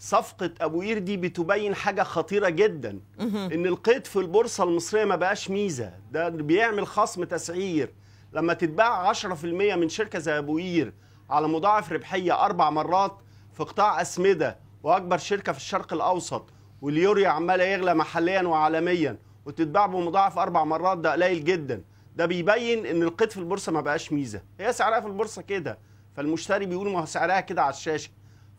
صفقة 0.08 0.50
أبو 0.60 0.80
قير 0.80 0.98
دي 0.98 1.16
بتبين 1.16 1.74
حاجة 1.74 2.02
خطيرة 2.02 2.48
جدا 2.48 3.00
إن 3.20 3.66
القيد 3.66 4.06
في 4.06 4.16
البورصة 4.16 4.64
المصرية 4.64 5.04
ما 5.04 5.16
بقاش 5.16 5.50
ميزة. 5.50 5.92
ده 6.12 6.28
بيعمل 6.28 6.86
خصم 6.86 7.24
تسعير. 7.24 7.92
لما 8.32 8.54
تتباع 8.54 9.12
10% 9.12 9.44
من 9.44 9.88
شركة 9.88 10.18
زي 10.18 10.38
أبو 10.38 10.56
قير 10.58 10.92
على 11.30 11.48
مضاعف 11.48 11.92
ربحية 11.92 12.44
أربع 12.44 12.70
مرات 12.70 13.18
في 13.52 13.62
قطاع 13.64 14.00
أسمدة 14.00 14.58
وأكبر 14.82 15.18
شركة 15.18 15.52
في 15.52 15.58
الشرق 15.58 15.92
الأوسط 15.92 16.44
واليوريا 16.82 17.28
عماله 17.28 17.64
يغلى 17.64 17.94
محليا 17.94 18.42
وعالميا 18.42 19.18
وتتباع 19.46 19.86
بمضاعف 19.86 20.38
أربع 20.38 20.64
مرات 20.64 20.98
ده 20.98 21.12
قليل 21.12 21.44
جدا. 21.44 21.82
ده 22.16 22.26
بيبين 22.26 22.86
إن 22.86 23.02
القيد 23.02 23.30
في 23.30 23.36
البورصة 23.38 23.72
ما 23.72 23.80
بقاش 23.80 24.12
ميزة. 24.12 24.42
هي 24.60 24.72
سعرها 24.72 25.00
في 25.00 25.06
البورصة 25.06 25.42
كده 25.42 25.78
فالمشتري 26.16 26.66
بيقول 26.66 26.90
ما 26.92 27.04
سعرها 27.04 27.40
كده 27.40 27.62
على 27.62 27.70
الشاشة. 27.70 28.10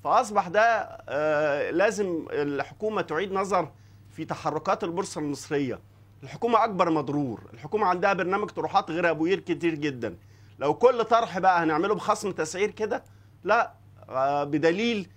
فأصبح 0.05 0.47
ده 0.47 0.61
آه 1.09 1.71
لازم 1.71 2.25
الحكومة 2.31 3.01
تعيد 3.01 3.31
نظر 3.33 3.71
في 4.11 4.25
تحركات 4.25 4.83
البورصة 4.83 5.21
المصرية. 5.21 5.79
الحكومة 6.23 6.63
أكبر 6.63 6.89
مضرور. 6.89 7.41
الحكومة 7.53 7.85
عندها 7.87 8.13
برنامج 8.13 8.49
طروحات 8.49 8.91
غير 8.91 9.09
أبو 9.09 9.25
قير 9.25 9.39
كتير 9.39 9.75
جدا. 9.75 10.17
لو 10.59 10.73
كل 10.73 11.03
طرح 11.03 11.39
بقى 11.39 11.63
هنعمله 11.63 11.95
بخصم 11.95 12.31
تسعير 12.31 12.71
كده 12.71 13.03
لا 13.43 13.71
آه 14.09 14.43
بدليل 14.43 15.09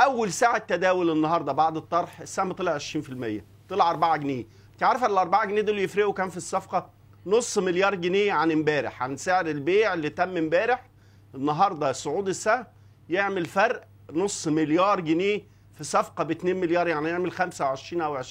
أول 0.00 0.32
ساعة 0.32 0.58
تداول 0.58 1.10
النهارده 1.10 1.52
بعد 1.52 1.76
الطرح 1.76 2.20
السهم 2.20 2.52
طلع 2.52 2.78
20% 2.78 3.42
طلع 3.68 3.90
4 3.90 4.16
جنيه. 4.16 4.44
أنت 4.72 4.82
عارفة 4.82 5.06
ال 5.06 5.18
4 5.18 5.44
جنيه 5.44 5.60
دول 5.60 5.78
يفرقوا 5.78 6.12
كام 6.12 6.28
في 6.30 6.36
الصفقة؟ 6.36 6.90
نص 7.26 7.58
مليار 7.58 7.94
جنيه 7.94 8.32
عن 8.32 8.50
امبارح 8.52 9.02
عن 9.02 9.16
سعر 9.16 9.46
البيع 9.46 9.94
اللي 9.94 10.10
تم 10.10 10.36
امبارح. 10.36 10.86
النهارده 11.34 11.92
صعود 11.92 12.28
السهم 12.28 12.66
يعمل 13.08 13.46
فرق 13.46 13.84
نص 14.12 14.48
مليار 14.48 15.00
جنيه 15.00 15.42
في 15.74 15.84
صفقة 15.84 16.24
ب 16.24 16.30
2 16.30 16.56
مليار 16.56 16.88
يعني 16.88 17.08
يعمل 17.08 17.32
25 17.32 18.02
أو 18.02 18.22
20% 18.22 18.26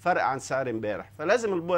فرق 0.00 0.22
عن 0.24 0.38
سعر 0.38 0.70
امبارح. 0.70 1.12
فلازم 1.18 1.70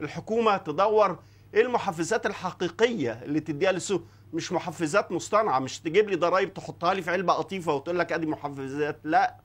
الحكومة 0.00 0.56
تدور 0.56 1.18
إيه 1.54 1.62
المحفزات 1.62 2.26
الحقيقية 2.26 3.12
اللي 3.12 3.40
تديها 3.40 3.72
للسوق 3.72 4.02
مش 4.32 4.52
محفزات 4.52 5.12
مصطنعة 5.12 5.58
مش 5.58 5.80
تجيب 5.80 6.08
لي 6.10 6.16
ضرايب 6.16 6.54
تحطها 6.54 6.94
لي 6.94 7.02
في 7.02 7.10
علبة 7.10 7.32
قطيفة 7.32 7.74
وتقول 7.74 7.98
لك 7.98 8.12
أدي 8.12 8.26
محفزات. 8.26 9.00
لا 9.04 9.36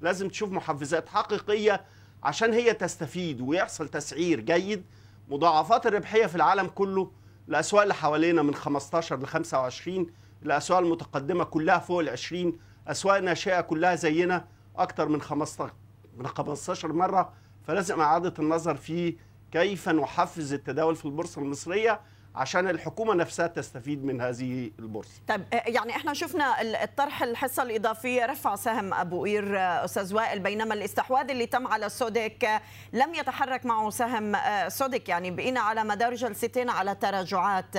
لازم 0.00 0.28
تشوف 0.28 0.50
محفزات 0.52 1.08
حقيقية 1.08 1.84
عشان 2.22 2.52
هي 2.52 2.72
تستفيد 2.74 3.40
ويحصل 3.40 3.88
تسعير 3.88 4.40
جيد. 4.40 4.84
مضاعفات 5.28 5.86
الربحية 5.86 6.26
في 6.26 6.36
العالم 6.36 6.66
كله 6.66 7.10
الاسواق 7.48 7.82
اللي 7.82 7.94
حوالينا 7.94 8.42
من 8.42 8.54
15 8.54 9.18
ل 9.20 9.26
25 9.26 10.06
الأسواق 10.46 10.78
المتقدمة 10.78 11.44
كلها 11.44 11.78
فوق 11.78 12.00
ال 12.00 12.08
20 12.08 12.58
اسواق 12.88 13.18
ناشئه 13.18 13.60
كلها 13.60 13.94
زينا 13.94 14.44
أكتر 14.76 15.08
من 15.08 15.20
15 15.20 15.72
من 16.16 16.26
15 16.26 16.92
مرة. 16.92 17.32
فلازم 17.66 18.00
إعادة 18.00 18.34
النظر 18.38 18.74
في 18.74 19.16
كيف 19.52 19.88
نحفز 19.88 20.52
التداول 20.52 20.96
في 20.96 21.04
البورصة 21.04 21.42
المصرية 21.42 22.00
عشان 22.34 22.68
الحكومة 22.68 23.14
نفسها 23.14 23.46
تستفيد 23.46 24.04
من 24.04 24.20
هذه 24.20 24.70
البورصة. 24.78 25.10
طيب 25.28 25.44
آه، 25.52 25.62
يعني 25.66 25.96
إحنا 25.96 26.14
شفنا 26.14 26.60
ال- 26.60 26.76
الطرح 26.76 27.22
الحصة 27.22 27.62
الإضافية 27.62 28.26
رفع 28.26 28.54
سهم 28.56 28.94
أبو 28.94 29.24
قير 29.24 29.58
آه، 29.58 29.84
أستاذ 29.84 30.14
وائل 30.14 30.38
بينما 30.40 30.74
الاستحواذ 30.74 31.30
اللي 31.30 31.46
تم 31.46 31.66
على 31.66 31.88
سودك 31.88 32.44
آه، 32.44 32.60
لم 32.92 33.14
يتحرك 33.14 33.66
معه 33.66 33.90
سهم 33.90 34.36
سودك 34.68 35.08
يعني 35.08 35.30
بقينا 35.30 35.60
على 35.60 35.84
مدار 35.84 36.14
جلستين 36.14 36.70
على 36.70 36.94
تراجعات. 36.94 37.76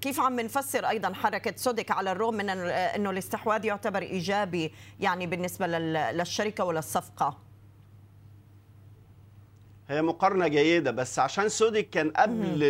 كيف 0.00 0.20
عم 0.20 0.40
نفسر 0.40 0.88
أيضا 0.88 1.14
حركة 1.14 1.54
سودك 1.56 1.90
على 1.90 2.12
الرغم 2.12 2.34
من 2.34 2.50
إنه 2.50 3.10
الاستحواذ 3.10 3.64
يعتبر 3.64 4.02
إيجابي 4.02 4.72
يعني 5.00 5.26
بالنسبة 5.26 5.66
لل- 5.66 6.16
للشركة 6.18 6.64
وللصفقة؟ 6.64 7.38
هي 9.92 10.02
مقارنة 10.02 10.48
جيدة 10.48 10.90
بس 10.90 11.18
عشان 11.18 11.48
سودك 11.48 11.90
كان 11.90 12.10
قبل 12.10 12.62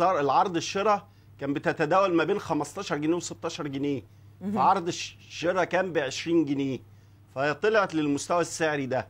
العرض 0.00 0.56
الشراء 0.56 1.06
كان 1.40 1.52
بتتداول 1.52 2.14
ما 2.14 2.24
بين 2.24 2.38
15 2.38 2.96
جنيه 2.96 3.18
و16 3.20 3.62
جنيه. 3.62 4.02
فعرض 4.54 4.86
الش- 4.88 5.16
الشراء 5.28 5.64
كان 5.64 5.92
ب 5.92 5.98
20 5.98 6.44
جنيه. 6.44 6.78
فهي 7.34 7.54
طلعت 7.54 7.94
للمستوى 7.94 8.40
السعري 8.40 8.86
ده. 8.86 9.08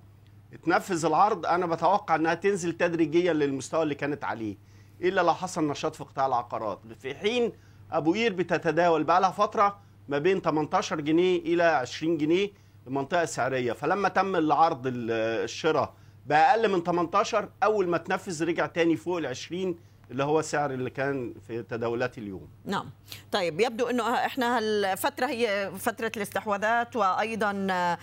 اتنفذ 0.52 1.04
العرض 1.04 1.46
أنا 1.46 1.66
بتوقع 1.66 2.14
إنها 2.14 2.34
تنزل 2.34 2.72
تدريجيا 2.72 3.32
للمستوى 3.32 3.82
اللي 3.82 3.94
كانت 3.94 4.24
عليه. 4.24 4.56
إلا 5.02 5.20
لو 5.20 5.34
حصل 5.34 5.66
نشاط 5.68 5.94
في 5.96 6.04
قطاع 6.04 6.26
العقارات. 6.26 6.80
في 7.00 7.14
حين 7.14 7.52
أبو 7.92 8.12
قير 8.12 8.32
بتتداول 8.32 9.04
بقى 9.04 9.20
لها 9.20 9.30
فترة 9.30 9.78
ما 10.08 10.18
بين 10.18 10.40
18 10.40 11.00
جنيه 11.00 11.38
إلى 11.38 11.62
20 11.62 12.18
جنيه 12.18 12.50
المنطقة 12.86 13.22
السعرية. 13.22 13.72
فلما 13.72 14.08
تم 14.08 14.36
العرض 14.36 14.86
ال- 14.86 15.10
الشراء 15.44 15.94
بأقل 16.28 16.68
من 16.68 16.82
18 16.82 17.48
أول 17.62 17.88
ما 17.88 17.98
تنفذ 17.98 18.44
رجع 18.44 18.66
تاني 18.66 18.96
فوق 18.96 19.16
ال 19.18 19.26
20 19.26 19.78
اللي 20.10 20.24
هو 20.24 20.40
السعر 20.40 20.70
اللي 20.70 20.90
كان 20.90 21.34
في 21.46 21.62
تداولات 21.62 22.18
اليوم. 22.18 22.48
نعم. 22.64 22.90
طيب 23.32 23.60
يبدو 23.60 23.86
إنه 23.90 24.14
إحنا 24.14 24.56
هالفترة 24.58 25.26
هي 25.26 25.70
فترة 25.78 26.12
الاستحواذات 26.16 26.96
وأيضا 26.96 27.66
آه، 27.70 27.98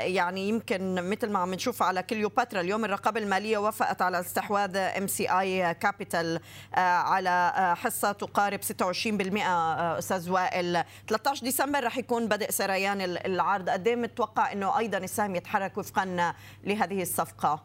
يعني 0.00 0.48
يمكن 0.48 1.10
مثل 1.10 1.30
ما 1.30 1.38
عم 1.38 1.54
نشوف 1.54 1.82
على 1.82 2.02
كليوباترا 2.02 2.60
اليوم 2.60 2.84
الرقابة 2.84 3.20
المالية 3.20 3.58
وافقت 3.58 4.02
على 4.02 4.20
استحواذ 4.20 4.76
MCI 4.76 5.40
Capital 5.40 6.40
على 6.74 7.52
آه، 7.56 7.74
حصة 7.74 8.12
تقارب 8.12 8.60
26% 8.62 9.46
آه، 9.46 9.98
أستاذ 9.98 10.30
وائل. 10.30 10.84
13 11.08 11.44
ديسمبر 11.44 11.84
رح 11.84 11.98
يكون 11.98 12.28
بدء 12.28 12.50
سريان 12.50 13.00
ال- 13.00 13.26
العرض. 13.26 13.68
قد 13.70 13.88
إيه 13.88 13.96
متوقع 13.96 14.52
إنه 14.52 14.78
أيضا 14.78 14.98
السهم 14.98 15.36
يتحرك 15.36 15.78
وفقا 15.78 16.34
لهذه 16.64 17.02
الصفقة؟ 17.02 17.62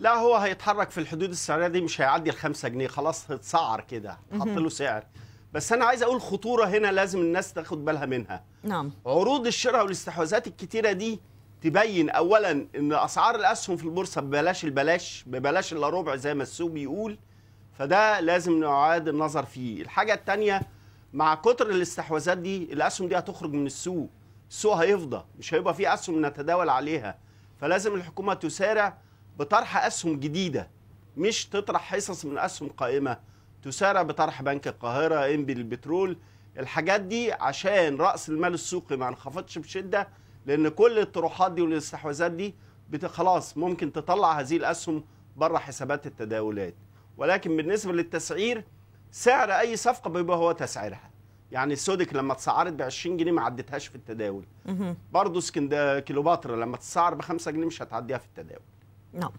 لا 0.00 0.14
هو 0.14 0.36
هيتحرك 0.36 0.90
في 0.90 0.98
الحدود 0.98 1.30
السعرية 1.30 1.66
دي 1.66 1.80
مش 1.80 2.00
هيعدي 2.00 2.30
ال 2.30 2.36
5 2.36 2.68
جنيه. 2.68 2.86
خلاص 2.88 3.30
هيتسعر 3.30 3.80
كده 3.80 4.18
حط 4.40 4.46
له 4.46 4.68
سعر. 4.68 5.04
بس 5.52 5.72
أنا 5.72 5.84
عايز 5.84 6.02
أقول 6.02 6.20
خطورة 6.20 6.64
هنا 6.64 6.92
لازم 6.92 7.18
الناس 7.20 7.52
تاخد 7.52 7.84
بالها 7.84 8.06
منها. 8.06 8.44
نعم. 8.62 8.92
عروض 9.06 9.46
الشراء 9.46 9.82
والاستحواذات 9.82 10.46
الكتيرة 10.46 10.92
دي 10.92 11.20
تبين 11.62 12.10
اولا 12.10 12.50
إن 12.50 12.92
أسعار 12.92 13.34
الأسهم 13.34 13.76
في 13.76 13.84
البورصة 13.84 14.20
ببلاش 14.20 14.64
البلاش 14.64 15.24
ببلاش 15.26 15.72
إلا 15.72 15.88
ربع 15.88 16.16
زي 16.16 16.34
ما 16.34 16.42
السوق 16.42 16.70
بيقول. 16.70 17.18
فده 17.78 18.20
لازم 18.20 18.60
نعاد 18.60 19.08
النظر 19.08 19.44
فيه. 19.44 19.82
الحاجة 19.82 20.14
الثانية 20.14 20.62
مع 21.12 21.34
كتر 21.34 21.70
الاستحواذات 21.70 22.38
دي 22.38 22.72
الأسهم 22.72 23.08
دي 23.08 23.18
هتخرج 23.18 23.52
من 23.52 23.66
السوق. 23.66 24.10
السوق 24.50 24.74
هيفضى 24.76 25.24
مش 25.38 25.54
هيبقى 25.54 25.74
فيه 25.74 25.94
أسهم 25.94 26.26
نتداول 26.26 26.68
عليها. 26.68 27.18
فلازم 27.60 27.94
الحكومة 27.94 28.34
تسارع 28.34 28.98
بطرح 29.40 29.84
أسهم 29.84 30.20
جديدة. 30.20 30.70
مش 31.16 31.46
تطرح 31.46 31.94
حصص 31.94 32.24
من 32.24 32.38
أسهم 32.38 32.68
قائمة. 32.68 33.18
تسارع 33.62 34.02
بطرح 34.02 34.42
بنك 34.42 34.68
القاهرة 34.68 35.34
إنبي 35.34 35.52
البترول. 35.52 36.16
الحاجات 36.58 37.00
دي 37.00 37.32
عشان 37.32 37.96
رأس 37.96 38.28
المال 38.28 38.54
السوقي 38.54 38.96
ما 38.96 39.08
انخفضش 39.08 39.58
بشدة 39.58 40.08
لأن 40.46 40.68
كل 40.68 40.98
الطروحات 40.98 41.52
دي 41.52 41.62
والاستحواذات 41.62 42.32
دي 42.32 42.54
خلاص 43.04 43.56
ممكن 43.56 43.92
تطلع 43.92 44.40
هذه 44.40 44.56
الأسهم 44.56 45.04
بره 45.36 45.58
حسابات 45.58 46.06
التداولات. 46.06 46.74
ولكن 47.16 47.56
بالنسبة 47.56 47.92
للتسعير 47.92 48.64
سعر 49.10 49.52
أي 49.52 49.76
صفقة 49.76 50.10
بيبقى 50.10 50.36
هو 50.36 50.52
تسعيرها. 50.52 51.10
يعني 51.52 51.72
السودك 51.72 52.14
لما 52.14 52.32
اتسعرت 52.32 52.72
ب 52.72 52.82
20 52.82 53.16
جنيه 53.16 53.32
ما 53.32 53.42
عدتهاش 53.42 53.86
في 53.86 53.94
التداول. 53.94 54.44
برضه 55.12 55.40
كيلوباترا 56.00 56.56
لما 56.56 56.76
تتسعر 56.76 57.14
ب 57.14 57.22
5 57.22 57.50
جنيه 57.50 57.66
مش 57.66 57.82
هتعديها 57.82 58.18
في 58.18 58.26
التداول. 58.26 58.62
نعم. 59.12 59.30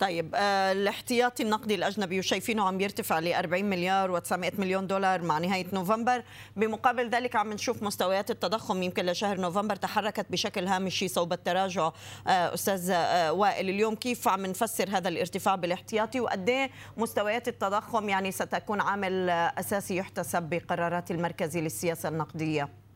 طيب 0.00 0.34
آه، 0.34 0.72
الاحتياطي 0.72 1.42
النقدي 1.42 1.74
الأجنبي 1.74 2.18
وشايفينه 2.18 2.68
عم 2.68 2.80
يرتفع 2.80 3.18
ل 3.18 3.32
40 3.32 3.64
مليار 3.64 4.20
و900 4.20 4.60
مليون 4.60 4.86
دولار 4.86 5.22
مع 5.22 5.38
نهاية 5.38 5.66
نوفمبر. 5.72 6.22
بمقابل 6.56 7.10
ذلك 7.10 7.36
عم 7.36 7.52
نشوف 7.52 7.82
مستويات 7.82 8.30
التضخم 8.30 8.82
يمكن 8.82 9.06
لشهر 9.06 9.40
نوفمبر 9.40 9.76
تحركت 9.76 10.26
بشكل 10.30 10.66
هامشي 10.66 11.08
صوب 11.08 11.32
التراجع. 11.32 11.92
آه، 12.26 12.54
أستاذ 12.54 12.90
آه، 12.90 13.32
وائل 13.32 13.68
اليوم 13.68 13.94
كيف 13.94 14.28
عم 14.28 14.46
نفسر 14.46 14.88
هذا 14.90 15.08
الارتفاع 15.08 15.54
بالاحتياطي 15.54 16.20
وقد 16.20 16.48
إيه 16.48 16.70
مستويات 16.96 17.48
التضخم 17.48 18.08
يعني 18.08 18.32
ستكون 18.32 18.80
عامل 18.80 19.30
أساسي 19.30 19.96
يحتسب 19.96 20.42
بقرارات 20.42 21.10
المركزي 21.10 21.60
للسياسة 21.60 22.08
النقدية؟ 22.08 22.87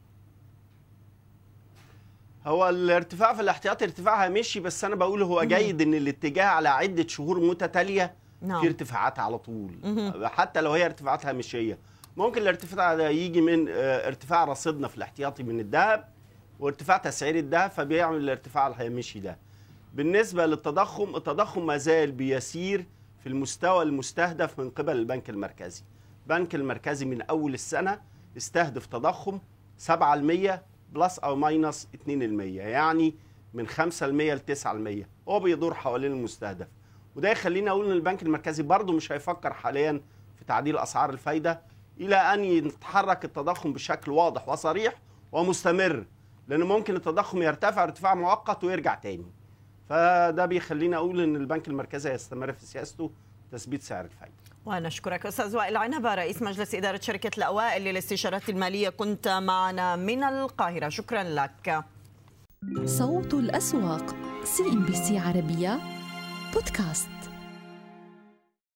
هو 2.46 2.68
الارتفاع 2.68 3.34
في 3.34 3.40
الاحتياطي 3.40 3.84
ارتفاعها 3.84 4.28
مشي 4.28 4.60
بس 4.60 4.84
أنا 4.84 4.94
بقول 4.94 5.22
هو 5.22 5.44
جيد 5.44 5.80
إن 5.82 5.94
الاتجاه 5.94 6.44
على 6.44 6.68
عدة 6.68 7.08
شهور 7.08 7.40
متتالية 7.40 8.14
نعم. 8.42 8.60
في 8.60 8.66
ارتفاعات 8.66 9.18
على 9.18 9.38
طول. 9.38 9.70
حتى 10.24 10.60
لو 10.60 10.72
هي 10.72 10.84
ارتفاعات 10.84 11.26
هامشيه 11.26 11.78
ممكن 12.16 12.42
الارتفاع 12.42 12.94
ده 12.94 13.08
يجي 13.08 13.40
من 13.40 13.68
آه، 13.68 14.06
ارتفاع 14.08 14.44
رصيدنا 14.44 14.88
في 14.88 14.96
الاحتياطي 14.96 15.42
من 15.42 15.60
الذهب 15.60 16.08
وارتفاع 16.60 16.96
تسعير 16.96 17.36
الذهب 17.38 17.70
فبيعمل 17.70 18.16
الارتفاع 18.16 18.66
الهامشي 18.66 19.20
ده. 19.20 19.38
بالنسبة 19.94 20.46
للتضخم 20.46 21.16
التضخم 21.16 21.66
ما 21.66 21.76
زال 21.76 22.12
بيسير 22.12 22.86
في 23.22 23.28
المستوى 23.28 23.82
المستهدف 23.82 24.58
من 24.60 24.70
قبل 24.70 24.96
البنك 24.96 25.30
المركزي. 25.30 25.82
البنك 26.22 26.54
المركزي 26.54 27.04
من 27.04 27.22
أول 27.22 27.54
السنة 27.54 28.00
استهدف 28.36 28.86
تضخم 28.86 29.38
7% 29.88 29.90
plus 30.92 31.18
أو 31.18 31.36
minus 31.36 31.88
2% 31.94 32.08
يعني 32.08 33.14
من 33.54 33.68
5% 33.68 34.02
ل 34.02 34.38
9% 34.38 35.06
هو 35.28 35.40
بيدور 35.40 35.74
حوالين 35.74 36.12
المستهدف. 36.12 36.66
وده 37.16 37.30
يخلينا 37.30 37.70
أقول 37.70 37.86
إن 37.86 37.92
البنك 37.92 38.22
المركزي 38.22 38.62
برضه 38.62 38.92
مش 38.92 39.12
هيفكر 39.12 39.52
حاليا 39.52 40.00
في 40.36 40.44
تعديل 40.44 40.78
أسعار 40.78 41.10
الفايدة 41.10 41.60
إلى 42.00 42.16
أن 42.16 42.44
يتحرك 42.44 43.24
التضخم 43.24 43.72
بشكل 43.72 44.10
واضح 44.12 44.48
وصريح 44.48 44.94
ومستمر 45.32 46.06
لأن 46.48 46.62
ممكن 46.62 46.96
التضخم 46.96 47.42
يرتفع 47.42 47.82
ارتفاع 47.82 48.14
مؤقت 48.14 48.64
ويرجع 48.64 48.94
تاني. 48.94 49.26
فده 49.88 50.46
بيخلينا 50.46 50.96
أقول 50.96 51.20
إن 51.20 51.36
البنك 51.36 51.68
المركزي 51.68 52.10
هيستمر 52.10 52.52
في 52.52 52.66
سياسته 52.66 53.10
تثبيت 53.52 53.82
سعر 53.82 54.04
الفايدة. 54.04 54.41
ونشكرك 54.66 55.26
أستاذ 55.26 55.56
وائل 55.56 55.76
عنبه 55.76 56.14
رئيس 56.14 56.42
مجلس 56.42 56.74
إدارة 56.74 57.00
شركة 57.02 57.30
الاوائل 57.38 57.84
للاستشارات 57.84 58.48
المالية. 58.48 58.88
كنت 58.88 59.28
معنا 59.28 59.96
من 59.96 60.24
القاهرة. 60.24 60.88
شكرا 60.88 61.22
لك. 61.22 61.84
صوت 62.84 63.34
الأسواق 63.34 64.16
سي 64.44 64.62
ام 64.62 64.84
بي 64.84 64.94
سي 64.94 65.18
عربية 65.18 65.80
بودكاست. 66.54 67.08